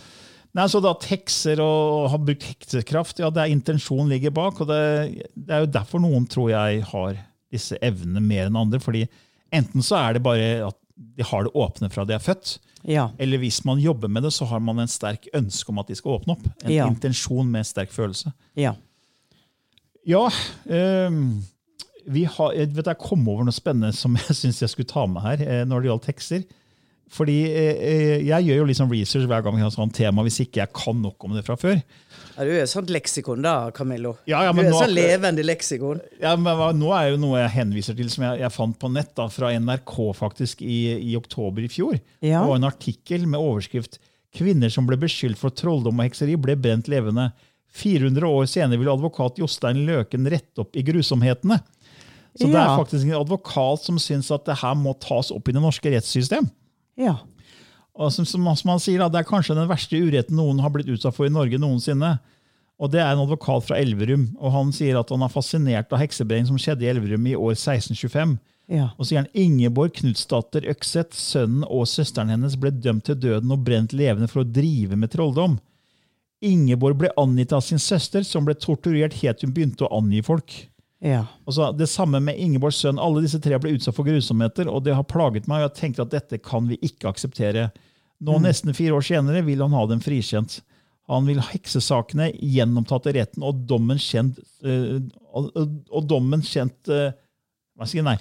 Nei, 0.56 0.64
så 0.72 0.80
da 0.80 0.90
at 0.96 1.04
hekser 1.04 1.60
og 1.60 2.08
har 2.14 2.18
brukt 2.18 2.42
heksekraft, 2.48 3.18
ja, 3.20 3.28
det 3.28 3.42
er 3.44 3.52
intensjonen 3.52 4.08
ligger 4.08 4.30
bak. 4.32 4.58
og 4.64 4.68
det, 4.70 5.26
det 5.36 5.52
er 5.52 5.60
jo 5.66 5.66
derfor 5.66 6.00
noen 6.00 6.24
tror 6.26 6.48
jeg 6.48 6.82
har 6.82 7.18
disse 7.52 7.76
evnene 7.84 8.22
mer 8.24 8.46
enn 8.48 8.56
andre. 8.56 8.80
fordi 8.80 9.06
enten 9.52 9.82
så 9.84 9.98
er 10.00 10.14
det 10.14 10.22
bare 10.24 10.66
at 10.66 10.76
de 10.96 11.22
har 11.28 11.44
det 11.44 11.52
åpne 11.52 11.90
fra 11.92 12.04
de 12.08 12.14
er 12.16 12.24
født, 12.24 12.56
Ja. 12.86 13.08
eller 13.18 13.38
hvis 13.42 13.64
man 13.66 13.80
jobber 13.82 14.08
med 14.08 14.22
det, 14.22 14.32
så 14.32 14.46
har 14.46 14.60
man 14.62 14.78
en 14.78 14.88
sterk 14.90 15.26
ønske 15.34 15.72
om 15.72 15.78
at 15.82 15.88
de 15.90 15.96
skal 15.98 16.20
åpne 16.20 16.36
opp. 16.36 16.44
En 16.64 16.70
Ja. 16.72 16.86
intensjon 16.86 17.48
med 17.50 17.64
en 17.64 17.64
sterk 17.64 17.90
følelse. 17.90 18.32
Ja. 18.56 18.74
Ja, 20.06 20.28
ehm, 20.70 21.42
vi 22.06 22.22
har, 22.24 22.52
jeg, 22.54 22.70
vet, 22.76 22.86
jeg 22.86 22.98
kom 23.02 23.26
over 23.28 23.42
noe 23.44 23.54
spennende 23.54 23.90
som 23.92 24.14
jeg 24.14 24.36
syns 24.40 24.62
jeg 24.62 24.70
skulle 24.70 24.86
ta 24.90 25.06
med 25.10 25.22
her 25.26 25.42
eh, 25.42 25.64
når 25.66 25.82
det 25.82 25.90
gjaldt 25.90 26.06
hekser. 26.12 26.44
Fordi 27.10 27.36
eh, 27.50 27.74
eh, 27.86 28.26
jeg 28.26 28.46
gjør 28.48 28.62
jo 28.66 28.74
sånn 28.78 28.90
research 28.90 29.26
hver 29.30 29.42
gang 29.42 29.58
vi 29.58 29.62
har 29.62 29.74
sånn 29.74 29.92
tema, 29.94 30.22
hvis 30.26 30.40
ikke 30.42 30.62
jeg 30.64 30.72
kan 30.74 31.02
nok 31.02 31.26
om 31.26 31.34
det 31.36 31.44
fra 31.46 31.56
før. 31.58 31.82
Ja, 32.36 32.44
du 32.44 32.50
er 32.52 32.66
sånt 32.68 32.90
leksikon 32.92 33.40
da, 33.44 33.70
Camillo. 33.72 34.16
Ja, 34.28 34.42
ja, 34.44 34.52
du 34.52 34.60
er 34.60 34.70
nå- 34.70 34.80
sånn 34.82 34.92
levende 34.92 35.44
leksikon. 35.46 36.02
Ja, 36.20 36.34
men 36.36 36.78
Nå 36.78 36.90
er 36.92 37.10
jo 37.14 37.16
noe 37.22 37.38
jeg 37.40 37.54
henviser 37.54 37.96
til 37.96 38.10
som 38.12 38.24
jeg, 38.28 38.40
jeg 38.44 38.52
fant 38.52 38.76
på 38.78 38.90
nett 38.92 39.14
da, 39.16 39.28
fra 39.32 39.52
NRK 39.56 39.94
faktisk 40.18 40.60
i, 40.62 40.80
i 41.12 41.16
oktober 41.16 41.64
i 41.64 41.70
fjor. 41.72 41.96
Ja. 42.20 42.42
Det 42.42 42.48
var 42.50 42.56
en 42.60 42.68
artikkel 42.68 43.26
med 43.26 43.40
overskrift 43.40 43.98
'Kvinner 44.36 44.68
som 44.68 44.84
ble 44.86 44.98
beskyldt 45.00 45.38
for 45.40 45.48
trolldom 45.48 45.96
og 45.98 46.04
hekseri, 46.10 46.34
ble 46.36 46.56
brent 46.60 46.90
levende'. 46.92 47.30
400 47.76 48.24
år 48.28 48.44
senere 48.48 48.78
vil 48.80 48.88
advokat 48.92 49.38
Jostein 49.40 49.86
Løken 49.86 50.28
rette 50.28 50.60
opp 50.60 50.76
i 50.76 50.82
grusomhetene. 50.84 51.58
Så 52.36 52.48
det 52.52 52.56
er 52.60 52.76
faktisk 52.76 53.06
en 53.08 53.16
advokat 53.22 53.80
som 53.86 53.96
syns 53.96 54.28
at 54.30 54.44
det 54.44 54.58
her 54.60 54.74
må 54.76 54.92
tas 55.00 55.30
opp 55.32 55.48
i 55.48 55.52
det 55.56 55.62
norske 55.62 55.88
rettssystem. 55.92 56.50
Ja. 57.00 57.16
Og 57.96 58.12
som, 58.12 58.26
som, 58.28 58.48
som 58.56 58.72
han 58.74 58.82
sier, 58.82 59.00
da, 59.00 59.08
Det 59.08 59.22
er 59.22 59.28
kanskje 59.28 59.56
den 59.56 59.70
verste 59.70 59.98
uretten 59.98 60.36
noen 60.36 60.60
har 60.60 60.72
blitt 60.74 60.90
utsatt 60.92 61.16
for 61.16 61.28
i 61.28 61.32
Norge 61.32 61.60
noensinne. 61.60 62.16
Og 62.76 62.92
Det 62.92 63.00
er 63.00 63.14
en 63.14 63.22
advokat 63.24 63.64
fra 63.64 63.78
Elverum, 63.80 64.28
og 64.36 64.52
han 64.52 64.74
sier 64.76 64.98
at 65.00 65.08
han 65.12 65.24
er 65.24 65.32
fascinert 65.32 65.92
av 65.94 66.02
heksebrenning 66.02 66.50
som 66.50 66.60
skjedde 66.60 66.84
i 66.84 66.90
Elverum 66.92 67.24
i 67.30 67.36
år 67.38 67.54
1625. 67.56 68.36
Ja. 68.66 68.90
Og 68.98 69.04
så 69.06 69.12
sier 69.12 69.22
han 69.22 69.38
Ingeborg 69.38 69.94
Knutsdatter 69.96 70.66
Økseth, 70.68 71.16
sønnen 71.16 71.64
og 71.64 71.86
søsteren 71.88 72.34
hennes, 72.34 72.58
ble 72.60 72.74
dømt 72.74 73.06
til 73.08 73.16
døden 73.22 73.54
og 73.54 73.64
brent 73.64 73.94
levende 73.96 74.28
for 74.28 74.42
å 74.42 74.48
drive 74.48 74.98
med 74.98 75.14
trolldom. 75.14 75.56
Ingeborg 76.44 76.98
ble 77.00 77.12
angitt 77.16 77.54
av 77.56 77.62
sin 77.64 77.80
søster, 77.80 78.26
som 78.26 78.44
ble 78.44 78.58
torturert 78.60 79.16
helt 79.22 79.40
til 79.40 79.48
hun 79.48 79.56
begynte 79.56 79.86
å 79.86 79.94
angi 79.96 80.20
folk. 80.26 80.58
Ja. 81.04 81.26
Så, 81.48 81.72
det 81.76 81.88
samme 81.92 82.20
med 82.24 82.38
Ingeborgs 82.40 82.78
sønn. 82.80 83.00
Alle 83.02 83.22
disse 83.24 83.40
tre 83.42 83.58
ble 83.60 83.74
utsatt 83.76 83.96
for 83.96 84.08
grusomheter, 84.08 84.70
og 84.70 84.86
det 84.86 84.96
har 84.96 85.04
plaget 85.08 85.48
meg. 85.50 85.62
og 85.64 85.68
Jeg 85.68 85.80
tenkte 85.80 86.06
at 86.06 86.14
dette 86.14 86.40
kan 86.42 86.68
vi 86.70 86.78
ikke 86.84 87.10
akseptere. 87.10 87.68
Nå, 88.24 88.38
nesten 88.40 88.74
fire 88.76 88.96
år 88.96 89.04
senere, 89.04 89.44
vil 89.44 89.60
han 89.64 89.76
ha 89.76 89.84
dem 89.90 90.00
frikjent. 90.04 90.60
Han 91.10 91.28
vil 91.28 91.38
ha 91.38 91.52
heksesakene 91.52 92.32
gjennomtatt 92.34 93.06
i 93.10 93.14
retten 93.20 93.44
og 93.46 93.60
dommen 93.68 94.00
kjent 94.02 94.40
øh, 94.66 94.98
og, 95.30 95.52
og, 95.54 96.00
dommen 96.08 96.42
kjent 96.42 96.90
øh, 96.90 97.12
Hva 97.76 97.86
skal 97.86 98.00
jeg? 98.00 98.06
Nei. 98.08 98.16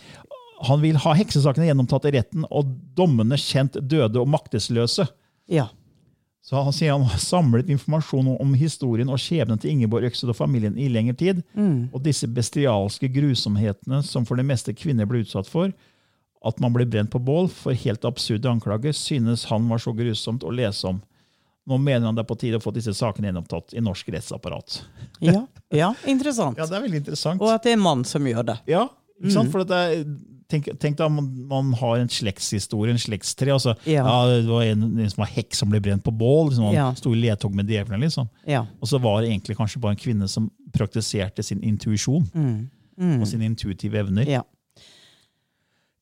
Han 0.67 0.83
vil 0.83 0.99
ha 1.01 1.15
heksesakene 1.17 1.65
gjennomtatt 1.69 2.05
i 2.09 2.13
retten 2.13 2.45
og 2.45 2.75
dommene 2.97 3.39
kjent 3.41 3.79
døde 3.81 4.21
og 4.21 4.29
maktesløse. 4.29 5.07
Ja. 5.51 5.69
Så 6.45 6.61
han 6.61 6.73
sier 6.77 6.93
han 6.93 7.07
har 7.09 7.17
samlet 7.17 7.69
informasjon 7.73 8.27
om 8.35 8.51
historien 8.53 9.09
og 9.09 9.17
skjebnen 9.17 9.57
til 9.57 9.71
Ingeborg 9.73 10.05
Økseth 10.11 10.29
og 10.29 10.37
familien 10.37 10.75
i 10.77 10.91
lengre 10.93 11.15
tid. 11.17 11.41
Og 11.89 12.03
disse 12.05 12.29
bestialske 12.29 13.09
grusomhetene 13.09 14.03
som 14.05 14.27
for 14.29 14.37
det 14.37 14.45
meste 14.45 14.75
kvinner 14.77 15.09
ble 15.09 15.23
utsatt 15.23 15.49
for, 15.49 15.73
at 16.45 16.61
man 16.61 16.75
ble 16.75 16.85
brent 16.85 17.09
på 17.09 17.17
bål 17.25 17.49
for 17.49 17.73
helt 17.73 18.05
absurde 18.05 18.51
anklager, 18.51 18.93
synes 18.93 19.47
han 19.49 19.65
var 19.71 19.81
så 19.81 19.95
grusomt 19.97 20.45
å 20.45 20.53
lese 20.53 20.85
om. 20.91 21.01
Nå 21.65 21.79
mener 21.81 22.05
han 22.05 22.13
det 22.17 22.21
er 22.21 22.29
på 22.29 22.37
tide 22.37 22.59
å 22.59 22.61
få 22.61 22.69
disse 22.75 22.93
sakene 22.93 23.31
gjenopptatt 23.31 23.73
i 23.73 23.81
norsk 23.81 24.11
rettsapparat. 24.13 24.83
Ja. 25.25 25.47
ja. 25.73 25.89
Interessant. 26.05 26.57
Ja, 26.61 26.69
det 26.69 26.77
er 26.77 26.85
veldig 26.85 27.01
interessant. 27.01 27.41
Og 27.41 27.49
at 27.49 27.65
det 27.65 27.73
er 27.73 27.79
en 27.79 27.85
mann 27.87 28.05
som 28.05 28.21
gjør 28.29 28.45
det. 28.51 28.59
Ja, 28.69 28.85
ikke 29.17 29.33
sant? 29.33 29.49
For 29.49 29.65
det 29.65 29.79
er, 29.81 30.05
tenk, 30.51 30.67
tenk 30.81 30.97
da 30.99 31.07
man, 31.09 31.27
man 31.49 31.73
har 31.79 31.97
en 32.01 32.09
slektshistorie, 32.11 32.93
en 32.93 33.01
slektstre. 33.01 33.51
Altså, 33.53 33.75
ja. 33.89 34.03
Ja. 34.05 34.15
det 34.41 34.49
var 34.49 34.63
en, 34.67 34.83
en 34.99 35.09
som 35.11 35.21
var 35.23 35.31
hekk 35.33 35.55
som 35.57 35.69
ble 35.71 35.81
brent 35.83 36.03
på 36.05 36.13
bål. 36.15 36.49
Liksom, 36.51 36.65
han 36.69 36.75
Ja. 36.77 36.87
sto 36.97 37.13
i 37.15 37.19
ledtog 37.21 37.55
med 37.55 37.69
djevelen. 37.69 38.01
Liksom. 38.05 38.29
Ja. 38.47 38.65
Og 38.81 38.87
så 38.91 38.99
var 39.01 39.21
det 39.21 39.31
egentlig 39.31 39.57
kanskje 39.57 39.81
bare 39.83 39.95
en 39.97 40.03
kvinne 40.03 40.27
som 40.31 40.51
praktiserte 40.75 41.43
sin 41.43 41.61
intuisjon 41.63 42.27
og 43.21 43.27
sine 43.27 43.45
intuitive 43.49 43.99
evner. 43.99 44.25
Mm. 44.25 44.31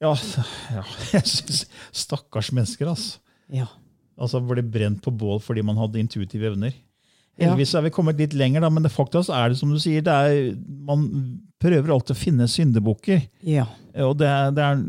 ja. 0.04 0.84
Jeg 1.14 1.24
synes, 1.26 1.66
Stakkars 1.96 2.52
mennesker, 2.52 2.90
altså. 2.92 3.20
Ja. 3.54 3.66
altså. 4.20 4.42
Ble 4.44 4.64
brent 4.64 5.02
på 5.06 5.12
bål 5.16 5.40
fordi 5.44 5.64
man 5.66 5.78
hadde 5.80 6.02
intuitive 6.02 6.52
evner. 6.52 6.74
Heldigvis 7.40 7.72
er 7.74 7.82
vi 7.82 7.90
kommet 7.90 8.20
litt 8.22 8.36
lenger, 8.38 8.62
da, 8.62 8.70
men 8.70 8.84
det 8.86 8.92
faktisk 8.94 9.32
er 9.34 9.50
det 9.50 9.58
som 9.58 9.72
du 9.74 9.80
sier, 9.82 10.04
det 10.06 10.14
er, 10.14 10.52
man 10.86 11.08
prøver 11.64 11.94
alltid 11.96 12.16
å 12.16 12.20
finne 12.20 12.48
syndebukker. 12.52 13.24
Ja. 13.48 13.66
Og 14.04 14.18
det, 14.20 14.30
det 14.58 14.64
er, 14.68 14.84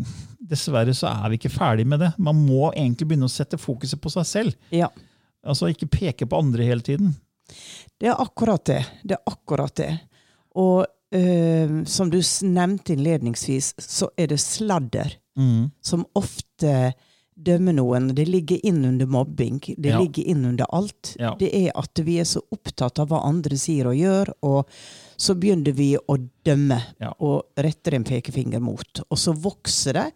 dessverre 0.54 0.94
så 0.96 1.08
er 1.12 1.30
vi 1.32 1.38
ikke 1.38 1.52
ferdig 1.54 1.87
med 1.88 2.02
det. 2.04 2.12
Man 2.18 2.42
må 2.46 2.72
egentlig 2.74 3.08
begynne 3.12 3.28
å 3.30 3.32
sette 3.32 3.58
fokuset 3.60 4.00
på 4.02 4.12
seg 4.18 4.26
selv. 4.34 4.58
ja. 4.74 4.90
Altså 5.44 5.66
Ikke 5.68 5.84
peke 5.92 6.24
på 6.24 6.38
andre 6.40 6.64
hele 6.64 6.80
tiden. 6.80 7.10
Det 8.00 8.08
er 8.08 8.16
akkurat 8.22 8.62
det. 8.64 8.78
Det 9.04 9.12
er 9.18 9.20
akkurat 9.28 9.74
det. 9.76 9.90
Og 10.56 10.87
øh, 11.12 11.74
som 11.84 12.08
du 12.08 12.16
nevnte 12.48 12.94
innledningsvis, 12.96 13.74
så 13.78 14.08
er 14.16 14.32
det 14.32 14.40
sladder 14.40 15.18
Mm. 15.37 15.70
som 15.82 16.04
ofte 16.14 16.94
dømmer 17.34 17.74
noen. 17.74 18.04
Det 18.14 18.24
ligger 18.28 18.60
inn 18.70 18.84
under 18.87 19.06
mobbing. 19.10 19.58
Det 19.76 19.90
Ja. 19.90 19.98
ligger 20.00 20.22
inn 20.30 20.44
under 20.46 20.64
alt. 20.72 21.16
Ja. 21.18 21.34
Det 21.38 21.48
er 21.52 21.72
at 21.74 21.98
vi 22.06 22.20
er 22.20 22.24
så 22.24 22.40
opptatt 22.54 23.00
av 23.02 23.08
hva 23.10 23.20
andre 23.26 23.56
sier 23.58 23.88
og 23.90 23.96
gjør, 23.98 24.30
og 24.46 24.68
så 25.16 25.35
begynner 25.38 25.72
vi 25.72 25.96
å 25.96 26.16
dømme 26.44 26.81
Ja. 27.00 27.12
og 27.20 27.46
retter 27.57 27.94
en 27.94 28.05
pekefinger 28.05 28.61
mot. 28.61 29.00
Og 29.11 29.18
så 29.18 29.33
vokser 29.35 29.92
det. 29.92 30.07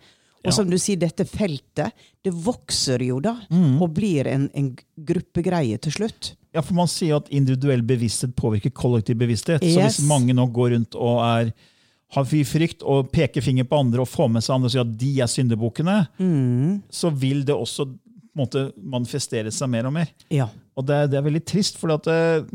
Og 0.45 0.47
Ja. 0.47 0.51
som 0.53 0.71
du 0.71 0.77
sier, 0.79 0.97
dette 0.97 1.25
feltet, 1.27 1.93
det 2.23 2.33
vokser 2.33 3.03
jo 3.05 3.19
da, 3.21 3.37
Mm. 3.51 3.83
og 3.83 3.93
blir 3.95 4.27
en, 4.27 4.49
en 4.55 4.77
gruppegreie 5.05 5.79
til 5.81 5.93
slutt. 5.93 6.35
Ja, 6.55 6.61
for 6.63 6.75
Man 6.75 6.87
sier 6.87 7.17
at 7.17 7.29
individuell 7.31 7.83
bevissthet 7.83 8.35
påvirker 8.37 8.71
kollektiv 8.73 9.17
bevissthet. 9.19 9.61
Så 9.63 9.81
hvis 9.83 10.01
mange 10.07 10.33
nå 10.35 10.47
går 10.53 10.71
rundt 10.77 10.95
og 10.95 11.19
er, 11.21 11.53
har 12.11 12.25
frykt 12.25 12.83
og 12.83 13.11
peker 13.13 13.43
finger 13.43 13.65
på 13.65 13.79
andre 13.79 14.01
og 14.01 14.09
får 14.09 14.31
med 14.33 14.43
seg 14.43 14.55
andre 14.55 14.67
og 14.67 14.73
sier 14.73 14.81
at 14.87 14.97
de 14.99 15.21
er 15.21 15.27
syndebukkene, 15.27 16.09
Mm. 16.19 16.83
så 16.91 17.11
vil 17.15 17.45
det 17.45 17.55
også 17.55 17.89
måte, 18.37 18.73
manifestere 18.81 19.51
seg 19.53 19.69
mer 19.69 19.87
og 19.87 19.93
mer. 19.93 20.09
Ja. 20.31 20.49
Og 20.77 20.87
det, 20.87 21.11
det 21.11 21.19
er 21.19 21.23
veldig 21.29 21.45
trist, 21.45 21.77
for 21.77 21.89
det, 21.99 22.49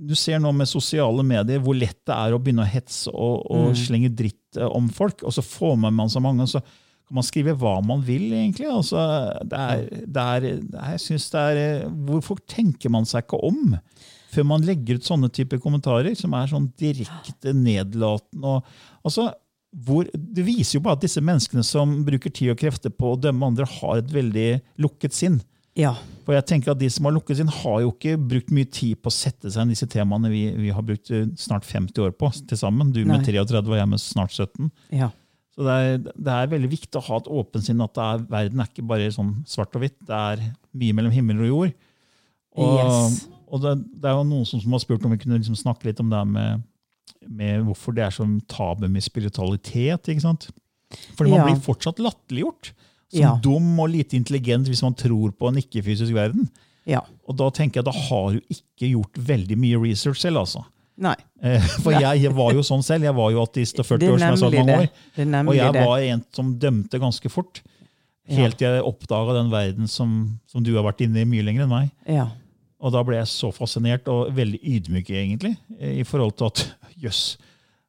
du 0.00 0.14
ser 0.16 0.40
nå 0.40 0.52
med 0.56 0.68
sosiale 0.68 1.24
medier 1.26 1.60
hvor 1.62 1.76
lett 1.76 1.98
det 2.08 2.16
er 2.16 2.34
å 2.34 2.38
begynne 2.40 2.64
å 2.64 2.70
hetse 2.70 3.12
og, 3.12 3.42
og 3.52 3.74
slenge 3.76 4.12
dritt 4.16 4.56
eh, 4.58 4.68
om 4.68 4.88
folk, 4.92 5.24
og 5.26 5.34
så 5.36 5.44
får 5.44 5.76
man 5.82 5.96
med 5.96 6.12
så 6.12 6.22
mange. 6.24 6.46
og 6.46 6.54
så 6.54 6.62
kan 7.10 7.18
man 7.18 7.26
skrive 7.26 7.56
hva 7.58 7.74
man 7.82 8.04
vil, 8.06 8.28
egentlig. 8.30 8.68
Altså, 8.70 9.02
det 9.50 9.60
er, 9.60 9.84
det 10.06 10.24
er, 10.24 10.46
er, 10.46 10.88
jeg 10.94 11.04
synes 11.04 11.28
det 11.32 11.42
er, 11.42 11.60
eh, 11.64 11.92
Hvorfor 12.06 12.40
tenker 12.48 12.92
man 12.92 13.08
seg 13.08 13.26
ikke 13.26 13.42
om 13.50 13.76
før 14.30 14.46
man 14.46 14.62
legger 14.62 15.00
ut 15.00 15.06
sånne 15.08 15.26
typer 15.34 15.58
kommentarer, 15.58 16.14
som 16.14 16.36
er 16.38 16.50
sånn 16.52 16.70
direkte 16.78 17.50
nedlatende? 17.56 18.46
og 18.46 19.06
altså, 19.06 19.32
hvor, 19.74 20.06
Det 20.14 20.44
viser 20.46 20.78
jo 20.78 20.84
bare 20.86 21.00
at 21.00 21.04
disse 21.04 21.22
menneskene 21.22 21.66
som 21.66 21.98
bruker 22.06 22.30
tid 22.30 22.54
og 22.54 22.60
krefter 22.62 22.94
på 22.94 23.12
å 23.12 23.18
dømme 23.18 23.50
andre, 23.50 23.66
har 23.80 23.98
et 23.98 24.14
veldig 24.14 24.50
lukket 24.82 25.16
sinn. 25.16 25.40
Ja. 25.78 25.92
For 26.26 26.34
jeg 26.34 26.46
tenker 26.50 26.72
at 26.72 26.80
De 26.80 26.88
som 26.90 27.06
har 27.06 27.12
lukket 27.14 27.38
sin, 27.38 27.48
har 27.48 27.80
jo 27.84 27.92
ikke 27.92 28.16
brukt 28.18 28.50
mye 28.54 28.66
tid 28.68 28.98
på 29.00 29.08
å 29.10 29.14
sette 29.14 29.50
seg 29.50 29.62
inn 29.62 29.70
i 29.70 29.76
disse 29.76 29.86
temaene 29.90 30.30
vi, 30.32 30.42
vi 30.58 30.70
har 30.74 30.82
brukt 30.82 31.10
eh, 31.14 31.28
snart 31.38 31.64
50 31.68 32.02
år 32.04 32.12
på 32.18 32.30
til 32.50 32.58
sammen. 32.58 32.90
Du 32.92 33.00
med 33.04 33.20
Nei. 33.20 33.26
33 33.28 33.62
og 33.62 33.76
jeg 33.78 33.88
med 33.88 34.02
snart 34.02 34.34
17. 34.34 34.70
ja. 34.92 35.10
Så 35.50 35.64
det 35.66 35.72
er, 35.76 35.96
det 36.14 36.32
er 36.32 36.46
veldig 36.48 36.68
viktig 36.72 36.96
å 36.96 37.02
ha 37.04 37.16
et 37.20 37.26
åpent 37.28 37.64
sinn. 37.66 37.80
at 37.84 37.98
er, 38.00 38.20
Verden 38.30 38.60
er 38.62 38.68
ikke 38.70 38.84
bare 38.86 39.08
sånn 39.12 39.32
svart 39.50 39.74
og 39.76 39.82
hvitt. 39.82 39.96
Det 40.06 40.14
er 40.16 40.44
mye 40.78 40.94
mellom 40.96 41.12
himmel 41.12 41.42
og 41.42 41.48
jord. 41.50 41.72
Og, 42.56 42.78
Yes. 42.78 43.18
og 43.50 43.60
det, 43.64 43.72
det 44.00 44.08
er 44.08 44.14
jo 44.16 44.22
noen 44.30 44.46
som, 44.48 44.62
som 44.62 44.72
har 44.72 44.80
spurt 44.80 45.04
om 45.04 45.12
vi 45.12 45.18
kunne 45.20 45.36
liksom 45.40 45.58
snakke 45.58 45.90
litt 45.90 46.00
om 46.00 46.08
det 46.08 46.22
med, 46.30 46.62
med 47.28 47.66
hvorfor 47.66 47.92
det 47.98 48.06
er 48.06 48.14
sånn 48.14 48.38
tabu 48.48 48.86
med 48.88 49.04
spiritualitet. 49.04 50.08
ikke 50.08 50.22
sant? 50.24 50.48
Fordi 51.18 51.34
man 51.34 51.42
Ja. 51.42 51.50
blir 51.50 51.60
fortsatt 51.66 52.00
latterliggjort 52.00 52.70
som 53.10 53.20
Ja. 53.20 53.34
dum 53.42 53.78
og 53.80 53.90
lite 53.90 54.16
intelligent 54.16 54.68
hvis 54.70 54.82
man 54.82 54.94
tror 54.94 55.32
på 55.32 55.48
en 55.50 55.56
ikke-fysisk 55.60 56.12
verden. 56.14 56.48
Ja. 56.86 57.00
Og 57.28 57.36
da 57.36 57.50
tenker 57.50 57.80
jeg, 57.80 57.84
da 57.84 57.92
har 57.92 58.32
du 58.32 58.40
ikke 58.50 58.88
gjort 58.94 59.18
veldig 59.18 59.56
mye 59.58 59.80
research 59.82 60.20
selv. 60.22 60.38
altså. 60.38 60.64
Nei. 61.00 61.14
Eh, 61.42 61.60
For 61.82 61.92
jeg, 61.92 62.22
jeg 62.22 62.32
var 62.36 62.52
jo 62.52 62.60
sånn 62.66 62.82
selv. 62.84 63.04
Jeg 63.04 63.14
var 63.16 63.30
jo 63.32 63.42
ateist 63.42 63.78
og 63.80 63.86
40 63.86 64.08
år, 64.12 64.18
som 64.18 64.28
jeg 64.28 64.38
sa 64.38 64.50
mange 64.50 64.76
år. 64.76 65.48
Og 65.48 65.54
jeg 65.56 65.72
det. 65.72 65.84
var 65.86 65.98
en 66.00 66.24
som 66.36 66.54
dømte 66.58 67.00
ganske 67.00 67.30
fort. 67.32 67.62
Helt 68.30 68.58
til 68.60 68.68
jeg 68.68 68.84
oppdaga 68.84 69.32
den 69.40 69.50
verden 69.50 69.88
som, 69.88 70.38
som 70.46 70.62
du 70.62 70.74
har 70.76 70.84
vært 70.84 71.00
inne 71.02 71.22
i 71.24 71.24
mye 71.26 71.42
lenger 71.42 71.64
enn 71.64 71.72
meg. 71.72 71.90
Ja. 72.06 72.28
Og 72.80 72.92
da 72.92 73.02
ble 73.02 73.16
jeg 73.16 73.26
så 73.26 73.50
fascinert 73.52 74.06
og 74.08 74.30
veldig 74.36 74.60
ydmyk, 74.62 75.10
egentlig, 75.10 75.56
i 75.80 76.04
forhold 76.06 76.36
til 76.38 76.46
at 76.46 76.62
jøss, 77.04 77.36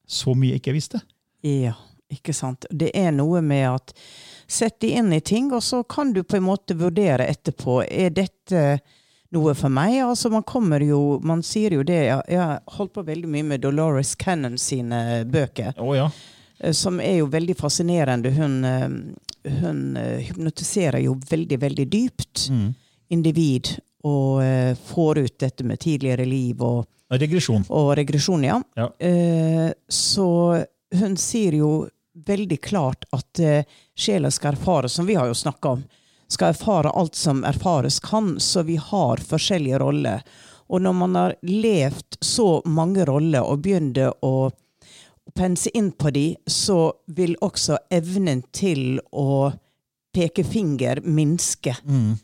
så 0.07 0.33
mye 0.35 0.55
jeg 0.55 0.61
ikke 0.63 0.73
visste. 0.75 1.01
ja, 1.43 1.73
ikke 2.11 2.33
sant. 2.35 2.65
Det 2.71 2.89
er 2.95 3.11
noe 3.15 3.39
med 3.41 3.67
at 3.69 3.93
Sett 4.51 4.81
deg 4.83 4.97
inn 4.99 5.13
i 5.15 5.21
ting, 5.23 5.51
og 5.55 5.61
så 5.63 5.79
kan 5.87 6.09
du 6.15 6.23
på 6.27 6.35
en 6.39 6.43
måte 6.49 6.75
vurdere 6.75 7.23
etterpå. 7.31 7.77
Er 7.87 8.09
dette 8.11 8.63
noe 9.31 9.53
for 9.55 9.71
meg? 9.71 10.01
Altså, 10.03 10.27
man 10.33 10.43
kommer 10.43 10.83
jo 10.83 11.19
Man 11.23 11.39
sier 11.47 11.71
jo 11.77 11.85
det. 11.87 12.01
Jeg, 12.09 12.39
har 12.41 12.57
holdt 12.75 12.91
på 12.97 13.05
veldig 13.07 13.29
mye 13.31 13.45
med 13.53 13.61
Dolores 13.63 14.11
Cannon 14.19 14.57
sine 14.59 15.23
bøker. 15.31 15.71
Oh, 15.79 15.93
ja. 15.95 16.09
eh, 16.59 16.73
Som 16.75 16.99
er 16.99 17.21
jo 17.21 17.29
veldig 17.31 17.55
fascinerende. 17.61 18.33
Hun, 18.35 18.57
eh, 18.67 18.89
hun 19.61 19.79
eh, 19.97 20.19
hypnotiserer 20.27 20.99
jo 21.05 21.15
veldig, 21.31 21.61
veldig 21.63 21.87
dypt 21.93 22.49
Mm. 22.51 22.73
individ. 23.09 23.77
Og 24.03 24.41
får 24.89 25.17
ut 25.21 25.37
dette 25.39 25.63
med 25.63 25.77
tidligere 25.79 26.25
liv 26.25 26.59
og 26.65 26.87
Regresjon. 27.11 27.63
og 27.69 27.91
regresjon, 27.99 28.43
ja. 28.43 28.55
Ja. 28.75 28.87
Så 29.87 30.25
hun 30.97 31.15
sier 31.21 31.53
jo 31.59 31.69
veldig 32.13 32.61
klart 32.61 33.05
at 33.11 33.39
eh, 33.39 33.65
sjela 33.95 34.31
skal 34.31 34.55
erfare, 34.55 34.89
som 34.89 35.05
vi 35.05 35.15
har 35.15 35.27
jo 35.27 35.37
snakka 35.37 35.75
om, 35.77 35.83
skal 36.31 36.53
erfare 36.53 36.89
alt 36.89 37.15
som 37.15 37.43
erfares 37.43 37.99
kan, 37.99 38.39
så 38.39 38.63
vi 38.63 38.75
har 38.75 39.17
forskjellige 39.17 39.79
roller. 39.79 40.23
Og 40.71 40.81
når 40.81 40.93
man 40.93 41.15
har 41.15 41.35
levd 41.41 42.17
så 42.23 42.61
mange 42.65 43.05
roller 43.05 43.43
og 43.43 43.63
begynner 43.65 44.13
å, 44.23 44.51
pense 45.35 45.69
inn 45.75 45.91
på 45.91 46.11
de, 46.11 46.25
så 46.47 46.93
vil 47.07 47.35
også 47.43 47.77
evnen 47.91 48.43
til 48.55 48.99
å 49.11 49.51
peke 50.15 50.43
finger 50.47 51.03
minske. 51.03 51.75
Mm. 51.83 52.15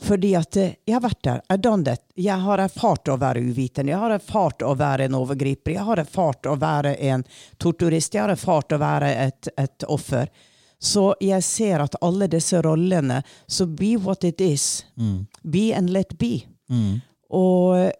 Fordi 0.00 0.34
at 0.38 0.56
eh, 0.56 0.74
jeg 0.86 0.94
har 0.94 1.02
vært 1.02 1.22
der, 1.26 1.40
I've 1.48 1.62
done 1.62 1.84
that. 1.84 2.04
Jeg 2.14 2.38
har 2.44 2.58
erfart 2.62 3.08
å 3.08 3.16
være 3.18 3.42
uvitende, 3.42 3.92
jeg 3.92 3.98
har 3.98 4.14
erfart 4.14 4.62
å 4.62 4.74
være 4.78 5.08
en 5.08 5.16
overgriper, 5.18 5.74
jeg 5.74 5.86
har 5.88 6.02
erfart 6.02 6.46
å 6.46 6.54
være 6.58 6.94
en 7.10 7.24
torturist, 7.58 8.14
jeg 8.14 8.22
har 8.22 8.34
erfart 8.34 8.72
å 8.72 8.78
være 8.82 9.10
et, 9.26 9.50
et 9.58 9.88
offer. 9.88 10.30
Så 10.78 11.08
jeg 11.20 11.42
ser 11.42 11.82
at 11.82 11.96
alle 12.06 12.28
disse 12.30 12.60
rollene 12.62 13.16
Så 13.50 13.66
be 13.66 13.96
what 13.98 14.22
it 14.24 14.40
is. 14.40 14.86
Mm. 14.94 15.26
Be 15.42 15.72
and 15.74 15.90
let 15.90 16.14
be. 16.18 16.44
Mm. 16.70 17.00
Og 17.34 17.90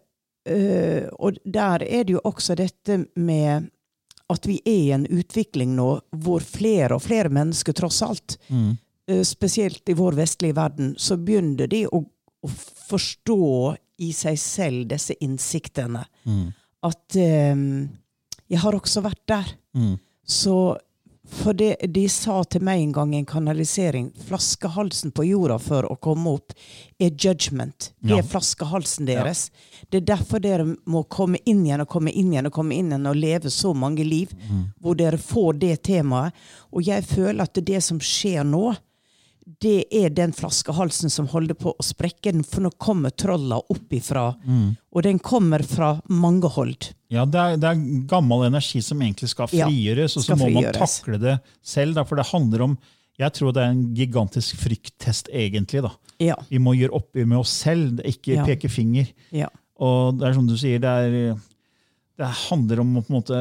eh, 0.46 1.08
og 1.18 1.40
der 1.44 1.82
er 1.82 2.04
det 2.04 2.14
jo 2.14 2.22
også 2.24 2.54
dette 2.54 3.02
med 3.14 3.66
at 4.28 4.46
vi 4.46 4.60
er 4.64 4.72
i 4.72 4.90
en 4.92 5.06
utvikling 5.06 5.74
nå 5.76 5.88
hvor 6.22 6.44
flere 6.44 6.96
og 6.96 7.02
flere 7.02 7.32
mennesker, 7.32 7.72
tross 7.72 8.02
alt, 8.04 8.38
eh, 8.48 8.70
spesielt 9.24 9.88
i 9.88 9.94
vår 9.98 10.12
vestlige 10.18 10.54
verden, 10.58 10.94
så 10.98 11.16
begynner 11.16 11.66
de 11.70 11.86
å, 11.86 12.02
å 12.44 12.48
forstå 12.88 13.76
i 14.04 14.12
seg 14.14 14.36
selv 14.38 14.88
disse 14.92 15.14
innsiktene. 15.24 16.04
At 16.86 17.16
um, 17.18 17.88
Jeg 18.48 18.60
har 18.62 18.76
også 18.78 19.02
vært 19.04 19.24
der. 19.28 19.48
Så 20.24 20.76
for 21.28 21.52
det, 21.52 21.74
de 21.92 22.06
sa 22.08 22.38
til 22.48 22.62
meg 22.64 22.80
en 22.80 22.92
gang 22.96 23.10
i 23.12 23.18
en 23.18 23.26
kanalisering 23.28 24.06
flaskehalsen 24.30 25.10
på 25.12 25.26
jorda 25.28 25.58
for 25.60 25.84
å 25.84 25.96
komme 26.00 26.30
opp 26.38 26.54
er 26.98 27.10
judgment. 27.10 27.90
Det 28.00 28.14
Ja. 28.14 28.18
er 28.22 28.22
flaskehalsen 28.30 29.04
deres. 29.10 29.50
Det 29.90 29.98
er 30.00 30.06
derfor 30.16 30.40
dere 30.40 30.64
må 30.86 31.02
komme 31.08 31.36
inn 31.44 31.66
igjen 31.66 31.82
og 31.84 31.88
komme 31.92 32.10
inn 32.16 32.32
igjen 32.32 32.46
og 32.48 32.52
komme 32.56 32.72
inn 32.78 32.88
igjen 32.94 33.06
og 33.10 33.16
leve 33.20 33.50
så 33.52 33.74
mange 33.76 34.04
liv 34.08 34.32
hvor 34.80 34.96
dere 34.96 35.18
får 35.20 35.58
det 35.60 35.82
temaet. 35.82 36.32
Og 36.72 36.82
jeg 36.88 37.04
føler 37.04 37.42
at 37.44 37.52
det 37.62 37.82
som 37.84 37.98
skjer 38.00 38.42
nå, 38.48 38.74
det 39.60 39.86
er 39.94 40.10
den 40.12 40.32
flaskehalsen 40.36 41.10
som 41.10 41.26
holder 41.32 41.56
på 41.58 41.72
å 41.72 41.84
sprekke. 41.84 42.32
den, 42.32 42.44
For 42.44 42.60
nå 42.60 42.70
kommer 42.78 43.10
trolla 43.10 43.56
opp 43.58 43.92
ifra. 43.96 44.26
Og 44.92 45.02
den 45.02 45.18
kommer 45.18 45.62
fra 45.66 45.94
mange 46.08 46.50
hold. 46.54 46.90
Ja, 47.10 47.24
det 47.24 47.40
er, 47.40 47.56
det 47.56 47.70
er 47.70 48.06
gammel 48.10 48.44
energi 48.46 48.82
som 48.84 49.00
egentlig 49.00 49.30
skal 49.32 49.48
Ja, 49.56 49.66
frigjøres, 49.66 50.16
og 50.20 50.24
så 50.26 50.36
må 50.36 50.50
må 50.50 50.60
man 50.60 50.72
takle 50.76 51.18
det 51.22 51.38
selv. 51.64 51.94
Da, 51.96 52.04
for 52.04 52.16
det 52.20 52.26
handler 52.32 52.66
om 52.68 52.78
Jeg 53.18 53.32
tror 53.34 53.52
det 53.52 53.62
er 53.64 53.70
en 53.72 53.94
gigantisk 53.96 54.54
frykttest, 54.60 55.28
egentlig. 55.34 55.80
da. 55.82 55.90
Ja. 56.22 56.36
Vi 56.50 56.58
må 56.62 56.76
gjøre 56.78 56.94
opp 56.94 57.14
med 57.16 57.38
oss 57.38 57.50
selv, 57.64 57.98
ikke 58.06 58.36
Ja. 58.36 58.44
peke 58.46 58.68
finger. 58.70 59.08
Ja. 59.32 59.48
Og 59.80 60.18
det 60.20 60.28
er 60.28 60.34
som 60.34 60.46
du 60.46 60.54
sier, 60.56 60.78
det, 60.78 60.86
er, 60.86 61.34
det 62.18 62.28
handler 62.50 62.80
om 62.84 62.94
å 62.98 63.02
på 63.02 63.10
en 63.10 63.18
måte 63.18 63.40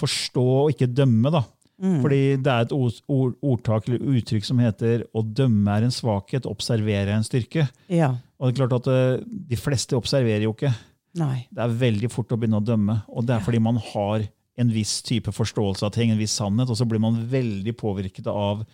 forstå 0.00 0.44
og 0.64 0.70
ikke 0.72 0.88
dømme. 0.94 1.30
da. 1.30 1.42
Mm. 1.82 1.98
Fordi 2.04 2.20
det 2.38 2.52
er 2.52 2.64
et 2.64 2.72
ord, 2.72 3.00
ord, 3.10 3.34
ordtak 3.42 3.88
eller 3.88 4.02
uttrykk 4.14 4.44
som 4.46 4.60
heter 4.62 5.04
'å 5.10 5.24
dømme 5.26 5.68
er 5.74 5.82
en 5.82 5.94
svakhet, 5.94 6.46
observere 6.46 7.10
er 7.10 7.16
en 7.16 7.26
styrke'. 7.26 7.68
ja. 7.88 8.16
Og 8.38 8.50
det 8.50 8.60
er 8.60 8.66
klart 8.66 8.80
at 8.82 8.88
eh, 8.90 9.24
De 9.48 9.56
fleste 9.56 9.96
observerer 9.96 10.42
jo 10.42 10.52
ikke. 10.52 10.74
Nei. 11.16 11.46
Det 11.50 11.62
er 11.62 11.78
veldig 11.80 12.10
fort 12.10 12.32
å 12.34 12.36
begynne 12.36 12.60
å 12.60 12.64
dømme. 12.64 13.02
Og 13.08 13.24
det 13.24 13.36
er 13.36 13.40
fordi 13.40 13.60
man 13.62 13.76
har 13.76 14.26
en 14.58 14.70
viss 14.70 15.02
type 15.02 15.32
forståelse 15.32 15.86
av 15.86 15.92
ting, 15.94 16.10
en 16.10 16.18
viss 16.18 16.34
sannhet, 16.36 16.68
og 16.68 16.76
så 16.76 16.86
blir 16.86 17.00
man 17.00 17.26
veldig 17.30 17.74
påvirket 17.76 18.26
av 18.26 18.64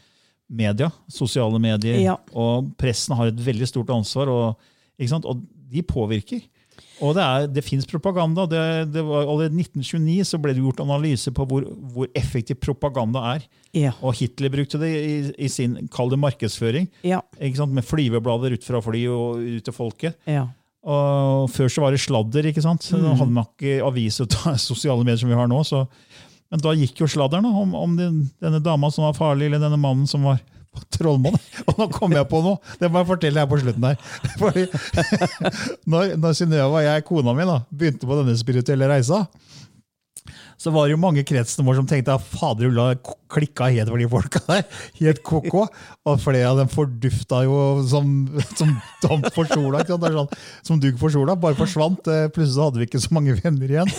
media, 0.50 0.90
sosiale 1.08 1.60
medier. 1.62 2.00
Ja. 2.00 2.16
Og 2.34 2.72
pressen 2.80 3.14
har 3.16 3.30
et 3.30 3.40
veldig 3.40 3.68
stort 3.68 3.92
ansvar, 3.94 4.28
og, 4.28 4.72
ikke 4.98 5.12
sant? 5.12 5.28
og 5.28 5.44
de 5.70 5.84
påvirker. 5.86 6.42
Og 7.00 7.14
det, 7.16 7.24
er, 7.24 7.48
det 7.48 7.64
fins 7.64 7.88
propaganda. 7.88 8.44
Det, 8.50 8.62
det 8.94 9.02
var 9.06 9.24
Allerede 9.24 9.56
i 9.56 9.64
1929 9.64 10.28
så 10.28 10.40
ble 10.42 10.54
det 10.56 10.62
gjort 10.64 10.82
analyse 10.84 11.32
på 11.34 11.46
hvor, 11.48 11.66
hvor 11.94 12.08
effektiv 12.18 12.60
propaganda 12.60 13.22
er. 13.34 13.44
Ja. 13.76 13.92
Og 14.04 14.18
Hitler 14.20 14.52
brukte 14.52 14.80
det 14.82 14.90
i, 14.92 15.16
i 15.46 15.50
sin 15.52 15.76
kall 15.92 16.12
det 16.12 16.20
markedsføring. 16.20 16.90
Ja. 17.06 17.22
Med 17.40 17.86
flyveblader 17.86 18.56
ut 18.56 18.66
fra 18.66 18.82
fly 18.84 19.04
og 19.12 19.40
ut 19.40 19.64
til 19.66 19.76
folket. 19.76 20.18
Ja. 20.28 20.48
Og 20.80 21.50
før 21.52 21.68
så 21.68 21.84
var 21.84 21.92
det 21.92 22.00
sladder, 22.00 22.46
ikke 22.48 22.64
sant? 22.64 22.86
Mm. 22.92 23.02
Da 23.04 23.16
hadde 23.20 23.36
man 23.36 23.48
ikke 23.48 23.80
avis 23.84 24.20
og 24.24 24.36
sosiale 24.70 25.04
medier 25.04 25.20
som 25.20 25.32
vi 25.32 25.40
har 25.40 25.50
nå. 25.50 25.60
Så. 25.66 25.84
Men 26.50 26.62
da 26.64 26.76
gikk 26.76 27.02
jo 27.02 27.10
sladderen 27.10 27.46
om, 27.46 27.74
om 27.76 27.98
den, 27.98 28.22
denne 28.42 28.62
dama 28.64 28.90
som 28.92 29.06
var 29.06 29.18
farlig, 29.18 29.48
eller 29.48 29.62
denne 29.62 29.80
mannen 29.80 30.08
som 30.10 30.24
var 30.26 30.40
Trollmann. 30.94 31.36
Og 31.66 31.78
nå 31.80 31.86
kom 31.94 32.14
jeg 32.14 32.28
på 32.30 32.40
noe! 32.44 32.60
Det 32.80 32.90
må 32.90 33.02
jeg 33.02 33.08
fortelle 33.10 33.42
her 33.42 33.48
på 33.50 33.58
slutten 33.60 33.86
her. 33.88 34.00
Fordi 34.40 34.66
når, 35.90 36.16
når 36.20 36.36
Synnøve 36.38 36.70
og 36.70 36.84
jeg, 36.84 37.06
kona 37.08 37.34
mi, 37.36 37.46
da, 37.48 37.60
begynte 37.70 38.08
på 38.08 38.18
denne 38.20 38.36
spirituelle 38.38 38.90
reisa, 38.90 39.24
så 40.60 40.68
var 40.74 40.86
det 40.86 40.92
jo 40.92 41.00
mange 41.00 41.22
i 41.22 41.24
kretsen 41.24 41.64
vår 41.64 41.78
som 41.78 41.86
tenkte 41.88 42.12
at 42.12 42.24
fader 42.36 42.68
ulla 42.68 42.90
klikka 43.32 43.70
helt 43.72 43.88
for 43.88 43.96
de 44.02 44.08
folka 44.12 44.42
der. 44.44 44.66
Helt 44.98 45.22
ko-ko. 45.24 45.62
Og 46.04 46.18
flere 46.20 46.50
av 46.50 46.58
dem 46.60 46.68
fordufta 46.68 47.38
jo 47.46 47.54
som, 47.88 48.10
som 48.58 48.74
damp 49.00 49.30
for 49.32 49.48
sola. 49.48 49.80
Det 49.88 49.96
sånn, 49.96 50.28
som 50.66 50.82
dugg 50.82 50.98
for 51.00 51.14
sola. 51.14 51.38
Bare 51.40 51.56
forsvant. 51.56 52.04
Eh, 52.12 52.26
Plutselig 52.34 52.66
hadde 52.66 52.82
vi 52.82 52.90
ikke 52.90 53.00
så 53.00 53.16
mange 53.16 53.38
venner 53.40 53.72
igjen. 53.72 53.94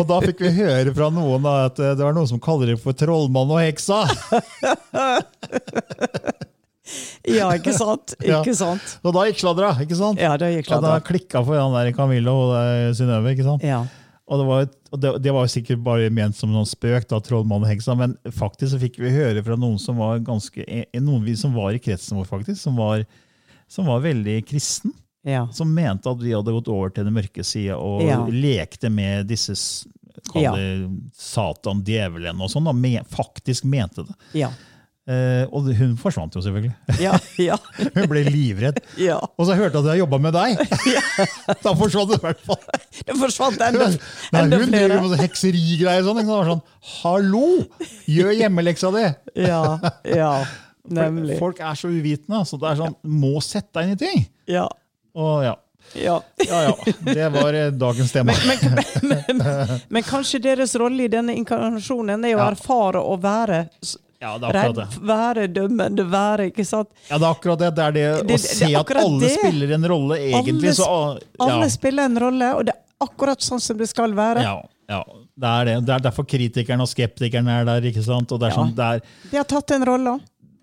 Og 0.00 0.02
da 0.10 0.18
fikk 0.24 0.42
vi 0.42 0.50
høre 0.58 0.96
fra 0.96 1.12
noen 1.14 1.46
da, 1.46 1.54
at 1.70 1.78
eh, 1.78 1.94
det 1.94 2.08
var 2.08 2.18
noen 2.18 2.30
som 2.34 2.42
kaller 2.42 2.72
det 2.72 2.80
for 2.82 2.98
trollmann 2.98 3.54
og 3.54 3.62
heksa. 3.62 4.02
ja, 7.30 7.48
ikke 7.54 7.74
sant? 7.76 8.16
Ikke 8.26 8.54
sant? 8.58 8.96
Og 9.06 9.14
da 9.14 9.28
gikk 9.28 9.40
sladra, 9.44 9.72
ikke 9.82 9.96
sant? 9.98 10.18
Ja, 10.20 10.34
da 10.40 10.50
gikk 10.50 10.70
Og 10.74 10.82
da 10.84 10.98
klikka 11.06 11.46
for 11.46 11.54
han 11.60 11.74
der 11.76 11.94
Camilla 11.96 12.34
og 12.34 12.54
det 12.56 12.96
Synnøve. 12.98 13.36
ikke 13.36 13.46
sant? 13.46 13.62
Ja. 13.66 13.84
Og 14.26 14.40
det 14.40 14.46
var, 14.48 14.66
og 14.92 15.00
det, 15.00 15.10
det 15.24 15.32
var 15.32 15.46
sikkert 15.50 15.80
bare 15.82 16.10
ment 16.12 16.36
som 16.36 16.50
noen 16.52 16.68
spøk, 16.68 17.06
da, 17.08 17.18
trollmann 17.24 17.64
og 17.64 17.70
heksa, 17.70 17.94
men 17.96 18.14
faktisk 18.28 18.74
så 18.74 18.80
fikk 18.82 18.98
vi 19.00 19.10
høre 19.14 19.42
fra 19.46 19.56
noen 19.56 19.78
som 19.80 19.96
var 19.96 20.18
ganske, 20.24 20.64
eh, 20.68 21.00
noen 21.00 21.24
vi 21.24 21.34
som 21.40 21.54
var 21.56 21.72
i 21.72 21.80
kretsen 21.82 22.18
vår, 22.20 22.26
faktisk, 22.28 22.60
som 22.60 22.76
var, 22.76 23.06
som 23.72 23.88
var 23.88 24.04
veldig 24.04 24.42
kristen. 24.46 24.92
Ja. 25.24 25.46
Som 25.54 25.70
mente 25.74 26.10
at 26.10 26.18
vi 26.20 26.32
hadde 26.34 26.50
gått 26.52 26.68
over 26.68 26.90
til 26.90 27.04
den 27.06 27.14
mørke 27.14 27.44
sida 27.46 27.76
og 27.78 28.02
Ja. 28.02 28.20
lekte 28.26 28.90
med 28.90 29.28
disse 29.30 29.54
Ja. 30.34 30.52
Satan, 31.14 31.82
djevelen 31.86 32.40
og 32.42 32.50
sånn. 32.50 32.64
da, 32.68 33.02
Faktisk 33.08 33.64
mente 33.64 34.04
det. 34.04 34.14
Ja. 34.34 34.50
Eh, 35.10 35.42
og 35.50 35.66
hun 35.74 35.96
forsvant 35.98 36.36
jo, 36.36 36.40
selvfølgelig. 36.44 36.72
Ja. 37.02 37.16
Ja. 37.48 37.56
Hun 37.96 38.04
ble 38.10 38.20
livredd. 38.28 38.76
ja. 39.02 39.16
Og 39.18 39.48
så 39.48 39.56
hørte 39.58 39.80
jeg 39.80 39.82
at 39.82 39.90
jeg 39.96 40.02
jobba 40.04 40.18
med 40.22 40.36
deg! 40.36 40.60
da 41.64 41.72
forsvant 41.74 42.12
det 42.12 42.20
i 42.20 42.24
hvert 42.28 42.44
fall. 42.46 42.60
Det 43.08 43.16
forsvant 43.18 43.58
enda, 43.66 43.88
Nei, 43.90 44.42
enda 44.44 44.60
hun 44.60 44.68
flere. 44.70 44.86
driver 44.92 45.08
med 45.10 45.22
hekserigreier 45.24 46.04
og 46.04 46.10
sånn. 46.12 46.20
Det 46.22 46.28
var 46.36 46.50
sånn, 46.52 46.62
Hallo! 47.00 47.46
Gjør 48.06 48.30
hjemmeleksa 48.38 48.92
di! 48.94 49.02
Ja. 49.42 49.62
Ja. 50.06 50.30
Nemlig. 50.92 51.40
Folk 51.42 51.58
er 51.62 51.74
så 51.78 51.90
uvitende. 51.90 52.44
Så 52.46 52.60
det 52.62 52.70
er 52.70 52.78
sånn, 52.84 52.94
må 53.02 53.40
sette 53.42 53.80
deg 53.80 53.88
inn 53.90 53.96
i 53.96 54.00
ting. 54.04 54.24
Ja. 54.54 54.68
Og 55.18 55.42
ja. 55.48 55.56
Ja. 55.98 56.20
Ja, 56.46 56.60
ja. 56.68 56.94
Det 57.10 57.26
var 57.34 57.56
eh, 57.58 57.72
dagens 57.74 58.14
tema. 58.14 58.32
Men 59.90 60.06
kanskje 60.06 60.38
deres 60.46 60.76
rolle 60.78 61.08
i 61.08 61.10
denne 61.12 61.34
inkarnasjonen 61.36 62.22
er 62.28 62.36
å 62.36 62.44
Ja. 62.44 62.50
erfare 62.54 63.02
å 63.02 63.16
være 63.20 63.64
Ja, 64.22 64.36
det 64.38 64.46
er 64.46 64.54
akkurat 64.54 64.76
redd, 64.76 64.76
det. 64.94 65.00
være 65.10 65.46
dømmende, 65.50 66.04
være 66.12 66.44
ikke 66.52 66.64
sant? 66.68 66.88
Ja, 67.10 67.18
det 67.18 67.26
er 67.26 67.32
akkurat 67.34 67.58
det. 67.58 67.70
Det 67.74 67.84
er 67.88 67.92
det, 67.96 68.04
Det- 68.28 68.36
å 68.36 68.38
se 68.38 68.66
det 68.70 68.76
at 68.78 68.92
alle 69.02 69.20
det. 69.20 69.30
spiller 69.40 69.72
en 69.74 69.84
rolle, 69.90 70.18
egentlig. 70.22 70.68
Alle 70.70 70.74
så, 70.78 71.18
ja. 71.18 71.48
Alle 71.48 71.70
spiller 71.74 72.04
en 72.06 72.18
rolle, 72.22 72.52
og 72.54 72.64
det 72.70 72.74
er 72.76 73.06
akkurat 73.08 73.40
sånn 73.42 73.60
som 73.60 73.76
det 73.82 73.88
skal 73.90 74.14
være. 74.14 74.42
Ja, 74.46 74.60
ja, 74.88 75.02
det 75.42 75.48
er 75.48 75.64
det. 75.64 75.76
Det 75.86 75.94
er 75.96 76.04
derfor 76.06 76.24
kritikerne 76.24 76.80
og 76.86 76.88
skeptikerne 76.88 77.48
er 77.60 77.64
der. 77.64 77.80
ikke 77.90 78.04
sant? 78.04 78.30
Og 78.30 78.38
det 78.38 78.52
er 78.52 78.54
Ja. 78.54 78.62
sånn, 78.62 78.74
det 78.76 78.84
er, 78.94 79.00
De 79.32 79.36
har 79.38 79.44
tatt 79.44 79.66
den 79.66 79.84
rolla. 79.84 80.20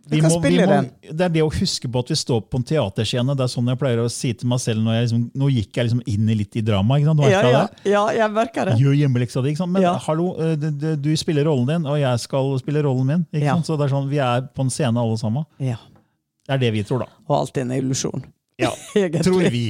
Vi 0.10 0.22
kan 0.22 0.32
må, 0.32 0.40
vi 0.42 0.58
må, 0.58 0.68
den. 0.72 0.88
det 1.06 1.26
er 1.26 1.34
det 1.34 1.44
å 1.46 1.50
huske 1.54 1.90
på 1.92 2.02
at 2.04 2.12
vi 2.12 2.18
står 2.18 2.42
på 2.50 2.60
en 2.60 2.66
teaterscene. 2.66 3.36
Det 3.38 3.46
er 3.46 3.52
sånn 3.52 3.70
jeg 3.70 3.80
pleier 3.82 4.02
å 4.04 4.08
si 4.14 4.32
til 4.38 4.50
meg 4.52 4.62
selv 4.64 4.84
når 4.86 4.98
jeg 4.98 5.06
liksom, 5.08 5.26
Nå 5.40 5.50
gikk 5.54 5.80
jeg 5.80 5.90
liksom 5.90 6.02
inn 6.10 6.32
i 6.34 6.38
litt 6.40 6.58
i 6.60 6.64
drama. 6.66 6.98
Ja, 7.00 7.44
ja, 7.46 7.64
ja, 7.86 8.04
jeg 8.18 8.34
merker 8.36 8.72
det. 8.72 8.80
Gjør 8.82 8.98
hjemmeleksa 9.04 9.44
di. 9.46 9.54
Men 9.68 9.86
Ja. 9.86 9.94
hallo, 10.08 10.32
eh, 10.42 10.56
du, 10.58 10.96
du, 10.96 11.12
spiller 11.18 11.46
rollen 11.46 11.70
din, 11.70 11.86
og 11.86 12.00
jeg 12.00 12.26
skal 12.26 12.58
spille 12.60 12.84
rollen 12.86 13.06
min. 13.08 13.28
Så 13.64 13.78
det 13.78 13.88
er 13.88 13.96
sånn, 13.96 14.10
Vi 14.10 14.18
er 14.24 14.50
på 14.50 14.66
en 14.66 14.74
scene 14.74 15.00
alle 15.00 15.18
sammen. 15.22 15.46
Ja. 15.60 15.78
Det 16.48 16.58
er 16.58 16.62
det 16.66 16.74
vi 16.74 16.84
tror, 16.84 17.06
da. 17.06 17.12
Og 17.30 17.36
alt 17.44 17.58
er 17.58 17.68
en 17.68 17.76
illusjon. 17.78 18.24
Ja, 18.60 18.74
Egentlig. 19.00 19.24
Tror 19.24 19.46
vi. 19.54 19.64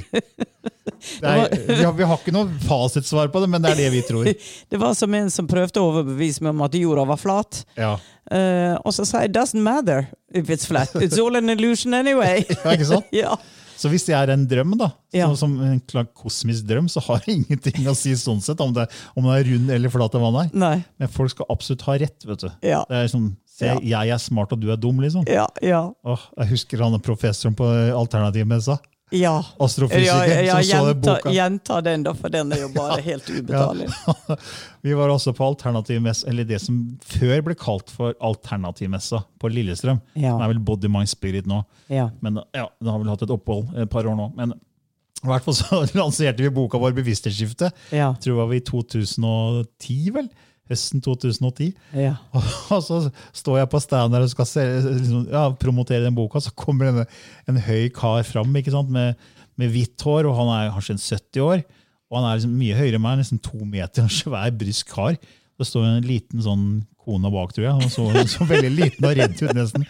Er, 1.22 1.46
vi, 1.68 1.84
har, 1.84 1.94
vi 1.96 2.04
har 2.10 2.18
ikke 2.20 2.34
noe 2.36 2.50
fasitsvar 2.66 3.30
på 3.32 3.42
det, 3.44 3.50
men 3.54 3.64
det 3.64 3.72
er 3.72 3.80
det 3.84 3.90
vi 3.94 4.02
tror. 4.08 4.28
Det 4.72 4.80
var 4.82 4.96
som 4.98 5.14
en 5.16 5.30
som 5.32 5.48
prøvde 5.50 5.80
å 5.80 5.92
overbevise 5.92 6.44
meg 6.44 6.56
om 6.58 6.66
at 6.66 6.76
jorda 6.80 7.06
var 7.14 7.22
flat. 7.22 7.64
Ja, 7.80 7.98
Uh, 8.30 8.76
og 8.86 8.94
så 8.94 9.02
sa 9.10 9.24
jeg 9.24 9.32
doesn't 9.34 9.58
matter 9.66 10.04
if 10.38 10.52
it's 10.54 10.68
flat'. 10.70 10.92
It's 11.02 11.18
all 11.18 11.34
an 11.40 11.50
illusion 11.50 11.96
anyway. 11.98 12.44
ja 12.64 12.76
ikke 12.76 12.86
sant? 12.86 13.08
ja. 13.10 13.32
Så 13.80 13.90
hvis 13.90 14.04
det 14.06 14.14
er 14.14 14.30
en 14.30 14.44
drøm, 14.46 14.76
da, 14.78 14.92
Ja. 15.18 15.32
som, 15.40 15.56
en 15.66 15.80
kosmisk 16.14 16.68
drøm, 16.70 16.86
så 16.94 17.02
har 17.08 17.24
det 17.26 17.40
ingenting 17.40 17.88
å 17.90 17.96
si 17.98 18.14
sånn 18.20 18.38
sett, 18.44 18.62
om 18.62 18.70
det, 18.76 18.86
om 19.18 19.26
det 19.26 19.40
er 19.40 19.50
rund 19.50 19.72
eller 19.74 19.90
flat. 19.90 20.14
eller 20.14 20.28
hva 20.30 20.34
det 20.36 20.44
er. 20.52 20.60
Nei. 20.62 20.76
Men 21.02 21.10
folk 21.16 21.34
skal 21.34 21.50
absolutt 21.50 21.88
ha 21.88 21.96
rett. 22.04 22.28
vet 22.30 22.44
du. 22.46 22.50
Ja. 22.70 22.84
Det 22.92 23.00
er 23.02 23.10
sånn, 23.16 23.32
Se, 23.60 23.66
Ja. 23.68 23.80
jeg 23.84 24.14
er 24.16 24.22
smart 24.24 24.54
og 24.56 24.62
du 24.64 24.70
er 24.72 24.78
dum, 24.80 25.02
liksom. 25.04 25.26
Ja. 25.28 25.48
Ja. 25.62 25.82
Åh, 26.08 26.30
jeg 26.40 26.54
husker 26.56 26.82
han 26.86 26.96
professoren 27.04 27.56
på 27.60 27.68
Alternativmessa. 28.00 28.78
ja. 29.12 29.34
Astrofysiker 29.60 30.06
Ja, 30.06 30.20
ja, 30.26 30.42
ja, 30.46 30.60
gjenta, 30.62 31.16
gjenta 31.34 31.80
den, 31.84 32.04
da, 32.06 32.14
for 32.14 32.30
den 32.30 32.52
er 32.54 32.60
jo 32.62 32.68
bare 32.76 33.02
helt 33.10 33.26
ubetalelig. 33.30 33.90
Vi 34.86 34.94
var 34.94 35.10
også 35.10 35.34
på 35.36 35.44
alternativmessa, 35.50 36.28
eller 36.30 36.46
det 36.48 36.62
som 36.62 36.78
før 37.04 37.42
ble 37.50 37.56
kalt 37.60 37.90
for 37.92 38.14
alternativmessa 38.22 39.24
på 39.42 39.50
Lillestrøm. 39.52 40.00
Ja. 40.14 40.36
Den 40.38 40.46
er 40.46 40.54
vel 40.54 40.60
Body 40.64 40.88
Mind 40.94 41.10
Spirit 41.12 41.50
nå. 41.50 41.64
Ja. 41.90 42.10
Men 42.22 42.40
ja, 42.56 42.68
Den 42.80 42.92
har 42.94 43.00
vel 43.02 43.10
hatt 43.12 43.26
et 43.26 43.34
opphold 43.34 43.74
et 43.82 43.90
par 43.92 44.06
år 44.08 44.16
nå. 44.16 44.30
Men 44.38 44.54
i 44.54 45.28
hvert 45.28 45.44
fall 45.44 45.58
så 45.58 45.82
lanserte 46.00 46.46
vi 46.46 46.50
boka 46.54 46.78
vår 46.80 46.94
Bevissthetsskifte. 47.02 47.74
Ja. 47.92 48.14
Jeg 48.14 48.22
tror 48.24 48.36
det 48.36 48.40
var 48.44 48.54
vi 48.54 48.62
i 48.62 48.68
2010, 48.70 49.98
vel? 50.16 50.30
Høsten 50.70 51.02
2010. 51.02 51.72
Ja. 51.98 52.14
Og 52.76 52.84
så 52.86 53.02
står 53.34 53.62
jeg 53.62 53.72
på 53.72 53.82
stand 53.82 54.14
der 54.14 54.26
og 54.26 54.32
skal 54.32 54.48
se, 54.50 54.66
liksom, 54.86 55.26
ja, 55.32 55.48
promotere 55.58 56.06
den 56.06 56.18
boka, 56.18 56.42
så 56.44 56.54
kommer 56.54 56.92
en, 56.92 57.04
en 57.50 57.60
høy 57.66 57.90
kar 57.96 58.22
fram? 58.28 58.54
Med, 58.54 59.18
med 59.60 59.74
hvitt 59.74 60.06
hår, 60.06 60.30
og 60.30 60.38
han 60.38 60.54
er 60.56 60.72
kanskje 60.76 60.96
en 60.96 61.04
70 61.04 61.46
år. 61.48 61.66
Og 62.10 62.20
han 62.20 62.30
er 62.30 62.38
liksom 62.38 62.54
mye 62.58 62.78
høyere 62.78 62.98
enn 62.98 63.06
meg, 63.06 63.20
nesten 63.20 63.42
to 63.42 63.60
meter, 63.66 64.06
en 64.06 64.14
svær, 64.14 64.54
brysk 64.62 64.94
kar. 64.94 65.18
Det 65.60 65.68
står 65.68 65.90
en 65.90 66.08
liten 66.08 66.42
sånn 66.42 66.64
kone 67.04 67.32
bak, 67.34 67.52
tror 67.56 67.68
jeg. 67.68 67.90
Så, 67.94 68.06
så 68.36 68.48
veldig 68.50 68.72
liten 68.76 69.10
og 69.10 69.18
redd 69.18 69.36
ut, 69.42 69.52
nesten. 69.58 69.86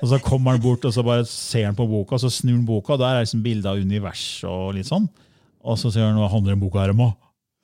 Og 0.00 0.06
så 0.12 0.20
kommer 0.24 0.56
han 0.56 0.62
bort 0.64 0.84
og 0.88 0.94
så 0.94 1.04
bare 1.06 1.26
ser 1.28 1.66
han 1.68 1.78
på 1.78 1.88
boka, 1.90 2.16
og 2.16 2.22
så 2.22 2.30
snur 2.32 2.56
han 2.58 2.66
boka, 2.68 2.94
og 2.96 3.02
der 3.02 3.18
er 3.18 3.26
liksom 3.26 3.42
bilde 3.46 3.70
av 3.70 3.80
univers 3.80 4.26
og 4.48 4.74
litt 4.76 4.90
sånn. 4.90 5.08
Og 5.60 5.76
så 5.80 5.90
sier 5.92 6.06
han 6.08 6.18
hva 6.18 6.30
handler 6.32 6.56
den 6.56 6.62
boka 6.62 6.82
her 6.82 6.94
om? 6.94 7.06
da?» 7.06 7.10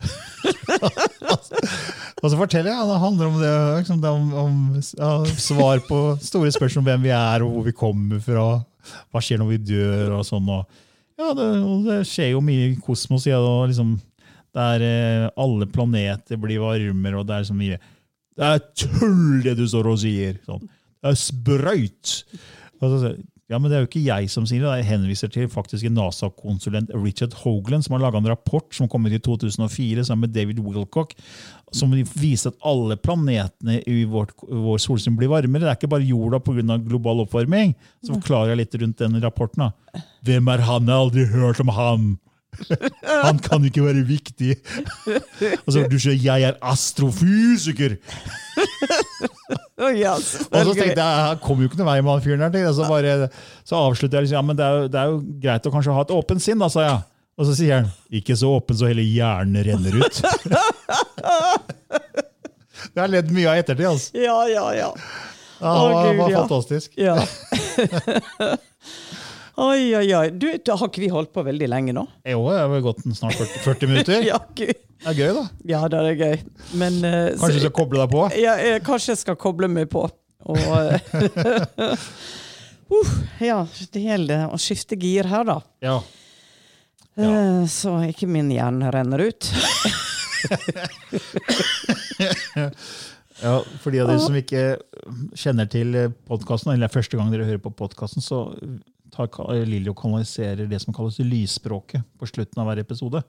og 2.22 2.30
så 2.32 2.38
forteller 2.38 2.72
jeg, 2.72 2.88
det 2.88 3.02
handler 3.02 3.28
om 3.28 3.36
det, 3.42 3.52
liksom, 3.82 4.04
om, 4.08 4.26
om 4.40 4.56
ja, 4.80 5.10
svar 5.36 5.82
på 5.84 6.00
store 6.24 6.52
spørsmål 6.54 6.82
om 6.82 6.88
hvem 6.88 7.04
vi 7.04 7.12
er, 7.12 7.44
og 7.44 7.52
hvor 7.52 7.66
vi 7.66 7.76
kommer 7.76 8.22
fra. 8.24 8.46
Hva 9.12 9.20
skjer 9.20 9.42
når 9.42 9.50
vi 9.50 9.62
dør, 9.74 10.14
og 10.16 10.24
sånn. 10.24 10.48
Og, 10.54 10.80
ja, 11.18 11.32
det, 11.36 11.48
og 11.66 11.84
det 11.88 12.00
skjer 12.08 12.32
jo 12.32 12.42
mye 12.44 12.70
i 12.70 12.78
kosmos. 12.80 13.26
Ja, 13.28 13.42
da, 13.42 13.54
liksom, 13.68 13.96
der 14.56 14.86
eh, 14.86 15.26
alle 15.36 15.68
planeter 15.68 16.40
blir 16.40 16.62
varmere, 16.64 17.20
og 17.20 17.28
det 17.28 17.36
er 17.36 17.48
så 17.50 17.56
mye 17.56 17.76
Det 18.36 18.48
er 18.48 18.62
tull, 18.76 19.42
det 19.44 19.56
du 19.58 19.66
står 19.68 19.88
og 19.92 20.00
sier! 20.00 20.38
Sånn. 20.48 20.64
Det 21.00 21.12
er 21.12 21.20
sprøyt! 21.20 22.14
Og 22.80 22.92
så, 22.92 23.12
ja, 23.46 23.58
men 23.58 23.70
Det 23.70 23.76
er 23.76 23.84
jo 23.84 23.86
ikke 23.86 24.02
jeg 24.02 24.30
som 24.32 24.46
sier 24.48 24.64
det, 24.64 24.72
jeg 24.80 24.88
henviser 24.88 25.30
til 25.30 25.46
faktisk 25.50 25.86
NASA-konsulent 25.94 26.90
Richard 26.98 27.36
Hoagland, 27.44 27.86
som 27.86 27.94
har 27.94 28.02
laga 28.02 28.18
en 28.18 28.26
rapport 28.32 28.66
som 28.74 28.88
kom 28.90 29.06
ut 29.06 29.14
i 29.14 29.20
2004 29.22 30.02
sammen 30.08 30.26
med 30.26 30.34
David 30.34 30.58
Wilcock, 30.64 31.14
som 31.70 31.94
viser 31.94 32.50
at 32.50 32.58
alle 32.66 32.96
planetene 32.98 33.78
i 33.86 34.02
vårt, 34.10 34.34
vår 34.42 34.82
solsystem 34.82 35.18
blir 35.18 35.30
varmere. 35.30 35.62
Det 35.62 35.70
er 35.70 35.78
ikke 35.78 35.94
bare 35.94 36.08
jorda 36.08 36.42
pga. 36.42 36.78
global 36.88 37.22
oppvarming. 37.22 37.74
Så 38.02 38.16
forklarer 38.16 38.54
jeg 38.54 38.64
litt 38.64 38.78
rundt 38.82 38.98
den 38.98 39.22
rapporten. 39.22 39.68
da. 39.68 40.02
Hvem 40.26 40.48
er 40.50 40.66
han? 40.66 40.86
Jeg 40.86 40.94
har 40.94 41.06
aldri 41.06 41.26
hørt 41.30 41.62
om 41.62 41.74
han! 41.74 42.14
Han 43.26 43.38
kan 43.42 43.64
ikke 43.66 43.82
være 43.84 44.02
viktig! 44.06 44.56
Og 45.66 45.72
så 45.72 45.88
du 45.90 45.98
sier 45.98 46.14
'jeg 46.16 46.42
er 46.48 46.54
astrofysiker'! 46.62 47.96
Å, 49.76 49.90
ja, 49.92 50.14
Og 50.16 50.22
så 50.22 50.72
tenkte 50.72 51.02
jeg, 51.02 51.24
han 51.28 51.38
kommer 51.42 51.62
jo 51.66 51.68
ikke 51.68 51.76
noe 51.82 51.90
vei 51.90 52.00
med 52.00 52.10
han 52.14 52.22
fyren 52.24 52.52
der. 52.54 52.72
Så, 52.72 52.82
bare, 52.88 53.28
så 53.66 53.74
avslutter 53.76 54.18
jeg 54.18 54.24
liksom, 54.24 54.38
ja, 54.38 54.42
men 54.48 54.56
det 54.56 54.64
er, 54.64 54.72
jo, 54.78 54.88
det 54.88 54.98
er 55.02 55.06
jo 55.12 55.18
greit 55.42 55.66
å 55.68 55.72
kanskje 55.74 55.96
ha 55.98 56.02
et 56.06 56.14
åpent 56.16 56.42
sinn, 56.42 56.58
da, 56.62 56.68
sa 56.72 56.80
jeg. 56.86 56.98
Og 57.36 57.44
så 57.44 57.52
sier 57.58 57.72
han, 57.82 57.88
ikke 58.08 58.36
så 58.40 58.46
åpen 58.56 58.76
så 58.78 58.88
hele 58.88 59.04
hjernen 59.04 59.60
renner 59.66 59.92
ut. 60.00 60.16
det 62.96 63.00
har 63.02 63.10
ledd 63.12 63.28
mye 63.36 63.48
av 63.52 63.56
ettertid. 63.60 63.84
altså. 63.90 64.08
Ja, 64.16 64.38
ja, 64.48 64.64
ja. 64.78 64.90
Ja, 65.60 65.72
det 65.72 65.92
var, 65.92 66.08
Gud, 66.08 66.16
var 66.22 66.30
fantastisk. 66.40 66.88
ja. 66.96 67.16
Oi, 69.56 69.94
oi, 69.96 70.08
oi. 70.12 70.26
Du, 70.36 70.50
da 70.60 70.74
har 70.76 70.90
ikke 70.90 71.00
vi 71.00 71.08
holdt 71.08 71.30
på 71.32 71.40
veldig 71.46 71.68
lenge 71.72 71.92
nå? 71.96 72.02
Jo, 72.28 72.42
det 72.52 72.58
har 72.60 72.82
gått 72.84 72.98
snart 73.16 73.38
40, 73.38 73.62
40 73.64 73.88
minutter. 73.92 74.24
Ja, 74.30 74.40
Gud. 74.52 74.82
Det 75.00 75.12
er 75.12 75.16
gøy, 75.16 75.30
da. 75.36 75.44
Ja, 75.68 75.80
det 75.92 76.00
er 76.02 76.18
gøy. 76.20 76.36
Men 76.80 76.98
uh, 77.04 77.32
Kanskje 77.40 77.56
du 77.56 77.64
skal 77.64 77.74
koble 77.78 78.02
deg 78.02 78.12
på? 78.12 78.22
ja, 78.36 78.56
jeg, 78.60 78.82
kanskje 78.84 79.14
jeg 79.14 79.20
skal 79.22 79.36
koble 79.40 79.68
meg 79.72 79.88
på. 79.92 80.02
Og 80.46 80.60
eh, 80.60 81.00
uh, 82.92 83.14
Ja, 83.42 83.62
det 83.92 84.02
gjelder 84.04 84.52
å 84.52 84.60
skifte 84.60 84.98
gir 85.00 85.28
her, 85.30 85.44
da. 85.48 85.58
Ja. 85.84 85.96
Eh, 87.16 87.62
så 87.72 87.96
ikke 88.10 88.28
min 88.28 88.52
hjerne 88.52 88.92
renner 88.92 89.24
ut. 89.30 89.48
Ja, 93.36 93.58
For 93.82 93.92
de 93.92 94.00
av 94.00 94.08
dere 94.08 94.20
som 94.22 94.36
ikke 94.38 94.60
kjenner 95.36 95.66
til 95.68 95.92
podkasten, 96.24 96.70
eller 96.72 96.86
det 96.86 96.88
er 96.88 96.94
første 96.94 97.18
gang 97.18 97.28
dere 97.28 97.44
hører 97.44 97.60
på 97.60 97.72
podkasten, 97.76 98.24
så 98.24 98.46
tar 99.16 99.64
Lilio 99.66 99.94
kanaliserer 99.96 100.68
det 100.68 100.80
som 100.82 100.94
kalles 100.94 101.18
lysspråket 101.18 102.04
på 102.18 102.28
slutten 102.28 102.62
av 102.62 102.68
hver 102.70 102.82
episode. 102.82 103.22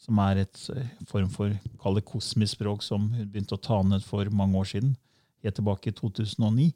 Som 0.00 0.18
er 0.20 0.42
et 0.42 0.62
eh, 0.74 0.88
form 1.08 1.28
for 1.32 1.52
kall 1.80 2.00
kosmisk 2.04 2.58
språk 2.58 2.82
som 2.84 3.08
hun 3.12 3.28
begynte 3.28 3.56
å 3.56 3.62
ta 3.62 3.80
ned 3.84 4.04
for 4.04 4.28
mange 4.32 4.58
år 4.60 4.68
siden. 4.74 4.96
Helt 5.44 5.56
tilbake 5.56 5.92
i 5.92 5.96
2009. 5.96 6.72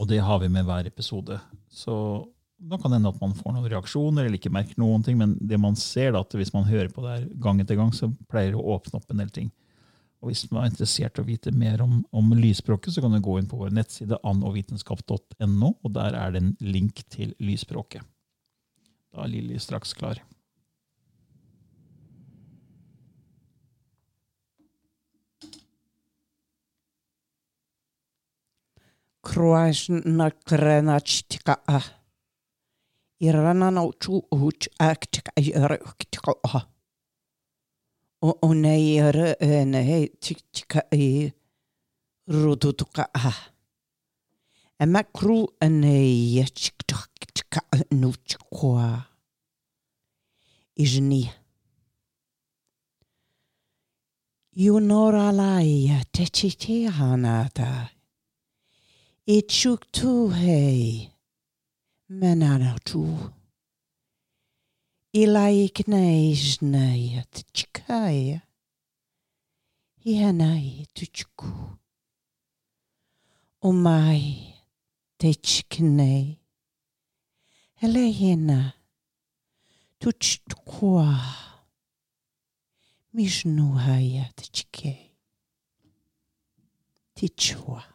Og 0.00 0.08
det 0.08 0.22
har 0.24 0.40
vi 0.40 0.48
med 0.52 0.64
hver 0.68 0.88
episode. 0.88 1.36
Så 1.68 1.94
da 2.62 2.78
kan 2.78 2.92
det 2.92 3.00
hende 3.00 3.10
at 3.12 3.20
man 3.20 3.34
får 3.36 3.56
noen 3.56 3.68
reaksjoner 3.72 4.24
eller 4.24 4.38
ikke 4.38 4.52
merker 4.54 4.78
noen 4.80 5.02
ting, 5.04 5.18
men 5.18 5.34
det 5.40 5.58
man 5.60 5.76
ser 5.76 6.14
da, 6.14 6.22
at 6.22 6.36
hvis 6.38 6.52
man 6.54 6.68
hører 6.68 6.92
på 6.92 7.02
det 7.04 7.16
her 7.16 7.26
gang 7.42 7.60
etter 7.60 7.78
gang, 7.78 7.90
så 7.92 8.08
pleier 8.30 8.54
det 8.54 8.60
å 8.60 8.76
åpne 8.76 9.00
opp 9.00 9.10
en 9.10 9.22
del 9.24 9.32
ting. 9.34 9.50
Og 10.22 10.30
hvis 10.30 10.44
man 10.52 10.62
er 10.62 10.70
interessert 10.70 11.18
i 11.18 11.22
å 11.24 11.26
vite 11.26 11.50
mer 11.50 11.80
om, 11.82 11.96
om 12.14 12.28
lysspråket, 12.38 12.94
så 12.94 13.02
kan 13.02 13.10
du 13.10 13.18
gå 13.18 13.40
inn 13.40 13.48
på 13.50 13.58
vår 13.58 13.72
nettside 13.74 14.20
annovitenskap.no, 14.22 15.70
og 15.82 15.94
der 15.96 16.14
er 16.14 16.30
det 16.30 16.42
en 16.44 16.52
link 16.62 17.02
til 17.10 17.34
lysspråket. 17.42 18.06
Da 19.12 19.24
er 19.24 19.32
Lilly 19.32 19.58
straks 19.58 19.96
klar. 19.98 20.22
Kroasjna 29.26 30.30
krenachtika 30.46 31.58
a. 31.66 31.82
Irana 33.22 33.70
no 33.70 33.90
chu 33.98 34.22
aktika 34.78 35.34
yöruktika 35.36 36.34
a. 36.42 36.62
O 38.22 38.30
o 38.46 38.54
nei 38.54 38.96
yörö 38.96 39.34
nei 39.66 40.08
tiktika 40.20 40.80
i 40.94 41.32
rututuka 42.28 43.04
a. 43.14 43.32
Emma 44.78 45.02
kru 45.02 45.46
nei 45.82 46.36
yachiktika 46.36 47.60
nuchkwa. 47.90 48.86
Ijni. 50.76 51.30
Yunoralaya 54.54 55.98
techiti 56.12 56.84
hanata. 56.86 57.88
Ichuk 59.26 59.80
tu 59.92 60.28
hei. 60.28 61.10
Menana 62.08 62.78
tu. 62.84 63.02
Ilaik 63.08 63.41
Ilai 65.12 65.68
kneižnaja 65.68 67.22
tčkaja. 67.28 68.40
Janai 70.08 70.88
tučku. 70.96 71.52
Umai 73.60 74.56
tečknej. 75.20 76.40
Helena 77.84 78.72
tučtkua. 80.00 81.12
Mižnuhaja 83.12 84.32
tčkej. 84.32 85.12
Tičua. 87.12 87.91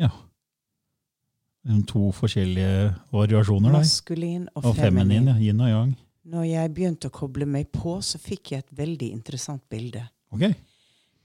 Ja. 0.00 0.10
To 1.88 2.10
forskjellige 2.12 2.94
variasjoner 3.14 3.70
der. 3.70 3.78
Maskulin 3.78 4.48
og, 4.52 4.66
Og 4.68 4.76
feminin, 4.76 5.30
ja. 5.32 5.36
Yin 5.40 5.62
og 5.64 5.70
yang. 5.70 5.94
Når 6.24 6.44
jeg 6.48 6.72
begynte 6.76 7.08
å 7.08 7.12
koble 7.12 7.46
meg 7.48 7.70
på, 7.72 7.98
så 8.04 8.20
fikk 8.20 8.52
jeg 8.52 8.64
et 8.64 8.76
veldig 8.76 9.10
interessant 9.12 9.62
bilde. 9.68 10.02
Okay. 10.32 10.54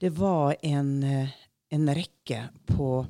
Det 0.00 0.10
var 0.16 0.54
en, 0.62 1.02
eh, 1.02 1.28
en 1.72 1.86
rekke 1.88 2.48
på 2.66 3.06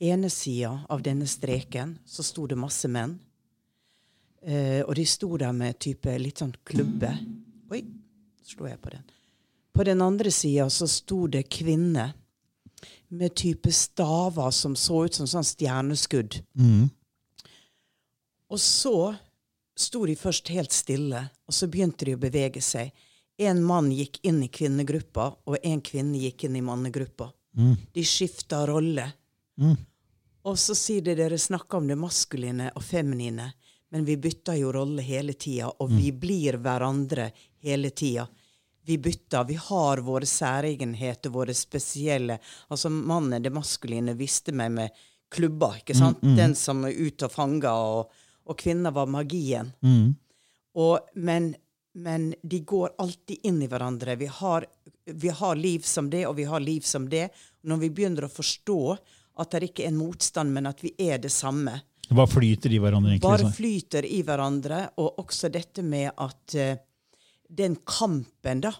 ene 0.00 0.30
sida 0.30 0.86
av 0.88 1.02
denne 1.02 1.26
streken, 1.26 1.98
så 2.04 2.24
sto 2.24 2.46
det 2.46 2.56
masse 2.56 2.88
menn. 2.88 3.18
Eh, 4.42 4.82
og 4.82 4.94
de 4.94 5.04
sto 5.06 5.36
der 5.36 5.52
med 5.52 5.78
type 5.78 6.18
litt 6.18 6.42
sånn 6.42 6.54
klubbe. 6.64 7.12
Oi, 7.70 7.84
slo 8.42 8.66
jeg 8.66 8.80
på 8.82 8.90
den. 8.90 9.04
På 9.72 9.84
den 9.84 10.02
andre 10.02 10.30
sida 10.30 10.66
så 10.70 10.88
sto 10.90 11.26
det 11.26 11.46
kvinner 11.48 12.12
med 13.08 13.34
type 13.36 13.72
staver 13.72 14.50
som 14.50 14.76
så 14.76 15.04
ut 15.04 15.14
som 15.14 15.28
sånn 15.28 15.46
stjerneskudd. 15.46 16.40
Mm. 16.58 16.90
Og 18.52 18.60
så 18.60 19.14
sto 19.78 20.04
de 20.06 20.16
først 20.18 20.50
helt 20.52 20.72
stille, 20.72 21.26
og 21.48 21.56
så 21.56 21.68
begynte 21.70 22.08
de 22.08 22.16
å 22.16 22.20
bevege 22.20 22.60
seg. 22.64 22.92
En 23.40 23.62
mann 23.64 23.90
gikk 23.92 24.20
inn 24.28 24.42
i 24.44 24.50
kvinnegruppa, 24.52 25.30
og 25.48 25.56
en 25.62 25.80
kvinne 25.84 26.20
gikk 26.20 26.46
inn 26.48 26.58
i 26.60 26.64
mannegruppa. 26.64 27.30
Mm. 27.56 27.74
De 27.92 28.04
skifta 28.04 28.66
rolle. 28.68 29.06
Mm. 29.60 29.76
Og 30.48 30.58
så 30.58 30.76
sier 30.76 31.04
de 31.06 31.16
dere 31.16 31.38
snakker 31.38 31.80
om 31.80 31.88
det 31.88 31.96
maskuline 31.98 32.70
og 32.76 32.84
feminine, 32.84 33.52
men 33.92 34.06
vi 34.08 34.16
bytter 34.16 34.56
jo 34.56 34.72
rolle 34.72 35.04
hele 35.04 35.34
tida, 35.36 35.68
og 35.68 35.90
vi 35.92 36.12
blir 36.16 36.56
hverandre 36.64 37.28
hele 37.64 37.90
tida. 37.92 38.24
Vi 38.84 38.98
bytter. 38.98 39.44
Vi 39.44 39.54
har 39.54 39.98
våre 39.98 40.26
særegenheter, 40.26 41.30
våre 41.30 41.54
spesielle 41.54 42.38
Altså 42.68 42.90
mannen, 42.90 43.42
det 43.42 43.52
maskuline, 43.54 44.14
visste 44.18 44.52
meg 44.52 44.72
med 44.72 45.02
klubba, 45.32 45.76
ikke 45.78 45.94
sant? 45.96 46.20
Den 46.36 46.54
som 46.58 46.84
er 46.84 46.92
ute 46.92 47.28
og 47.28 47.32
fanger, 47.32 47.70
og, 47.72 48.10
og 48.44 48.58
kvinna 48.58 48.90
var 48.92 49.06
magien. 49.08 49.70
Mm. 49.80 50.10
Og, 50.74 51.12
men, 51.14 51.54
men 51.94 52.34
de 52.42 52.60
går 52.60 52.94
alltid 52.98 53.48
inn 53.48 53.62
i 53.62 53.68
hverandre. 53.70 54.16
Vi 54.20 54.26
har, 54.26 54.66
vi 55.06 55.28
har 55.28 55.56
liv 55.56 55.86
som 55.88 56.10
det, 56.10 56.26
og 56.26 56.36
vi 56.36 56.44
har 56.44 56.60
liv 56.60 56.84
som 56.84 57.08
det. 57.08 57.30
Når 57.62 57.82
vi 57.84 57.90
begynner 57.90 58.26
å 58.26 58.32
forstå 58.32 58.96
At 59.40 59.54
det 59.54 59.70
ikke 59.70 59.86
er 59.86 59.88
en 59.88 59.96
motstand, 59.96 60.52
men 60.52 60.66
at 60.68 60.82
vi 60.84 60.90
er 61.00 61.16
det 61.18 61.30
samme. 61.32 61.72
Bare 62.12 62.28
flyter 62.28 62.72
i 62.72 62.78
hverandre, 62.82 63.14
egentlig. 63.14 63.28
Bare 63.30 63.52
flyter 63.56 64.04
i 64.04 64.18
hverandre. 64.26 64.80
Og 65.00 65.22
også 65.22 65.48
dette 65.48 65.80
med 65.82 66.10
at 66.20 66.56
eh, 66.60 66.76
den 67.52 67.76
kampen 67.84 68.60
da, 68.64 68.72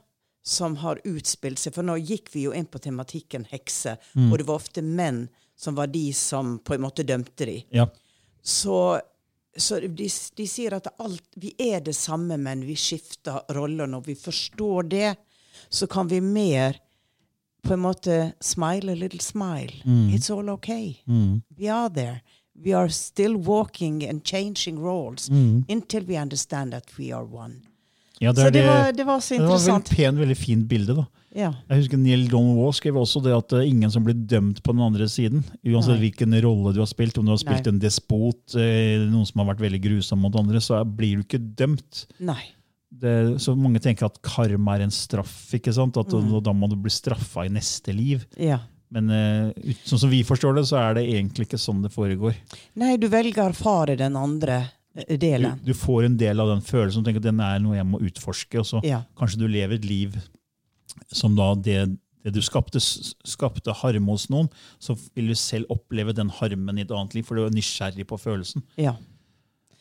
som 0.42 0.76
har 0.82 0.98
utspilt 1.06 1.60
seg 1.62 1.74
For 1.76 1.86
nå 1.86 1.94
gikk 2.02 2.32
vi 2.32 2.48
jo 2.48 2.54
inn 2.56 2.66
på 2.66 2.80
tematikken 2.82 3.44
hekse, 3.50 3.96
og 4.32 4.38
det 4.40 4.46
var 4.48 4.58
ofte 4.58 4.82
menn 4.82 5.28
som 5.56 5.76
var 5.78 5.86
de 5.92 6.08
som 6.16 6.56
på 6.58 6.74
en 6.74 6.82
måte 6.82 7.04
dømte 7.06 7.46
de. 7.46 7.60
Ja. 7.70 7.86
Så, 8.42 9.00
så 9.56 9.78
de, 9.80 10.08
de 10.34 10.46
sier 10.50 10.74
at 10.74 10.88
alt, 10.98 11.28
vi 11.38 11.52
er 11.62 11.84
det 11.86 11.94
samme, 11.94 12.36
men 12.40 12.64
vi 12.66 12.74
skifter 12.74 13.44
roller. 13.54 13.86
Når 13.86 14.00
vi 14.08 14.16
forstår 14.18 14.88
det, 14.90 15.12
så 15.68 15.86
kan 15.86 16.08
vi 16.10 16.18
mer 16.20 16.80
på 17.62 17.76
en 17.76 17.84
måte 17.84 18.32
smile 18.42 18.92
a 18.92 18.98
little 18.98 19.20
smile. 19.22 19.78
It's 20.10 20.30
all 20.34 20.50
okay. 20.50 20.96
We 21.58 21.68
are 21.70 21.88
there. 21.88 22.22
We 22.64 22.74
are 22.74 22.88
still 22.90 23.36
walking 23.36 24.02
and 24.08 24.24
changing 24.24 24.78
roles 24.82 25.28
until 25.68 26.04
we 26.04 26.16
understand 26.18 26.72
that 26.72 26.98
we 26.98 27.12
are 27.12 27.24
one. 27.24 27.62
Ja, 28.22 28.32
Så 28.32 28.48
det 28.54 28.62
var, 28.66 28.92
det 28.94 29.04
var 29.08 29.20
så 29.24 29.36
det 29.40 29.48
var 29.50 29.82
et 29.82 30.20
veldig 30.22 30.36
fint 30.38 30.68
bilde. 30.70 30.94
da. 31.00 31.04
Ja. 31.34 31.50
Jeg 31.70 31.80
husker 31.82 31.98
Neil 31.98 32.26
Donwall 32.28 32.74
skrev 32.76 32.98
også 33.00 33.22
det 33.24 33.32
at 33.34 33.48
det 33.50 33.60
er 33.62 33.68
ingen 33.70 33.90
som 33.90 34.04
blir 34.04 34.14
dømt 34.28 34.60
på 34.62 34.74
den 34.76 34.82
andre 34.84 35.06
siden. 35.08 35.42
Uansett 35.64 35.96
Nei. 35.96 36.02
hvilken 36.06 36.34
rolle 36.44 36.74
du 36.76 36.80
har 36.82 36.90
spilt, 36.90 37.16
om 37.18 37.24
du 37.28 37.32
har 37.32 37.40
spilt 37.40 37.64
Nei. 37.66 37.72
en 37.72 37.80
despot, 37.82 38.42
eh, 38.60 39.04
noen 39.08 39.24
som 39.26 39.40
har 39.42 39.54
vært 39.54 39.64
veldig 39.64 39.80
grusom 39.86 40.20
mot 40.22 40.36
andre, 40.38 40.60
så 40.60 40.82
blir 40.84 41.16
du 41.20 41.24
ikke 41.24 41.40
dømt. 41.56 42.04
Nei. 42.20 42.42
Det, 42.92 43.40
så 43.40 43.54
mange 43.56 43.80
tenker 43.80 44.04
at 44.10 44.18
karma 44.20 44.74
er 44.76 44.84
en 44.84 44.92
straff, 44.92 45.32
ikke 45.56 45.72
sant? 45.72 45.96
At 45.96 46.12
Mm. 46.12 46.42
da 46.44 46.52
må 46.52 46.68
du 46.68 46.76
bli 46.76 46.90
straffa 46.92 47.46
i 47.46 47.48
neste 47.48 47.94
liv. 47.96 48.26
Ja. 48.36 48.58
Men 48.92 49.08
uh, 49.08 49.72
sånn 49.88 49.98
som 50.02 50.10
vi 50.12 50.20
forstår 50.22 50.54
det, 50.58 50.66
så 50.68 50.76
er 50.76 50.94
det 50.98 51.06
egentlig 51.08 51.46
ikke 51.48 51.56
sånn 51.58 51.80
det 51.80 51.88
foregår. 51.94 52.34
Nei, 52.76 52.98
du 53.00 53.08
velger 53.08 53.40
å 53.46 53.48
erfare 53.48 53.96
den 53.96 54.14
andre 54.20 54.66
eh, 54.96 55.16
Du, 55.18 55.72
du 55.72 55.74
får 55.74 56.04
en 56.04 56.16
del 56.20 56.40
av 56.40 56.48
den 56.48 56.60
følelsen 56.64 57.00
og 57.00 57.06
tenker 57.06 57.22
at 57.22 57.28
den 57.30 57.40
er 57.40 57.58
noe 57.64 57.76
jeg 57.78 57.86
må 57.88 58.00
utforske, 58.00 58.58
og 58.60 58.66
så 58.66 58.82
Ja. 58.84 59.02
kanskje 59.16 59.38
du 59.38 59.48
lever 59.48 59.74
et 59.74 59.84
liv 59.84 60.16
som 61.12 61.34
da 61.36 61.54
det, 61.54 61.96
det 62.24 62.32
du 62.34 62.40
skapte, 62.42 62.78
skapte 62.80 63.72
harme 63.72 64.06
hos 64.12 64.28
noen, 64.30 64.48
så 64.78 64.96
vil 65.16 65.28
du 65.32 65.34
selv 65.34 65.66
oppleve 65.70 66.12
den 66.14 66.28
harmen 66.28 66.78
i 66.78 66.82
et 66.82 66.90
annet 66.90 67.14
liv, 67.14 67.24
for 67.24 67.34
du 67.36 67.44
er 67.46 67.50
nysgjerrig 67.50 68.06
på 68.06 68.18
følelsen. 68.20 68.62
Ja. 68.76 68.94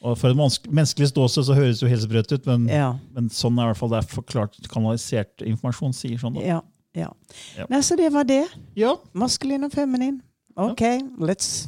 Og 0.01 0.17
For 0.17 0.31
et 0.31 0.37
menneskelig 0.71 1.11
ståsted 1.11 1.45
så 1.45 1.53
høres 1.53 1.77
det 1.79 1.85
jo 1.85 1.91
helt 1.91 2.01
sprøtt 2.07 2.31
ut, 2.33 2.45
men, 2.47 2.67
Ja. 2.67 2.95
men 3.13 3.29
sånn 3.29 3.59
er 3.59 3.67
i 3.69 3.73
hvert 3.73 3.77
fall 3.77 3.89
det 3.89 3.99
er 3.99 4.07
forklart, 4.15 4.55
kanalisert 4.67 5.43
informasjon 5.45 5.93
sier 5.93 6.17
sånn. 6.17 6.33
Da. 6.33 6.41
Ja. 6.41 6.61
ja. 6.95 7.11
Ja. 7.57 7.65
Nei, 7.69 7.81
så 7.85 7.95
det 7.95 8.11
var 8.11 8.23
det. 8.23 8.47
Ja, 8.75 8.95
Maskulin 9.13 9.63
og 9.63 9.71
feminin. 9.71 10.21
OK, 10.57 10.81
let's 11.19 11.67